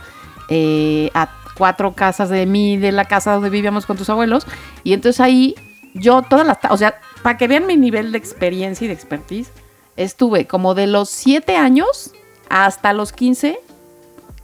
eh, 0.49 1.11
a 1.14 1.31
cuatro 1.57 1.92
casas 1.92 2.31
de 2.31 2.46
mí, 2.46 2.77
de 2.77 2.90
la 2.90 3.05
casa 3.05 3.35
donde 3.35 3.51
vivíamos 3.51 3.87
con 3.87 3.96
tus 3.96 4.09
abuelos. 4.11 4.46
Y 4.83 4.94
entonces 4.94 5.20
ahí 5.20 5.55
yo 5.94 6.23
todas 6.23 6.46
las... 6.46 6.59
O 6.70 6.77
sea, 6.77 7.01
para 7.22 7.37
que 7.38 7.48
vean 7.48 7.66
mi 7.66 7.76
nivel 7.76 8.12
de 8.12 8.18
experiencia 8.18 8.85
y 8.85 8.88
de 8.88 8.94
expertise, 8.94 9.50
estuve 9.96 10.46
como 10.46 10.74
de 10.74 10.87
los 10.87 11.09
siete 11.11 11.56
años 11.56 12.12
hasta 12.48 12.92
los 12.92 13.12
15 13.12 13.59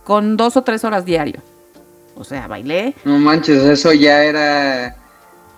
con 0.05 0.37
dos 0.37 0.57
o 0.57 0.63
tres 0.63 0.85
horas 0.85 1.05
diario. 1.05 1.41
O 2.15 2.25
sea, 2.25 2.47
bailé. 2.47 2.95
no 3.05 3.19
manches, 3.19 3.63
eso 3.65 3.93
ya 3.93 4.25
era 4.25 4.97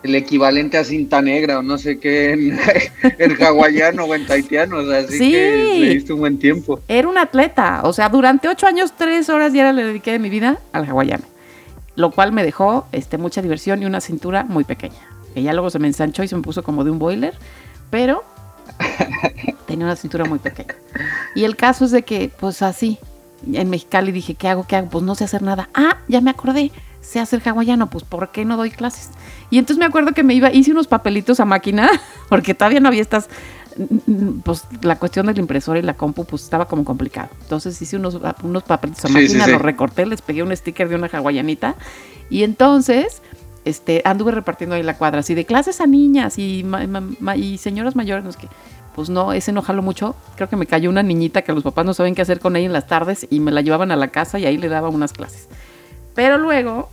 el 0.02 0.14
equivalente 0.14 0.78
a 0.78 0.84
cinta 0.84 1.20
negra 1.20 1.58
o 1.58 1.62
no 1.62 1.76
sé 1.76 1.98
qué 1.98 2.32
en, 2.32 2.58
en 3.18 3.42
hawaiano 3.42 4.04
o 4.04 4.14
en 4.14 4.26
taitiano. 4.26 4.78
O 4.78 4.86
sea, 4.86 4.98
así 5.00 5.18
Sí. 5.18 5.32
que 5.32 5.78
le 5.80 5.94
diste 5.94 6.12
un 6.12 6.20
buen 6.20 6.38
tiempo. 6.38 6.80
Era 6.88 7.08
un 7.08 7.18
atleta. 7.18 7.80
O 7.84 7.92
sea, 7.92 8.08
durante 8.08 8.48
ocho 8.48 8.66
años, 8.66 8.92
tres 8.96 9.28
horas 9.28 9.52
diarias 9.52 9.74
le 9.74 9.84
dediqué 9.84 10.12
de 10.12 10.18
mi 10.18 10.30
vida 10.30 10.58
al 10.72 10.84
hawaiano. 10.88 11.24
Lo 11.96 12.10
cual 12.12 12.32
me 12.32 12.44
dejó 12.44 12.86
este, 12.92 13.18
mucha 13.18 13.42
diversión 13.42 13.82
y 13.82 13.86
una 13.86 14.00
cintura 14.00 14.44
muy 14.44 14.62
pequeña. 14.64 14.94
Que 15.38 15.44
ya 15.44 15.52
luego 15.52 15.70
se 15.70 15.78
me 15.78 15.86
ensanchó 15.86 16.24
y 16.24 16.28
se 16.28 16.34
me 16.34 16.42
puso 16.42 16.64
como 16.64 16.82
de 16.82 16.90
un 16.90 16.98
boiler. 16.98 17.34
Pero 17.90 18.24
tenía 19.66 19.84
una 19.86 19.94
cintura 19.94 20.24
muy 20.24 20.40
pequeña. 20.40 20.74
Y 21.36 21.44
el 21.44 21.54
caso 21.54 21.84
es 21.84 21.92
de 21.92 22.02
que, 22.02 22.28
pues 22.40 22.60
así, 22.62 22.98
en 23.52 23.70
Mexicali 23.70 24.10
dije, 24.10 24.34
¿qué 24.34 24.48
hago? 24.48 24.66
¿Qué 24.66 24.74
hago? 24.74 24.88
Pues 24.88 25.04
no 25.04 25.14
sé 25.14 25.22
hacer 25.24 25.42
nada. 25.42 25.68
Ah, 25.74 25.98
ya 26.08 26.20
me 26.20 26.30
acordé. 26.30 26.72
sé 27.00 27.20
hacer 27.20 27.40
hawaiano, 27.48 27.88
pues 27.88 28.02
¿por 28.02 28.32
qué 28.32 28.44
no 28.44 28.56
doy 28.56 28.70
clases? 28.72 29.10
Y 29.50 29.58
entonces 29.58 29.78
me 29.78 29.84
acuerdo 29.84 30.12
que 30.12 30.24
me 30.24 30.34
iba, 30.34 30.52
hice 30.52 30.72
unos 30.72 30.88
papelitos 30.88 31.38
a 31.38 31.44
máquina, 31.44 31.88
porque 32.28 32.52
todavía 32.54 32.80
no 32.80 32.88
había 32.88 33.00
estas, 33.00 33.28
pues 34.44 34.64
la 34.82 34.98
cuestión 34.98 35.26
del 35.26 35.38
impresor 35.38 35.76
y 35.76 35.82
la 35.82 35.94
compu, 35.94 36.24
pues 36.24 36.42
estaba 36.42 36.66
como 36.66 36.84
complicado. 36.84 37.28
Entonces 37.42 37.80
hice 37.80 37.96
unos, 37.96 38.18
unos 38.42 38.62
papelitos 38.64 39.04
a 39.04 39.08
Sí, 39.08 39.14
máquina, 39.14 39.44
sí, 39.44 39.46
sí. 39.46 39.52
los 39.52 39.62
recorté, 39.62 40.04
les 40.04 40.20
pegué 40.20 40.42
un 40.42 40.54
sticker 40.54 40.88
de 40.88 40.96
una 40.96 41.06
hawaianita, 41.06 41.76
y 42.28 42.42
entonces 42.42 43.22
este, 43.64 44.02
anduve 44.04 44.32
repartiendo 44.32 44.76
ahí 44.76 44.82
la 44.82 44.96
cuadra, 44.96 45.20
así 45.20 45.34
de 45.34 45.44
clases 45.44 45.80
a 45.80 45.86
niñas 45.86 46.38
y, 46.38 46.64
señoras 47.58 47.96
mayores, 47.96 48.36
que, 48.36 48.48
pues 48.94 49.10
no, 49.10 49.32
ese 49.32 49.52
no 49.52 49.62
jaló 49.62 49.82
mucho. 49.82 50.16
Creo 50.36 50.48
que 50.48 50.56
me 50.56 50.66
cayó 50.66 50.90
una 50.90 51.02
niñita 51.02 51.42
que 51.42 51.52
los 51.52 51.62
papás 51.62 51.84
no 51.84 51.94
saben 51.94 52.14
qué 52.14 52.22
hacer 52.22 52.40
con 52.40 52.56
ella 52.56 52.66
en 52.66 52.72
las 52.72 52.86
tardes 52.86 53.26
y 53.30 53.40
me 53.40 53.52
la 53.52 53.60
llevaban 53.60 53.90
a 53.90 53.96
la 53.96 54.08
casa 54.08 54.38
y 54.38 54.46
ahí 54.46 54.56
le 54.56 54.68
daba 54.68 54.88
unas 54.88 55.12
clases. 55.12 55.48
Pero 56.14 56.38
luego 56.38 56.88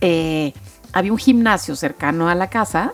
eh, 0.00 0.52
había 0.92 1.12
un 1.12 1.18
gimnasio 1.18 1.76
cercano 1.76 2.28
a 2.28 2.34
la 2.34 2.50
casa 2.50 2.92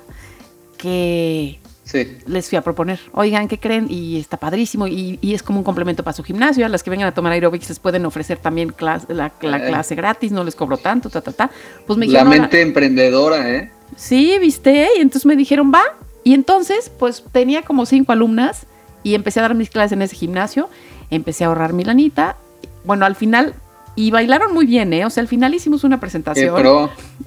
que 0.76 1.61
Sí. 1.84 2.16
les 2.26 2.48
fui 2.48 2.56
a 2.56 2.62
proponer, 2.62 3.00
oigan, 3.12 3.48
¿qué 3.48 3.58
creen? 3.58 3.86
Y 3.90 4.18
está 4.18 4.36
padrísimo 4.36 4.86
y, 4.86 5.18
y 5.20 5.34
es 5.34 5.42
como 5.42 5.58
un 5.58 5.64
complemento 5.64 6.04
para 6.04 6.14
su 6.14 6.22
gimnasio. 6.22 6.64
A 6.64 6.68
las 6.68 6.82
que 6.82 6.90
vengan 6.90 7.08
a 7.08 7.12
tomar 7.14 7.32
aerobics 7.32 7.68
les 7.68 7.78
pueden 7.80 8.06
ofrecer 8.06 8.38
también 8.38 8.72
la, 8.78 9.00
la 9.08 9.26
Eh. 9.26 9.32
clase 9.40 9.94
gratis, 9.96 10.30
no 10.32 10.44
les 10.44 10.54
cobro 10.54 10.76
tanto, 10.76 11.10
ta, 11.10 11.20
ta, 11.20 11.32
ta. 11.32 11.50
Pues 11.86 11.98
me 11.98 12.06
La 12.06 12.24
mente 12.24 12.60
emprendedora, 12.62 13.50
¿eh? 13.50 13.70
Sí, 13.96 14.36
viste, 14.40 14.88
y 14.96 15.00
entonces 15.00 15.26
me 15.26 15.36
dijeron, 15.36 15.72
va. 15.74 15.82
Y 16.24 16.34
entonces, 16.34 16.90
pues 16.98 17.24
tenía 17.32 17.62
como 17.62 17.84
cinco 17.84 18.12
alumnas 18.12 18.66
y 19.02 19.14
empecé 19.14 19.40
a 19.40 19.42
dar 19.42 19.54
mis 19.56 19.68
clases 19.68 19.92
en 19.92 20.02
ese 20.02 20.14
gimnasio, 20.14 20.70
empecé 21.10 21.42
a 21.44 21.48
ahorrar 21.48 21.72
mi 21.72 21.82
lanita. 21.84 22.36
Bueno, 22.84 23.04
al 23.06 23.16
final, 23.16 23.54
y 23.96 24.12
bailaron 24.12 24.54
muy 24.54 24.66
bien, 24.66 24.92
¿eh? 24.92 25.04
O 25.04 25.10
sea, 25.10 25.20
al 25.20 25.28
final 25.28 25.52
hicimos 25.52 25.82
una 25.84 25.98
presentación 25.98 26.54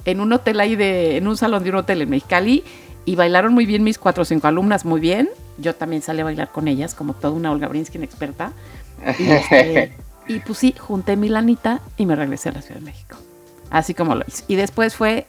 en 0.06 0.20
un 0.22 0.32
hotel 0.34 0.60
ahí 0.62 0.76
de, 0.78 1.18
en 1.18 1.28
un 1.28 1.36
salón 1.36 1.63
de 1.63 1.70
un 1.72 1.76
hotel 1.76 2.02
en 2.02 2.10
Mexicali 2.10 2.63
y 3.06 3.15
bailaron 3.15 3.54
muy 3.54 3.65
bien 3.65 3.84
mis 3.84 3.98
cuatro 3.98 4.24
o 4.24 4.26
cinco 4.26 4.48
alumnas, 4.48 4.84
muy 4.84 5.00
bien. 5.00 5.30
Yo 5.58 5.76
también 5.76 6.02
salí 6.02 6.22
a 6.22 6.24
bailar 6.24 6.52
con 6.52 6.68
ellas, 6.68 6.96
como 6.96 7.13
toda 7.13 7.34
una 7.34 7.52
Olga 7.52 7.68
Brinskin 7.68 8.04
experta. 8.04 8.52
Y, 9.20 9.30
este, 9.30 9.94
y 10.28 10.39
pues 10.39 10.58
sí, 10.58 10.74
junté 10.78 11.15
mi 11.15 11.30
lanita 11.30 11.82
y 11.98 12.06
me 12.06 12.15
regresé 12.15 12.50
a 12.50 12.54
la 12.54 12.62
Ciudad 12.62 12.80
de 12.80 12.86
México. 12.86 13.18
Así 13.70 13.94
como 13.94 14.15
lo 14.15 14.24
hice. 14.28 14.44
Y 14.48 14.56
después 14.56 14.96
fue, 14.96 15.28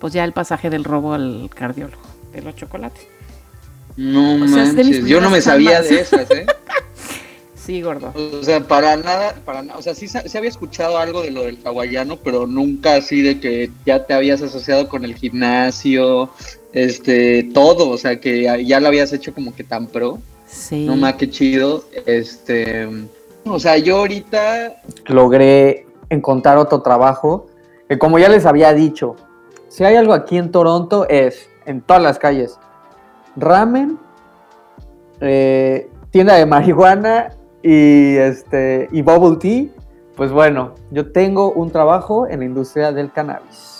pues 0.00 0.14
ya 0.14 0.24
el 0.24 0.32
pasaje 0.32 0.70
del 0.70 0.84
robo 0.84 1.12
al 1.12 1.50
cardiólogo, 1.54 2.02
de 2.32 2.42
los 2.42 2.56
chocolates. 2.56 3.06
No 3.96 4.34
O 4.44 4.48
sea, 4.48 4.64
manches, 4.64 5.06
yo 5.06 5.20
no 5.20 5.30
me 5.30 5.40
sabía 5.40 5.80
de 5.82 6.00
esas, 6.00 6.30
¿eh? 6.30 6.46
Sí, 7.66 7.82
gordo. 7.82 8.12
O 8.14 8.44
sea, 8.44 8.60
para 8.60 8.96
nada, 8.96 9.34
para 9.44 9.60
nada. 9.60 9.76
O 9.76 9.82
sea, 9.82 9.92
sí, 9.92 10.06
sí 10.06 10.38
había 10.38 10.50
escuchado 10.50 10.98
algo 10.98 11.22
de 11.22 11.32
lo 11.32 11.42
del 11.42 11.58
hawaiano, 11.64 12.16
pero 12.16 12.46
nunca 12.46 12.94
así 12.94 13.22
de 13.22 13.40
que 13.40 13.72
ya 13.84 14.06
te 14.06 14.14
habías 14.14 14.40
asociado 14.40 14.88
con 14.88 15.04
el 15.04 15.16
gimnasio, 15.16 16.30
este, 16.76 17.42
todo. 17.54 17.88
O 17.90 17.96
sea, 17.98 18.20
que 18.20 18.42
ya- 18.64 18.80
lo 18.80 18.86
habías 18.88 19.12
hecho 19.12 19.34
como 19.34 19.54
que 19.54 19.64
tan 19.64 19.86
pro. 19.86 20.18
Sí. 20.46 20.84
No 20.86 20.94
más, 20.94 21.14
qué 21.14 21.28
chido. 21.30 21.84
Este, 22.04 22.86
o 23.44 23.58
sea, 23.58 23.78
yo 23.78 23.98
ahorita 23.98 24.76
logré 25.06 25.86
encontrar 26.10 26.58
otro 26.58 26.82
trabajo 26.82 27.46
que 27.88 27.98
como 27.98 28.18
ya 28.18 28.28
les 28.28 28.46
había 28.46 28.72
dicho, 28.74 29.16
si 29.68 29.84
hay 29.84 29.96
algo 29.96 30.12
aquí 30.12 30.36
en 30.38 30.50
Toronto 30.50 31.08
es 31.08 31.48
en 31.66 31.80
todas 31.80 32.02
las 32.02 32.18
calles, 32.18 32.58
ramen, 33.36 33.98
eh, 35.20 35.88
tienda 36.10 36.34
de 36.34 36.46
marihuana 36.46 37.30
y 37.62 38.16
este 38.16 38.88
y 38.92 39.02
bubble 39.02 39.36
tea, 39.38 39.64
pues 40.16 40.30
bueno, 40.30 40.74
yo 40.90 41.10
tengo 41.12 41.52
un 41.52 41.70
trabajo 41.70 42.26
en 42.28 42.40
la 42.40 42.44
industria 42.46 42.92
del 42.92 43.12
cannabis, 43.12 43.75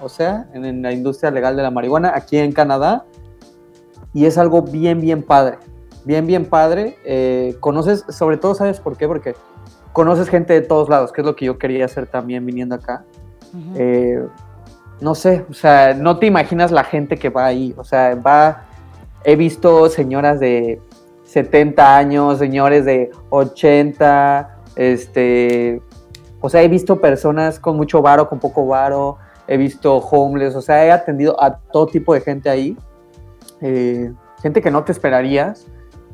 o 0.00 0.08
sea, 0.08 0.48
en, 0.52 0.82
la 0.82 0.92
industria 0.92 1.30
legal 1.30 1.56
de 1.56 1.62
la 1.62 1.70
marihuana 1.70 2.12
aquí 2.14 2.38
en 2.38 2.52
Canadá 2.52 3.04
y 4.12 4.26
es 4.26 4.38
algo 4.38 4.62
bien 4.62 5.00
bien 5.00 5.22
padre, 5.22 5.58
bien 6.04 6.26
bien 6.26 6.46
padre. 6.46 6.96
eh, 7.04 7.56
conoces, 7.60 8.04
sobre 8.08 8.36
todo, 8.36 8.54
sabes 8.54 8.80
por 8.80 8.96
qué, 8.96 9.06
porque 9.06 9.34
conoces 9.92 10.28
gente 10.28 10.52
de 10.52 10.60
todos 10.60 10.88
lados, 10.88 11.10
que 11.10 11.22
es 11.22 11.26
lo 11.26 11.34
que 11.34 11.46
yo 11.46 11.58
quería 11.58 11.86
hacer 11.86 12.06
también 12.06 12.44
viniendo 12.44 12.74
acá. 12.74 13.04
Eh, 13.74 14.22
no 15.00 15.14
sé, 15.14 15.44
o 15.50 15.54
sea, 15.54 15.94
no 15.94 16.18
te 16.18 16.26
imaginas 16.26 16.70
la 16.70 16.84
gente 16.84 17.16
que 17.16 17.28
va 17.28 17.46
ahí. 17.46 17.74
O 17.76 17.84
sea, 17.84 18.14
va. 18.14 18.64
He 19.24 19.36
visto 19.36 19.88
señoras 19.88 20.38
de 20.38 20.80
70 21.24 21.96
años, 21.96 22.38
señores 22.38 22.84
de 22.84 23.10
80, 23.30 24.58
este. 24.76 25.82
O 26.40 26.48
sea, 26.48 26.62
he 26.62 26.68
visto 26.68 27.00
personas 27.00 27.58
con 27.58 27.76
mucho 27.76 28.02
varo, 28.02 28.28
con 28.28 28.38
poco 28.38 28.66
varo, 28.66 29.18
he 29.48 29.56
visto 29.56 29.96
homeless, 29.98 30.54
o 30.56 30.60
sea, 30.62 30.84
he 30.84 30.90
atendido 30.92 31.40
a 31.42 31.58
todo 31.58 31.86
tipo 31.86 32.14
de 32.14 32.20
gente 32.20 32.48
ahí. 32.50 32.76
eh, 33.60 34.12
gente 34.42 34.60
que 34.60 34.70
no 34.70 34.84
te 34.84 34.92
esperarías. 34.92 35.66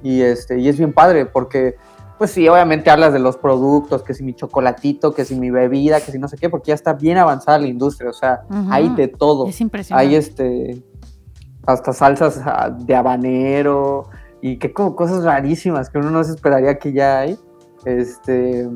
Y, 0.03 0.23
este, 0.23 0.59
y 0.59 0.69
es 0.69 0.77
bien 0.79 0.93
padre 0.93 1.27
porque 1.27 1.77
pues 2.19 2.31
sí, 2.31 2.49
obviamente 2.49 2.89
hablas 2.91 3.13
de 3.13 3.19
los 3.19 3.37
productos, 3.37 4.03
que 4.05 4.15
si 4.15 4.23
mi 4.23 4.33
chocolatito, 4.35 5.13
que 5.13 5.25
si 5.25 5.35
mi 5.35 5.51
bebida, 5.51 6.01
que 6.01 6.13
si 6.13 6.19
no 6.21 6.29
sé 6.29 6.37
qué, 6.37 6.49
porque 6.49 6.69
ya 6.69 6.75
está 6.75 6.93
bien 6.93 7.19
avanzada 7.19 7.59
la 7.59 7.67
industria, 7.67 8.11
o 8.11 8.13
sea, 8.13 8.43
hay 8.71 8.89
de 8.91 9.09
todo. 9.09 9.47
Es 9.49 9.61
impresionante. 9.61 10.09
Hay 10.09 10.15
este, 10.15 10.83
hasta 11.67 11.93
salsas 11.93 12.41
ah, 12.45 12.71
de 12.71 12.95
habanero 12.95 14.09
y 14.41 14.57
qué 14.59 14.73
co- 14.73 14.95
cosas 14.95 15.25
rarísimas 15.25 15.91
que 15.91 15.99
uno 15.99 16.11
no 16.11 16.23
se 16.23 16.31
esperaría 16.33 16.79
que 16.79 16.93
ya 16.93 17.21
hay. 17.21 17.39
Este, 17.85 18.69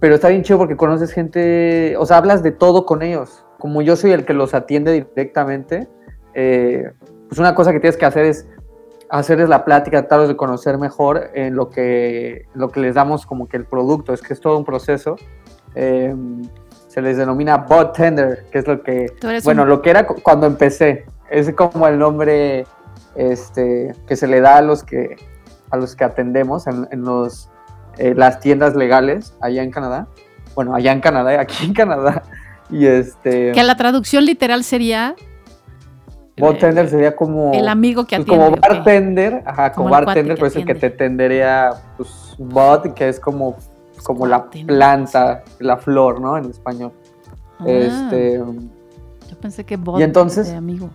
pero 0.00 0.14
está 0.14 0.28
bien 0.28 0.42
chido 0.42 0.58
porque 0.58 0.76
conoces 0.76 1.12
gente, 1.12 1.96
o 1.98 2.06
sea, 2.06 2.18
hablas 2.18 2.42
de 2.42 2.52
todo 2.52 2.84
con 2.86 3.02
ellos. 3.02 3.44
Como 3.58 3.82
yo 3.82 3.96
soy 3.96 4.12
el 4.12 4.24
que 4.24 4.34
los 4.34 4.54
atiende 4.54 4.92
directamente, 4.92 5.88
eh, 6.34 6.90
pues 7.28 7.38
una 7.38 7.54
cosa 7.54 7.72
que 7.72 7.80
tienes 7.80 7.96
que 7.96 8.04
hacer 8.06 8.24
es 8.26 8.46
hacerles 9.08 9.48
la 9.48 9.64
plática, 9.64 10.00
tratarlos 10.02 10.28
de 10.28 10.36
conocer 10.36 10.78
mejor 10.78 11.30
en 11.34 11.54
lo 11.56 11.70
que, 11.70 12.46
lo 12.54 12.68
que 12.70 12.80
les 12.80 12.94
damos 12.96 13.24
como 13.24 13.48
que 13.48 13.56
el 13.56 13.64
producto, 13.64 14.12
es 14.12 14.20
que 14.20 14.34
es 14.34 14.40
todo 14.40 14.58
un 14.58 14.64
proceso. 14.64 15.16
Eh, 15.74 16.14
se 16.88 17.02
les 17.02 17.16
denomina 17.16 17.56
bot 17.58 17.94
tender, 17.94 18.44
que 18.50 18.58
es 18.58 18.66
lo 18.66 18.82
que, 18.82 19.06
bueno, 19.44 19.62
un- 19.62 19.68
lo 19.68 19.82
que 19.82 19.90
era 19.90 20.06
cu- 20.06 20.16
cuando 20.22 20.46
empecé, 20.46 21.04
es 21.30 21.52
como 21.54 21.86
el 21.88 21.98
nombre 21.98 22.66
este, 23.14 23.94
que 24.06 24.16
se 24.16 24.26
le 24.26 24.40
da 24.40 24.56
a 24.58 24.62
los 24.62 24.82
que, 24.84 25.16
a 25.70 25.76
los 25.76 25.94
que 25.96 26.04
atendemos 26.04 26.66
en, 26.66 26.86
en 26.90 27.02
los, 27.02 27.50
eh, 27.98 28.14
las 28.16 28.40
tiendas 28.40 28.74
legales 28.76 29.34
allá 29.40 29.62
en 29.62 29.70
Canadá. 29.70 30.06
Bueno, 30.54 30.74
allá 30.74 30.92
en 30.92 31.00
Canadá, 31.00 31.40
aquí 31.40 31.64
en 31.66 31.72
Canadá. 31.74 32.22
Y 32.70 32.86
este, 32.86 33.52
Que 33.52 33.62
la 33.62 33.76
traducción 33.76 34.24
literal 34.24 34.64
sería 34.64 35.14
bot 36.38 36.58
tender 36.58 36.88
sería 36.90 37.14
como... 37.16 37.52
el 37.54 37.66
amigo 37.68 38.04
que 38.06 38.16
pues 38.16 38.28
atiende. 38.28 38.44
como 38.44 38.56
bartender, 38.60 39.42
ajá, 39.46 39.72
Como 39.72 39.88
bartender, 39.90 40.36
pues 40.38 40.54
el 40.56 40.66
que 40.66 40.74
te 40.74 40.90
tendería, 40.90 41.70
pues, 41.96 42.34
bot, 42.38 42.92
que 42.92 43.08
es 43.08 43.18
como, 43.20 43.56
como 44.02 44.26
la 44.26 44.38
Bartender. 44.38 44.76
planta, 44.76 45.44
la 45.60 45.76
flor, 45.78 46.20
¿no? 46.20 46.36
En 46.36 46.50
español. 46.50 46.92
Ah, 47.58 47.64
Este, 47.66 48.36
Yo 48.38 49.36
pensé 49.40 49.64
que 49.64 49.76
bot 49.78 49.98
y 49.98 50.02
entonces- 50.02 50.48
de 50.50 50.56
amigo. 50.56 50.90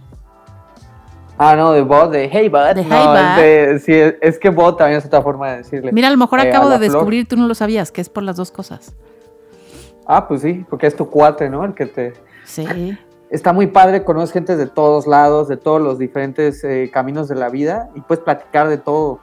Ah, 1.43 1.56
no, 1.56 1.71
de 1.73 1.82
bot, 1.82 2.12
de 2.12 2.30
hey 2.32 2.49
bot. 2.49 2.75
De, 2.75 2.84
no, 2.84 2.89
"Hey, 2.95 3.08
bud". 3.08 3.41
de- 3.41 3.80
sí, 3.80 4.15
es- 4.21 4.38
que 4.39 4.49
bot 4.49 4.77
también 4.77 4.99
es 4.99 5.06
otra 5.06 5.21
forma 5.21 5.51
de 5.51 5.58
decirle. 5.58 5.91
Mira, 5.91 6.08
a 6.08 6.12
lo 6.12 6.17
mejor 6.17 6.39
eh, 6.39 6.49
acabo 6.49 6.69
de 6.69 6.77
flor. 6.77 6.91
descubrir, 6.91 7.27
tú 7.27 7.36
no 7.38 7.47
lo 7.47 7.56
sabías, 7.56 7.91
que 7.91 8.01
es 8.01 8.10
por 8.10 8.23
las 8.23 8.36
dos 8.38 8.51
cosas. 8.51 8.93
Ah, 10.06 10.27
pues 10.27 10.41
sí, 10.41 10.65
porque 10.69 10.88
es 10.88 10.95
tu 10.95 11.10
cuate, 11.10 11.49
¿no? 11.49 11.63
El 11.65 11.73
que 11.73 11.86
te... 11.86 12.13
Sí. 12.45 12.65
Está 13.30 13.54
muy 13.54 13.67
padre, 13.67 14.04
conoces 14.04 14.34
gente 14.34 14.58
de 14.58 14.67
todos 14.67 15.08
lados, 15.08 15.47
de 15.47 15.56
todos 15.56 15.82
los 15.82 15.97
diferentes 15.97 16.62
eh, 16.65 16.89
caminos 16.93 17.30
de 17.30 17.36
la 17.36 17.47
vida 17.47 17.89
y 17.95 18.01
puedes 18.01 18.21
platicar 18.23 18.67
de 18.67 18.77
todo. 18.77 19.19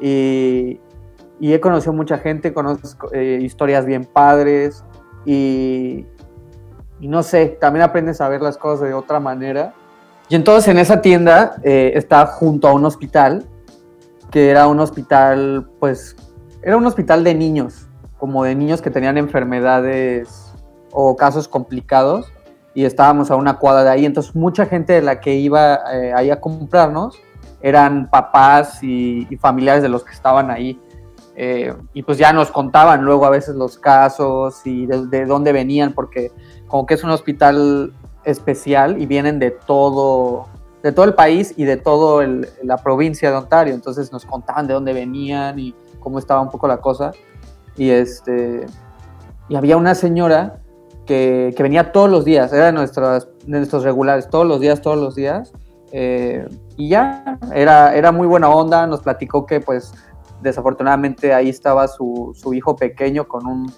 Y, 0.00 0.80
y 1.38 1.52
he 1.52 1.60
conocido 1.60 1.92
mucha 1.92 2.16
gente, 2.16 2.54
conozco 2.54 3.12
eh, 3.12 3.38
historias 3.42 3.84
bien 3.84 4.06
padres 4.06 4.82
y, 5.26 6.06
y 7.00 7.08
no 7.08 7.22
sé, 7.22 7.48
también 7.60 7.82
aprendes 7.82 8.22
a 8.22 8.30
ver 8.30 8.40
las 8.40 8.56
cosas 8.56 8.88
de 8.88 8.94
otra 8.94 9.20
manera. 9.20 9.74
Y 10.30 10.36
entonces 10.36 10.68
en 10.68 10.78
esa 10.78 11.02
tienda 11.02 11.56
eh, 11.64 11.90
está 11.96 12.24
junto 12.24 12.68
a 12.68 12.72
un 12.72 12.84
hospital, 12.84 13.44
que 14.30 14.48
era 14.48 14.68
un 14.68 14.78
hospital, 14.78 15.68
pues, 15.80 16.14
era 16.62 16.76
un 16.76 16.86
hospital 16.86 17.24
de 17.24 17.34
niños, 17.34 17.88
como 18.16 18.44
de 18.44 18.54
niños 18.54 18.80
que 18.80 18.90
tenían 18.90 19.18
enfermedades 19.18 20.54
o 20.92 21.16
casos 21.16 21.48
complicados 21.48 22.32
y 22.74 22.84
estábamos 22.84 23.32
a 23.32 23.36
una 23.36 23.58
cuadra 23.58 23.82
de 23.82 23.90
ahí, 23.90 24.06
entonces 24.06 24.36
mucha 24.36 24.66
gente 24.66 24.92
de 24.92 25.02
la 25.02 25.20
que 25.20 25.34
iba 25.34 25.80
eh, 25.92 26.12
ahí 26.14 26.30
a 26.30 26.40
comprarnos 26.40 27.18
eran 27.60 28.08
papás 28.08 28.84
y, 28.84 29.26
y 29.28 29.36
familiares 29.36 29.82
de 29.82 29.88
los 29.88 30.04
que 30.04 30.12
estaban 30.12 30.50
ahí. 30.50 30.80
Eh, 31.34 31.74
y 31.94 32.02
pues 32.02 32.18
ya 32.18 32.32
nos 32.32 32.50
contaban 32.50 33.02
luego 33.02 33.24
a 33.24 33.30
veces 33.30 33.54
los 33.54 33.78
casos 33.78 34.60
y 34.64 34.86
de, 34.86 35.06
de 35.06 35.24
dónde 35.24 35.52
venían, 35.52 35.92
porque 35.92 36.30
como 36.68 36.86
que 36.86 36.94
es 36.94 37.02
un 37.02 37.10
hospital 37.10 37.92
especial 38.24 39.00
y 39.00 39.06
vienen 39.06 39.38
de 39.38 39.50
todo, 39.50 40.46
de 40.82 40.92
todo 40.92 41.04
el 41.04 41.14
país 41.14 41.54
y 41.56 41.64
de 41.64 41.76
toda 41.76 42.26
la 42.62 42.76
provincia 42.78 43.30
de 43.30 43.36
Ontario. 43.36 43.74
Entonces 43.74 44.12
nos 44.12 44.24
contaban 44.24 44.66
de 44.66 44.74
dónde 44.74 44.92
venían 44.92 45.58
y 45.58 45.74
cómo 46.00 46.18
estaba 46.18 46.40
un 46.40 46.50
poco 46.50 46.68
la 46.68 46.78
cosa. 46.78 47.12
Y 47.76 47.90
este 47.90 48.66
y 49.48 49.56
había 49.56 49.76
una 49.76 49.94
señora 49.94 50.60
que, 51.06 51.52
que 51.56 51.62
venía 51.62 51.90
todos 51.90 52.08
los 52.08 52.24
días, 52.24 52.52
era 52.52 52.66
de, 52.66 52.72
nuestros 52.72 53.82
regulares, 53.82 54.28
todos 54.30 54.46
los 54.46 54.60
días, 54.60 54.80
todos 54.80 54.96
los 54.96 55.16
días. 55.16 55.52
eh, 55.92 56.46
y 56.76 56.88
ya, 56.88 57.38
era, 57.52 57.94
era 57.94 58.12
muy 58.12 58.26
buena 58.26 58.48
onda, 58.48 58.86
nos 58.86 59.00
platicó 59.00 59.44
que 59.44 59.60
pues 59.60 59.92
desafortunadamente 60.40 61.34
ahí 61.34 61.48
estaba 61.48 61.88
su, 61.88 62.32
su 62.34 62.54
hijo 62.54 62.76
pequeño 62.76 63.28
con 63.28 63.46
un, 63.46 63.72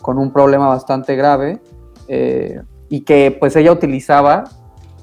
con 0.00 0.18
un 0.18 0.32
problema 0.32 0.66
bastante 0.66 1.14
grave 1.14 1.60
eh, 2.08 2.60
y 2.88 3.02
que 3.02 3.36
pues 3.38 3.56
ella 3.56 3.72
utilizaba 3.72 4.44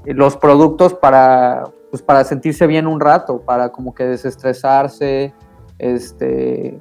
los 0.05 0.37
productos 0.37 0.93
para, 0.93 1.63
pues, 1.89 2.01
para 2.01 2.23
sentirse 2.23 2.67
bien 2.67 2.87
un 2.87 2.99
rato, 2.99 3.41
para 3.41 3.69
como 3.69 3.93
que 3.93 4.05
desestresarse, 4.05 5.33
este, 5.79 6.79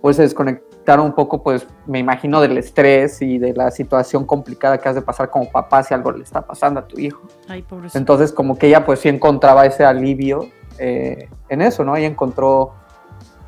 pues 0.00 0.16
desconectar 0.16 1.00
un 1.00 1.12
poco, 1.12 1.42
pues 1.42 1.66
me 1.86 1.98
imagino 1.98 2.40
del 2.40 2.56
estrés 2.56 3.20
y 3.20 3.38
de 3.38 3.52
la 3.52 3.70
situación 3.70 4.24
complicada 4.24 4.78
que 4.78 4.88
has 4.88 4.94
de 4.94 5.02
pasar 5.02 5.30
como 5.30 5.50
papá 5.50 5.82
si 5.82 5.92
algo 5.92 6.12
le 6.12 6.24
está 6.24 6.40
pasando 6.42 6.80
a 6.80 6.86
tu 6.86 6.98
hijo. 6.98 7.22
Ay. 7.48 7.64
Entonces 7.94 8.32
como 8.32 8.56
que 8.56 8.68
ella 8.68 8.84
pues 8.84 9.00
sí 9.00 9.08
encontraba 9.08 9.66
ese 9.66 9.84
alivio 9.84 10.48
eh, 10.78 11.28
en 11.48 11.62
eso, 11.62 11.84
¿no? 11.84 11.94
Ella 11.96 12.06
encontró 12.06 12.72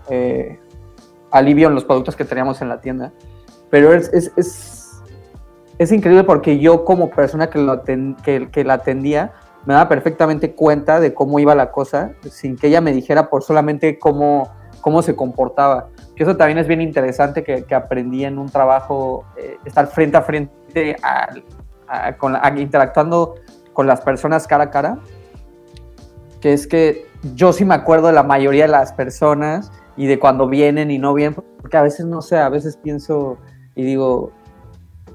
eh, 0.08 0.58
alivio 1.30 1.68
en 1.68 1.74
los 1.74 1.84
productos 1.84 2.16
que 2.16 2.24
teníamos 2.24 2.60
en 2.60 2.68
la 2.68 2.80
tienda. 2.80 3.12
Pero 3.70 3.94
es, 3.94 4.12
es, 4.12 4.32
es, 4.36 4.79
es 5.80 5.92
increíble 5.92 6.24
porque 6.24 6.58
yo 6.58 6.84
como 6.84 7.08
persona 7.08 7.48
que, 7.48 7.58
lo 7.58 7.82
que, 7.82 8.64
la 8.66 8.74
atendía 8.74 9.32
me 9.64 9.72
daba 9.72 9.88
perfectamente 9.88 10.52
cuenta 10.52 11.00
de 11.00 11.14
cómo 11.14 11.38
iba 11.38 11.54
la 11.54 11.70
cosa 11.70 12.12
sin 12.30 12.58
que 12.58 12.66
ella 12.66 12.82
me 12.82 12.92
dijera 12.92 13.30
por 13.30 13.42
solamente 13.42 13.98
cómo, 13.98 14.52
cómo 14.82 15.00
se 15.00 15.16
comportaba. 15.16 15.88
Que 16.14 16.24
eso 16.24 16.36
también 16.36 16.58
es 16.58 16.68
bien 16.68 16.82
interesante 16.82 17.42
que, 17.42 17.64
que 17.64 17.74
aprendí 17.74 18.26
en 18.26 18.38
un 18.38 18.50
trabajo, 18.50 19.24
eh, 19.38 19.56
estar 19.64 19.86
frente 19.86 20.18
a 20.18 20.22
frente 20.22 20.96
con 22.18 22.36
interactuando 22.58 23.36
con 23.72 23.86
las 23.86 24.02
personas 24.02 24.46
cara 24.46 24.64
a 24.64 24.70
cara, 24.70 24.98
que 26.42 26.52
es 26.52 26.66
que 26.66 27.06
yo 27.34 27.54
sí 27.54 27.64
me 27.64 27.74
acuerdo 27.74 28.08
de 28.08 28.12
la 28.12 28.22
mayoría 28.22 28.64
de 28.64 28.72
las 28.72 28.92
personas 28.92 29.72
y 29.96 30.06
de 30.06 30.18
cuando 30.18 30.46
vienen 30.46 30.90
y 30.90 30.98
no 30.98 31.14
vienen, 31.14 31.42
porque 31.58 31.78
a 31.78 31.82
veces 31.82 32.04
no 32.04 32.20
sé, 32.20 32.36
a 32.36 32.50
veces 32.50 32.76
pienso 32.76 33.38
y 33.74 33.82
digo, 33.82 34.32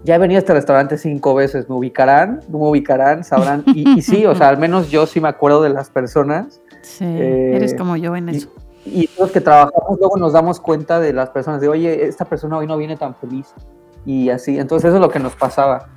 ya 0.06 0.16
he 0.16 0.18
venido 0.20 0.38
a 0.38 0.40
este 0.40 0.54
restaurante 0.54 0.98
cinco 0.98 1.34
veces, 1.36 1.68
¿me 1.68 1.76
ubicarán? 1.76 2.42
¿No 2.48 2.60
me 2.60 2.70
ubicarán? 2.70 3.24
¿Sabrán? 3.24 3.64
Y, 3.68 3.98
y 3.98 4.02
sí, 4.02 4.26
o 4.26 4.36
sea, 4.36 4.50
al 4.50 4.58
menos 4.58 4.90
yo 4.92 5.06
sí 5.08 5.20
me 5.20 5.28
acuerdo 5.28 5.62
de 5.62 5.70
las 5.70 5.90
personas 5.90 6.62
Sí, 6.84 7.04
eh, 7.06 7.56
eres 7.56 7.74
como 7.74 7.98
yo 7.98 8.16
en 8.16 8.30
y- 8.30 8.38
eso. 8.38 8.50
y 8.86 9.10
los 9.20 9.32
que 9.32 9.42
trabajamos 9.42 9.98
luego 10.00 10.18
nos 10.18 10.34
damos 10.34 10.60
cuenta 10.60 11.00
de 11.00 11.12
las 11.14 11.30
personas, 11.32 11.60
de 11.60 11.68
oye, 11.68 12.06
esta 12.06 12.26
persona 12.26 12.58
hoy 12.58 12.68
no 12.68 12.78
viene 12.78 12.96
tan 12.96 13.16
feliz. 13.16 13.48
Y 14.06 14.30
así, 14.30 14.60
entonces 14.60 14.88
eso 14.90 14.98
es 14.98 15.02
lo 15.02 15.10
que 15.10 15.18
nos 15.20 15.36
pasaba. 15.36 15.88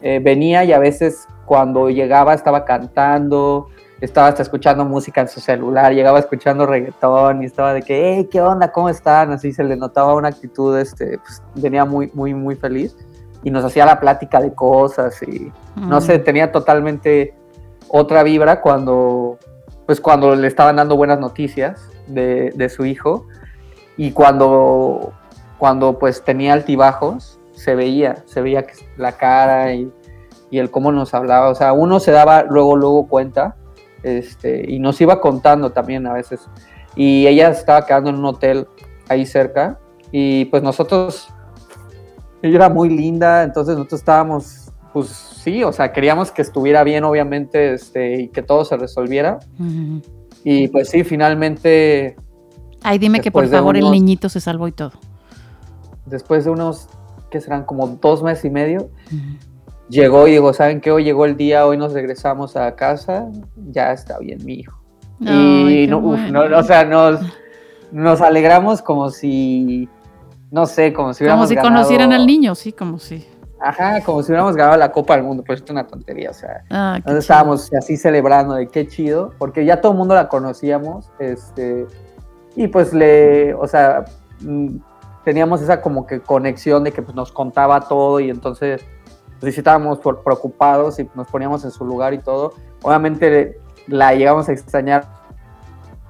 Eh, 0.00 0.20
venía 0.22 0.62
y 0.64 0.72
a 0.72 0.78
veces 0.78 1.26
cuando 1.46 1.90
llegaba 1.90 2.32
estaba 2.34 2.64
cantando, 2.64 3.66
estaba 4.00 4.28
hasta 4.28 4.42
escuchando 4.42 4.84
música 4.84 5.22
en 5.22 5.28
su 5.28 5.40
celular, 5.40 5.92
llegaba 5.92 6.18
escuchando 6.20 6.66
reggaetón 6.66 7.42
y 7.42 7.46
estaba 7.46 7.72
de 7.72 7.82
que, 7.82 8.14
hey, 8.14 8.28
¿qué 8.30 8.40
onda? 8.40 8.70
¿Cómo 8.70 8.88
están? 8.88 9.32
Así 9.32 9.52
se 9.52 9.64
le 9.64 9.74
notaba 9.76 10.14
una 10.14 10.28
actitud, 10.28 10.78
este, 10.78 11.18
pues, 11.18 11.42
venía 11.56 11.84
muy, 11.84 12.10
muy, 12.14 12.34
muy 12.34 12.54
feliz 12.54 12.94
y 13.46 13.50
nos 13.52 13.64
hacía 13.64 13.86
la 13.86 14.00
plática 14.00 14.40
de 14.40 14.52
cosas 14.52 15.22
y, 15.22 15.52
no 15.76 16.00
sé, 16.00 16.18
tenía 16.18 16.50
totalmente 16.50 17.32
otra 17.86 18.24
vibra 18.24 18.60
cuando, 18.60 19.38
pues 19.86 20.00
cuando 20.00 20.34
le 20.34 20.48
estaban 20.48 20.74
dando 20.74 20.96
buenas 20.96 21.20
noticias 21.20 21.88
de, 22.08 22.50
de 22.56 22.68
su 22.68 22.84
hijo 22.84 23.28
y 23.96 24.10
cuando, 24.10 25.12
cuando 25.58 25.96
pues 25.96 26.24
tenía 26.24 26.54
altibajos, 26.54 27.38
se 27.54 27.76
veía, 27.76 28.24
se 28.26 28.40
veía 28.40 28.66
la 28.96 29.12
cara 29.12 29.74
y, 29.74 29.92
y 30.50 30.58
el 30.58 30.72
cómo 30.72 30.90
nos 30.90 31.14
hablaba, 31.14 31.48
o 31.48 31.54
sea, 31.54 31.72
uno 31.72 32.00
se 32.00 32.10
daba 32.10 32.42
luego, 32.42 32.74
luego 32.74 33.06
cuenta 33.06 33.54
este, 34.02 34.68
y 34.68 34.80
nos 34.80 35.00
iba 35.00 35.20
contando 35.20 35.70
también 35.70 36.04
a 36.08 36.12
veces. 36.12 36.48
Y 36.96 37.28
ella 37.28 37.50
estaba 37.50 37.86
quedando 37.86 38.10
en 38.10 38.16
un 38.16 38.24
hotel 38.24 38.66
ahí 39.08 39.24
cerca 39.24 39.78
y 40.10 40.46
pues 40.46 40.64
nosotros, 40.64 41.28
ella 42.46 42.56
era 42.56 42.68
muy 42.68 42.88
linda, 42.88 43.42
entonces 43.42 43.76
nosotros 43.76 44.00
estábamos, 44.00 44.70
pues 44.92 45.08
sí, 45.08 45.62
o 45.64 45.72
sea, 45.72 45.92
queríamos 45.92 46.30
que 46.32 46.42
estuviera 46.42 46.82
bien, 46.84 47.04
obviamente, 47.04 47.74
este, 47.74 48.22
y 48.22 48.28
que 48.28 48.42
todo 48.42 48.64
se 48.64 48.76
resolviera. 48.76 49.38
Ujú. 49.58 50.02
Y 50.44 50.68
pues 50.68 50.88
sí, 50.90 51.04
finalmente, 51.04 52.16
Ay, 52.82 52.98
dime 52.98 53.20
que 53.20 53.30
por 53.30 53.46
favor 53.48 53.76
el 53.76 53.82
unos- 53.82 53.92
niñito 53.92 54.28
se 54.28 54.40
salvó 54.40 54.68
y 54.68 54.72
todo. 54.72 54.92
después 56.06 56.44
de 56.44 56.50
unos, 56.50 56.88
que 57.30 57.40
serán 57.40 57.64
como 57.64 57.88
dos 57.88 58.22
meses 58.22 58.44
y 58.44 58.50
medio, 58.50 58.82
Ujú. 59.06 59.18
llegó 59.88 60.28
y 60.28 60.32
digo, 60.32 60.52
¿saben 60.52 60.80
qué? 60.80 60.92
Hoy 60.92 61.02
llegó 61.04 61.24
el 61.24 61.36
día, 61.36 61.66
hoy 61.66 61.76
nos 61.76 61.92
regresamos 61.92 62.54
a 62.56 62.74
casa, 62.76 63.28
ya 63.72 63.92
está 63.92 64.18
bien 64.20 64.44
mi 64.44 64.54
hijo. 64.60 64.80
Ay, 65.26 65.84
y 65.84 65.86
no, 65.88 65.98
uf, 65.98 66.04
bueno. 66.20 66.48
no, 66.48 66.58
o 66.58 66.62
sea, 66.62 66.84
nos, 66.84 67.20
nos 67.90 68.20
alegramos 68.20 68.82
como 68.82 69.10
si, 69.10 69.88
no 70.50 70.66
sé, 70.66 70.92
como 70.92 71.12
si 71.12 71.18
Como 71.18 71.26
hubiéramos 71.26 71.48
si 71.48 71.54
ganado- 71.56 71.74
conocieran 71.74 72.12
al 72.12 72.26
niño, 72.26 72.54
sí, 72.54 72.72
como 72.72 72.98
si. 72.98 73.26
Ajá, 73.58 74.02
como 74.04 74.22
si 74.22 74.30
hubiéramos 74.30 74.54
ganado 74.54 74.76
la 74.76 74.92
Copa 74.92 75.14
del 75.16 75.24
Mundo, 75.24 75.42
pues 75.44 75.62
es 75.62 75.70
una 75.70 75.86
tontería, 75.86 76.30
o 76.30 76.34
sea, 76.34 76.62
Ah, 76.70 76.94
Entonces 76.96 77.24
chido. 77.24 77.34
estábamos 77.36 77.70
así 77.74 77.96
celebrando 77.96 78.54
de 78.54 78.68
qué 78.68 78.86
chido, 78.86 79.32
porque 79.38 79.64
ya 79.64 79.80
todo 79.80 79.92
el 79.92 79.98
mundo 79.98 80.14
la 80.14 80.28
conocíamos, 80.28 81.10
este, 81.18 81.86
y 82.54 82.68
pues 82.68 82.92
le, 82.92 83.54
o 83.54 83.66
sea, 83.66 84.04
mm, 84.40 84.76
teníamos 85.24 85.62
esa 85.62 85.80
como 85.80 86.06
que 86.06 86.20
conexión 86.20 86.84
de 86.84 86.92
que 86.92 87.02
pues, 87.02 87.14
nos 87.16 87.32
contaba 87.32 87.80
todo 87.80 88.20
y 88.20 88.30
entonces 88.30 88.84
pues 89.40 89.54
sí 89.54 89.60
estábamos 89.60 89.98
preocupados 89.98 90.98
y 90.98 91.08
nos 91.14 91.26
poníamos 91.28 91.64
en 91.64 91.70
su 91.70 91.84
lugar 91.84 92.14
y 92.14 92.18
todo. 92.18 92.52
Obviamente 92.82 93.58
la 93.86 94.14
llegamos 94.14 94.48
a 94.48 94.52
extrañar 94.52 95.04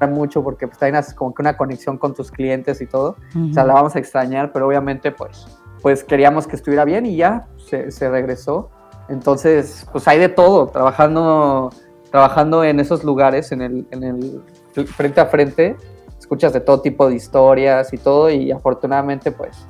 mucho 0.07 0.43
porque 0.43 0.67
pues 0.67 0.79
también 0.79 0.97
haces 0.97 1.15
como 1.15 1.33
que 1.33 1.41
una 1.41 1.57
conexión 1.57 1.97
con 1.97 2.13
tus 2.13 2.31
clientes 2.31 2.81
y 2.83 2.87
todo. 2.87 3.17
O 3.51 3.53
sea, 3.55 3.65
la 3.65 3.73
vamos 3.73 3.97
a 3.97 3.99
extrañar, 3.99 4.53
pero 4.53 4.67
obviamente 4.67 5.13
pues, 5.13 5.47
pues 5.81 6.05
queríamos 6.05 6.47
que 6.47 6.57
estuviera 6.57 6.85
bien 6.85 7.07
y 7.07 7.17
ya 7.17 7.49
se, 7.57 7.91
se 7.91 8.11
regresó. 8.11 8.69
Entonces, 9.09 9.87
pues 9.93 10.07
hay 10.09 10.19
de 10.19 10.29
todo, 10.29 10.67
trabajando, 10.67 11.71
trabajando 12.11 12.65
en 12.65 12.81
esos 12.81 13.05
lugares, 13.05 13.53
en 13.53 13.63
el, 13.63 13.87
en 13.91 14.03
el 14.05 14.43
frente 14.85 15.21
a 15.21 15.27
frente, 15.27 15.77
escuchas 16.19 16.53
de 16.53 16.61
todo 16.61 16.81
tipo 16.81 17.09
de 17.09 17.15
historias 17.15 17.93
y 17.93 17.99
todo, 17.99 18.31
y 18.31 18.51
afortunadamente 18.51 19.31
pues 19.31 19.67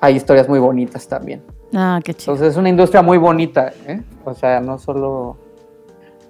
hay 0.00 0.16
historias 0.16 0.48
muy 0.48 0.58
bonitas 0.58 1.06
también. 1.06 1.42
Ah, 1.74 2.00
qué 2.04 2.14
chido. 2.14 2.32
Entonces 2.32 2.52
es 2.54 2.58
una 2.58 2.68
industria 2.68 3.02
muy 3.02 3.18
bonita, 3.18 3.72
¿eh? 3.86 4.02
O 4.24 4.34
sea, 4.34 4.60
no 4.60 4.78
solo, 4.78 5.36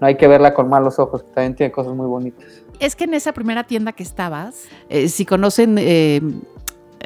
no 0.02 0.08
hay 0.08 0.16
que 0.16 0.26
verla 0.26 0.52
con 0.52 0.68
malos 0.68 0.98
ojos, 0.98 1.24
también 1.32 1.54
tiene 1.54 1.70
cosas 1.70 1.94
muy 1.94 2.08
bonitas. 2.08 2.44
Es 2.80 2.96
que 2.96 3.04
en 3.04 3.14
esa 3.14 3.32
primera 3.32 3.62
tienda 3.62 3.92
que 3.92 4.02
estabas, 4.02 4.64
eh, 4.88 5.08
si 5.08 5.24
conocen 5.24 5.76
eh, 5.78 6.20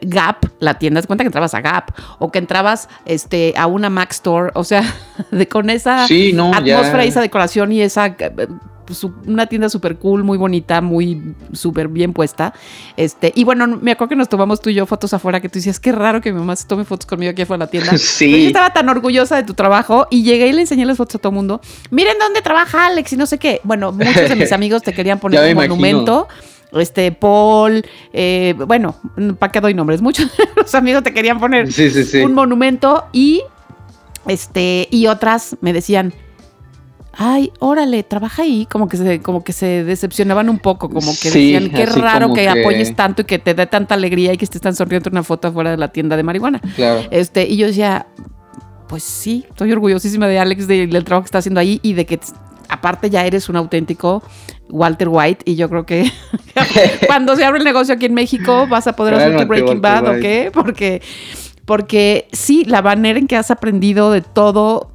Gap, 0.00 0.46
la 0.60 0.78
tienda, 0.78 0.98
das 1.00 1.06
cuenta 1.06 1.22
que 1.22 1.28
entrabas 1.28 1.52
a 1.52 1.60
Gap 1.60 1.90
o 2.18 2.32
que 2.32 2.38
entrabas 2.38 2.88
este, 3.04 3.52
a 3.58 3.66
una 3.66 3.90
Mac 3.90 4.12
Store, 4.12 4.50
o 4.54 4.64
sea, 4.64 4.82
de, 5.30 5.46
con 5.46 5.68
esa 5.68 6.06
Sí, 6.06 6.32
no, 6.32 6.54
atmósfera 6.54 7.04
y 7.04 7.08
esa 7.08 7.20
decoración 7.20 7.70
y 7.70 7.82
esa 7.82 8.06
eh, 8.06 8.48
su- 8.94 9.12
una 9.26 9.46
tienda 9.46 9.68
súper 9.68 9.96
cool, 9.96 10.24
muy 10.24 10.38
bonita, 10.38 10.80
muy 10.80 11.34
súper 11.52 11.88
bien 11.88 12.12
puesta. 12.12 12.52
Este, 12.96 13.32
y 13.34 13.44
bueno, 13.44 13.66
me 13.66 13.92
acuerdo 13.92 14.10
que 14.10 14.16
nos 14.16 14.28
tomamos 14.28 14.60
tú 14.60 14.70
y 14.70 14.74
yo 14.74 14.86
fotos 14.86 15.12
afuera 15.14 15.40
que 15.40 15.48
tú 15.48 15.58
decías, 15.58 15.78
qué 15.80 15.92
raro 15.92 16.20
que 16.20 16.32
mi 16.32 16.38
mamá 16.38 16.56
se 16.56 16.66
tome 16.66 16.84
fotos 16.84 17.06
conmigo 17.06 17.30
aquí 17.30 17.42
afuera 17.42 17.66
de 17.66 17.66
la 17.66 17.70
tienda. 17.70 17.90
Pero 18.18 18.30
yo 18.30 18.36
Sí. 18.36 18.46
estaba 18.46 18.72
tan 18.72 18.88
orgullosa 18.88 19.36
de 19.36 19.42
tu 19.44 19.54
trabajo 19.54 20.06
y 20.10 20.22
llegué 20.22 20.48
y 20.48 20.52
le 20.52 20.60
enseñé 20.62 20.84
las 20.86 20.96
fotos 20.96 21.16
a 21.16 21.18
todo 21.18 21.30
el 21.30 21.36
mundo. 21.36 21.60
Miren 21.90 22.14
dónde 22.20 22.42
trabaja 22.42 22.86
Alex 22.86 23.12
y 23.12 23.16
no 23.16 23.26
sé 23.26 23.38
qué. 23.38 23.60
Bueno, 23.64 23.92
muchos 23.92 24.28
de 24.28 24.36
mis 24.36 24.52
amigos 24.52 24.82
te 24.82 24.92
querían 24.92 25.18
poner 25.18 25.40
un 25.40 25.50
imagino. 25.50 25.74
monumento. 25.76 26.28
Este, 26.72 27.12
Paul, 27.12 27.84
eh, 28.12 28.54
bueno, 28.66 28.96
¿para 29.38 29.52
qué 29.52 29.60
doy 29.60 29.72
nombres? 29.72 30.02
Muchos 30.02 30.26
de 30.36 30.44
los 30.56 30.74
amigos 30.74 31.02
te 31.04 31.14
querían 31.14 31.38
poner 31.38 31.72
Sí, 31.72 31.90
sí, 31.90 32.04
sí. 32.04 32.18
un 32.18 32.34
monumento 32.34 33.04
y 33.12 33.42
este 34.26 34.88
y 34.90 35.06
otras 35.06 35.56
me 35.60 35.72
decían 35.72 36.12
ay 37.18 37.52
órale 37.60 38.02
trabaja 38.02 38.42
ahí 38.42 38.66
como 38.70 38.88
que 38.88 38.96
se 38.96 39.20
como 39.20 39.42
que 39.42 39.52
se 39.52 39.84
decepcionaban 39.84 40.48
un 40.50 40.58
poco 40.58 40.88
como 40.90 41.10
que 41.12 41.30
Sí, 41.30 41.52
decían 41.52 41.70
qué 41.72 41.86
raro 41.86 42.32
que, 42.34 42.42
que- 42.42 42.48
apoyes 42.60 42.94
tanto 42.94 43.22
y 43.22 43.24
que 43.24 43.38
te 43.38 43.54
dé 43.54 43.66
tanta 43.66 43.94
alegría 43.94 44.32
y 44.32 44.36
que 44.36 44.44
estés 44.44 44.60
tan 44.60 44.74
sonriendo 44.74 45.08
en 45.08 45.14
una 45.14 45.22
foto 45.22 45.48
afuera 45.48 45.70
de 45.70 45.76
la 45.78 45.88
tienda 45.88 46.16
de 46.16 46.22
marihuana 46.22 46.60
Claro. 46.76 47.02
este 47.10 47.46
y 47.46 47.56
yo 47.56 47.66
decía 47.66 48.06
pues 48.88 49.02
sí 49.02 49.44
estoy 49.48 49.72
orgullosísima 49.72 50.26
de 50.28 50.38
Alex 50.38 50.66
de- 50.68 50.86
del 50.86 51.04
trabajo 51.04 51.24
que 51.24 51.28
está 51.28 51.38
haciendo 51.38 51.58
ahí 51.60 51.80
y 51.82 51.94
de 51.94 52.04
que 52.06 52.20
aparte 52.68 53.08
ya 53.10 53.24
eres 53.24 53.48
un 53.48 53.56
auténtico 53.56 54.22
Walter 54.68 55.08
White 55.08 55.42
y 55.50 55.54
yo 55.56 55.68
creo 55.68 55.86
que 55.86 56.10
cuando 57.06 57.36
se 57.36 57.44
abre 57.44 57.58
el 57.60 57.64
negocio 57.64 57.94
aquí 57.94 58.06
en 58.06 58.14
México 58.14 58.66
vas 58.68 58.86
a 58.86 58.94
poder 58.94 59.14
hacer 59.14 59.36
tu 59.36 59.46
Breaking 59.46 59.68
Walter 59.68 59.80
Bad, 59.80 60.06
¿o 60.08 60.10
White. 60.12 60.20
qué? 60.22 60.50
Porque, 60.52 61.00
porque 61.64 62.28
sí, 62.32 62.64
la 62.64 62.82
manera 62.82 63.18
en 63.18 63.26
que 63.28 63.36
has 63.36 63.50
aprendido 63.50 64.10
de 64.10 64.20
todo 64.22 64.90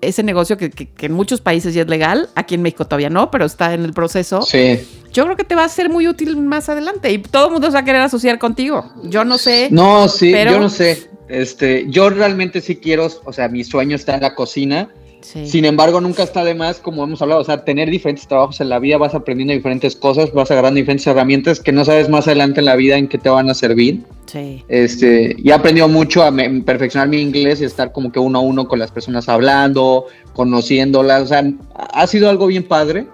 ese 0.00 0.22
negocio 0.22 0.56
que, 0.56 0.70
que- 0.70 0.88
que 0.88 1.06
en 1.06 1.12
muchos 1.12 1.40
países 1.40 1.74
ya 1.74 1.82
es 1.82 1.88
legal, 1.88 2.28
aquí 2.34 2.54
en 2.54 2.62
México 2.62 2.84
todavía 2.86 3.10
no, 3.10 3.30
pero 3.30 3.44
está 3.44 3.72
en 3.74 3.84
el 3.84 3.92
proceso, 3.92 4.42
Sí. 4.42 4.86
yo 5.12 5.24
creo 5.24 5.36
que 5.36 5.44
te 5.44 5.54
va 5.54 5.64
a 5.64 5.68
ser 5.68 5.88
muy 5.88 6.06
útil 6.08 6.36
más 6.36 6.68
adelante 6.68 7.10
y 7.12 7.18
todo 7.18 7.46
el 7.46 7.52
mundo 7.52 7.68
se 7.68 7.74
va 7.74 7.80
a 7.80 7.84
querer 7.84 8.02
asociar 8.02 8.38
contigo. 8.38 8.92
Yo 9.04 9.24
no 9.24 9.38
sé, 9.38 9.68
No, 9.70 10.08
sí, 10.08 10.30
Pero- 10.32 10.52
yo 10.52 10.60
no 10.60 10.68
sé. 10.68 11.08
Este, 11.28 11.86
yo 11.88 12.08
realmente 12.10 12.60
sí 12.60 12.76
quiero, 12.76 13.08
o 13.24 13.32
sea, 13.32 13.48
mi 13.48 13.64
sueño 13.64 13.96
está 13.96 14.14
en 14.14 14.20
la 14.22 14.34
cocina. 14.36 14.88
Sí. 15.26 15.44
Sin 15.48 15.64
embargo, 15.64 16.00
nunca 16.00 16.22
está 16.22 16.44
de 16.44 16.54
más, 16.54 16.78
como 16.78 17.02
hemos 17.02 17.20
hablado, 17.20 17.40
o 17.40 17.44
sea, 17.44 17.64
tener 17.64 17.90
diferentes 17.90 18.28
trabajos 18.28 18.60
en 18.60 18.68
la 18.68 18.78
vida, 18.78 18.96
vas 18.96 19.12
aprendiendo 19.12 19.52
diferentes 19.52 19.96
cosas, 19.96 20.32
vas 20.32 20.52
agarrando 20.52 20.78
diferentes 20.78 21.04
herramientas 21.08 21.58
que 21.58 21.72
no 21.72 21.84
sabes 21.84 22.08
más 22.08 22.28
adelante 22.28 22.60
en 22.60 22.66
la 22.66 22.76
vida 22.76 22.96
en 22.96 23.08
qué 23.08 23.18
te 23.18 23.28
van 23.28 23.50
a 23.50 23.54
servir. 23.54 24.02
Sí. 24.26 24.62
Este, 24.68 25.34
y 25.36 25.50
he 25.50 25.52
aprendido 25.52 25.88
mucho 25.88 26.22
a 26.22 26.30
me- 26.30 26.60
perfeccionar 26.62 27.08
mi 27.08 27.20
inglés 27.20 27.60
y 27.60 27.64
estar 27.64 27.90
como 27.90 28.12
que 28.12 28.20
uno 28.20 28.38
a 28.38 28.42
uno 28.42 28.68
con 28.68 28.78
las 28.78 28.92
personas 28.92 29.28
hablando, 29.28 30.04
conociéndolas. 30.32 31.22
O 31.24 31.26
sea, 31.26 31.44
ha 31.74 32.06
sido 32.06 32.30
algo 32.30 32.46
bien 32.46 32.62
padre. 32.62 33.06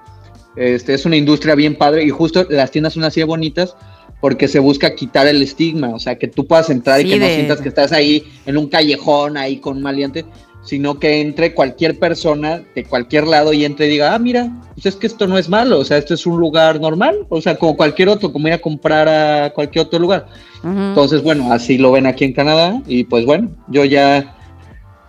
Este, 0.57 0.93
es 0.93 1.07
una 1.07 1.17
industria 1.17 1.55
bien 1.55 1.77
padre 1.77 2.05
y 2.05 2.11
justo 2.11 2.47
las 2.51 2.71
tiendas 2.71 2.93
son 2.93 3.05
así 3.05 3.21
de 3.21 3.25
bonitas 3.25 3.75
porque 4.21 4.49
se 4.49 4.59
busca 4.59 4.95
quitar 4.95 5.27
el 5.27 5.43
estigma, 5.43 5.89
o 5.95 5.99
sea, 5.99 6.17
que 6.17 6.29
tú 6.29 6.47
puedas 6.47 6.69
entrar 6.71 7.01
y 7.01 7.09
que 7.09 7.19
no 7.19 7.27
sientas 7.27 7.61
que 7.61 7.69
estás 7.71 7.91
ahí 7.91 8.23
en 8.47 8.57
un 8.57 8.69
callejón, 8.69 9.37
ahí 9.37 9.57
con 9.57 9.79
un 9.79 9.83
maleante, 9.83 10.25
sino 10.63 10.99
que 10.99 11.21
entre 11.21 11.55
cualquier 11.55 11.99
persona 11.99 12.63
de 12.75 12.85
cualquier 12.85 13.27
lado 13.27 13.53
y 13.53 13.65
entre 13.65 13.87
y 13.87 13.91
diga, 13.91 14.15
ah, 14.15 14.19
mira, 14.19 14.51
pues 14.75 14.87
es 14.87 14.97
que 14.97 15.07
esto 15.07 15.27
no 15.27 15.37
es 15.37 15.49
malo, 15.49 15.81
o 15.81 15.85
sea, 15.85 15.99
esto 15.99 16.15
es 16.15 16.25
un 16.27 16.39
lugar 16.39 16.81
normal, 16.81 17.27
o 17.29 17.41
sea, 17.41 17.57
como 17.57 17.77
cualquier 17.77 18.09
otro, 18.09 18.33
como 18.33 18.49
ir 18.49 18.55
a 18.55 18.59
comprar 18.59 19.09
a 19.09 19.51
cualquier 19.51 19.87
otro 19.87 19.99
lugar. 19.99 20.27
Entonces, 20.65 21.23
bueno, 21.23 21.53
así 21.53 21.77
lo 21.77 21.91
ven 21.91 22.07
aquí 22.07 22.25
en 22.25 22.33
Canadá 22.33 22.81
y 22.87 23.03
pues 23.05 23.27
bueno, 23.27 23.51
yo 23.67 23.85
ya 23.85 24.37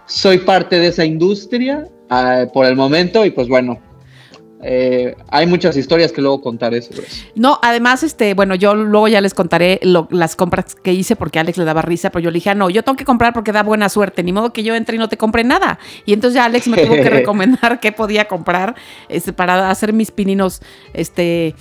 soy 0.07 0.39
parte 0.39 0.79
de 0.79 0.87
esa 0.87 1.05
industria 1.05 1.87
ah, 2.09 2.45
por 2.51 2.65
el 2.65 2.75
momento 2.75 3.23
y 3.23 3.29
pues 3.29 3.47
bueno, 3.47 3.79
eh, 4.63 5.15
hay 5.29 5.45
muchas 5.45 5.75
historias 5.77 6.11
que 6.11 6.21
luego 6.21 6.41
contaré 6.41 6.81
sobre 6.81 7.05
eso. 7.07 7.25
No, 7.35 7.59
además, 7.61 8.01
este, 8.03 8.33
bueno, 8.33 8.55
yo 8.55 8.73
luego 8.75 9.07
ya 9.07 9.19
les 9.21 9.33
contaré 9.33 9.79
lo- 9.83 10.07
las 10.11 10.35
compras 10.35 10.75
que 10.75 10.93
hice 10.93 11.15
porque 11.15 11.39
Alex 11.39 11.57
le 11.57 11.65
daba 11.65 11.81
risa, 11.81 12.09
pero 12.11 12.23
yo 12.23 12.31
le 12.31 12.35
dije, 12.35 12.49
ah, 12.51 12.55
no, 12.55 12.69
yo 12.69 12.83
tengo 12.83 12.95
que 12.95 13.05
comprar 13.05 13.33
porque 13.33 13.51
da 13.51 13.63
buena 13.63 13.89
suerte, 13.89 14.23
ni 14.23 14.31
modo 14.31 14.53
que 14.53 14.63
yo 14.63 14.73
entre 14.75 14.95
y 14.95 14.99
no 14.99 15.09
te 15.09 15.17
compre 15.17 15.43
nada. 15.43 15.79
Y 16.05 16.13
entonces 16.13 16.35
ya 16.35 16.45
Alex 16.45 16.67
me 16.67 16.77
tuvo 16.77 16.93
que 16.95 17.09
recomendar 17.09 17.79
qué 17.79 17.91
podía 17.91 18.25
comprar 18.27 18.75
este, 19.09 19.33
para 19.33 19.69
hacer 19.69 19.93
mis 19.93 20.11
pininos, 20.11 20.61
este, 20.93 21.55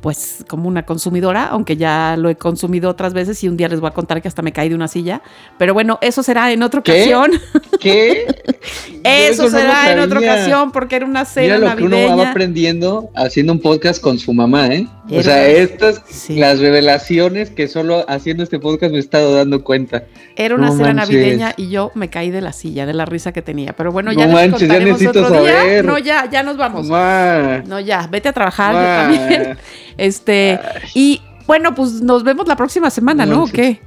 pues 0.00 0.44
como 0.48 0.68
una 0.68 0.86
consumidora, 0.86 1.46
aunque 1.46 1.76
ya 1.76 2.16
lo 2.16 2.28
he 2.30 2.36
consumido 2.36 2.88
otras 2.88 3.12
veces 3.12 3.42
y 3.42 3.48
un 3.48 3.56
día 3.56 3.68
les 3.68 3.80
voy 3.80 3.88
a 3.88 3.92
contar 3.92 4.22
que 4.22 4.28
hasta 4.28 4.40
me 4.40 4.52
caí 4.52 4.68
de 4.68 4.74
una 4.76 4.86
silla. 4.88 5.20
Pero 5.58 5.74
bueno, 5.74 5.98
eso 6.00 6.22
será 6.22 6.52
en 6.52 6.62
otra 6.62 6.80
¿Qué? 6.80 6.92
ocasión. 6.92 7.32
¿Qué? 7.80 8.26
Eso, 9.02 9.44
Yo 9.44 9.50
será 9.50 9.90
en 9.92 9.98
otra 10.00 10.18
ocasión 10.20 10.72
porque 10.72 10.96
era 10.96 11.06
una 11.06 11.20
Mira 11.20 11.24
cena 11.24 11.58
lo 11.58 11.76
que 11.76 11.84
uno 11.84 11.96
va 11.96 12.02
navideña. 12.08 12.30
aprendiendo 12.30 13.10
haciendo 13.16 13.54
un 13.54 13.60
podcast 13.60 14.00
con 14.02 14.18
su 14.18 14.34
mamá, 14.34 14.66
¿eh? 14.68 14.86
O 15.10 15.22
sea, 15.22 15.48
estas, 15.48 16.02
Sí. 16.06 16.36
las 16.36 16.58
revelaciones 16.60 17.48
que 17.50 17.66
solo 17.68 18.04
haciendo 18.08 18.42
este 18.42 18.58
podcast 18.58 18.92
me 18.92 18.98
he 18.98 19.00
estado 19.00 19.34
dando 19.34 19.64
cuenta. 19.64 20.04
Era 20.36 20.54
una 20.54 20.66
No 20.68 20.76
cena 20.76 20.92
manches. 20.92 21.08
navideña 21.16 21.54
y 21.56 21.70
yo 21.70 21.90
me 21.94 22.10
caí 22.10 22.30
de 22.30 22.42
la 22.42 22.52
silla, 22.52 22.84
de 22.84 22.92
la 22.92 23.06
risa 23.06 23.32
que 23.32 23.40
tenía. 23.40 23.72
Pero 23.72 23.90
bueno, 23.90 24.12
ya 24.12 24.26
No 24.26 24.38
les 24.38 24.50
manches, 24.50 24.68
ya 24.68 24.78
necesito 24.78 25.22
otro 25.22 25.42
día. 25.42 25.56
saber. 25.60 25.84
No, 25.86 25.96
ya, 25.98 26.28
ya 26.30 26.42
nos 26.42 26.58
vamos. 26.58 26.86
No, 26.86 27.80
ya, 27.80 28.06
vete 28.10 28.28
a 28.28 28.32
trabajar, 28.34 28.74
yo 28.74 28.80
también. 29.22 29.56
Este, 29.96 30.58
y 30.94 31.20
bueno, 31.46 31.74
pues 31.74 32.00
nos 32.00 32.22
vemos 32.24 32.46
la 32.48 32.56
próxima 32.56 32.90
semana, 32.90 33.24
No. 33.26 33.44
¿O 33.44 33.46
qué? 33.46 33.80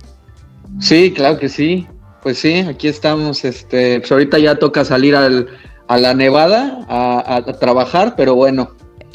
Sí, 0.79 1.11
claro 1.15 1.37
que 1.37 1.49
sí. 1.49 1.87
Pues 2.23 2.39
sí, 2.39 2.53
aquí 2.59 2.87
estamos. 2.87 3.43
Este, 3.45 3.99
pues 3.99 4.11
ahorita 4.11 4.39
ya 4.39 4.55
toca 4.55 4.85
salir 4.85 5.15
al, 5.15 5.47
a 5.87 5.97
la 5.97 6.13
Nevada 6.13 6.85
a, 6.87 7.43
trabajar, 7.59 8.15
pero 8.15 8.35
bueno, 8.35 8.71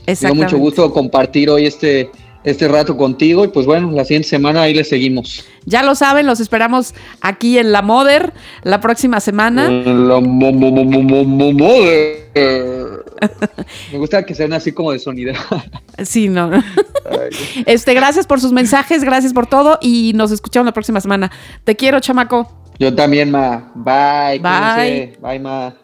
me 0.06 0.14
dio 0.14 0.34
mucho 0.34 0.58
gusto 0.58 0.92
compartir 0.92 1.48
hoy 1.48 1.66
este, 1.66 2.10
este 2.44 2.68
rato 2.68 2.96
contigo 2.96 3.44
y 3.44 3.48
pues 3.48 3.66
bueno, 3.66 3.90
la 3.92 4.04
siguiente 4.04 4.28
semana 4.28 4.62
ahí 4.62 4.74
le 4.74 4.84
seguimos. 4.84 5.44
Ya 5.64 5.82
lo 5.82 5.94
saben, 5.94 6.26
los 6.26 6.40
esperamos 6.40 6.94
aquí 7.20 7.58
en 7.58 7.72
La 7.72 7.82
Moder 7.82 8.32
la 8.62 8.80
próxima 8.80 9.20
semana. 9.20 9.70
La 9.70 10.20
mo- 10.20 10.52
mo- 10.52 10.52
mo- 10.52 10.84
mo- 10.84 11.02
mo- 11.02 11.24
mo- 11.24 11.52
mother. 11.52 12.28
Me 13.92 13.98
gusta 13.98 14.24
que 14.24 14.34
sean 14.34 14.52
así 14.52 14.72
como 14.72 14.92
de 14.92 14.98
sonido. 14.98 15.32
Sí, 16.04 16.28
no. 16.28 16.48
Este, 17.66 17.92
gracias 17.92 18.24
por 18.24 18.40
sus 18.40 18.52
mensajes, 18.52 19.02
gracias 19.02 19.32
por 19.32 19.48
todo 19.48 19.80
y 19.82 20.12
nos 20.14 20.30
escuchamos 20.30 20.66
la 20.66 20.72
próxima 20.72 21.00
semana. 21.00 21.32
Te 21.64 21.74
quiero, 21.74 21.98
chamaco. 21.98 22.67
Yo 22.78 22.94
también, 22.94 23.30
ma. 23.30 23.72
Bye. 23.74 24.38
Bye. 24.38 24.40
cuídense. 24.40 25.18
Bye, 25.20 25.40
ma. 25.40 25.74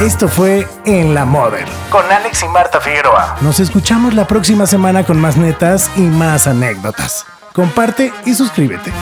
Esto 0.00 0.28
fue 0.28 0.64
En 0.86 1.12
la 1.12 1.24
Mother. 1.24 1.66
Con 1.90 2.04
Alex 2.06 2.44
y 2.44 2.48
Marta 2.48 2.80
Figueroa. 2.80 3.36
Nos 3.40 3.58
escuchamos 3.58 4.14
la 4.14 4.28
próxima 4.28 4.64
semana 4.66 5.02
con 5.02 5.20
más 5.20 5.36
netas 5.36 5.90
y 5.96 6.02
más 6.02 6.46
anécdotas. 6.46 7.26
Comparte 7.52 8.12
y 8.24 8.34
suscríbete. 8.34 8.92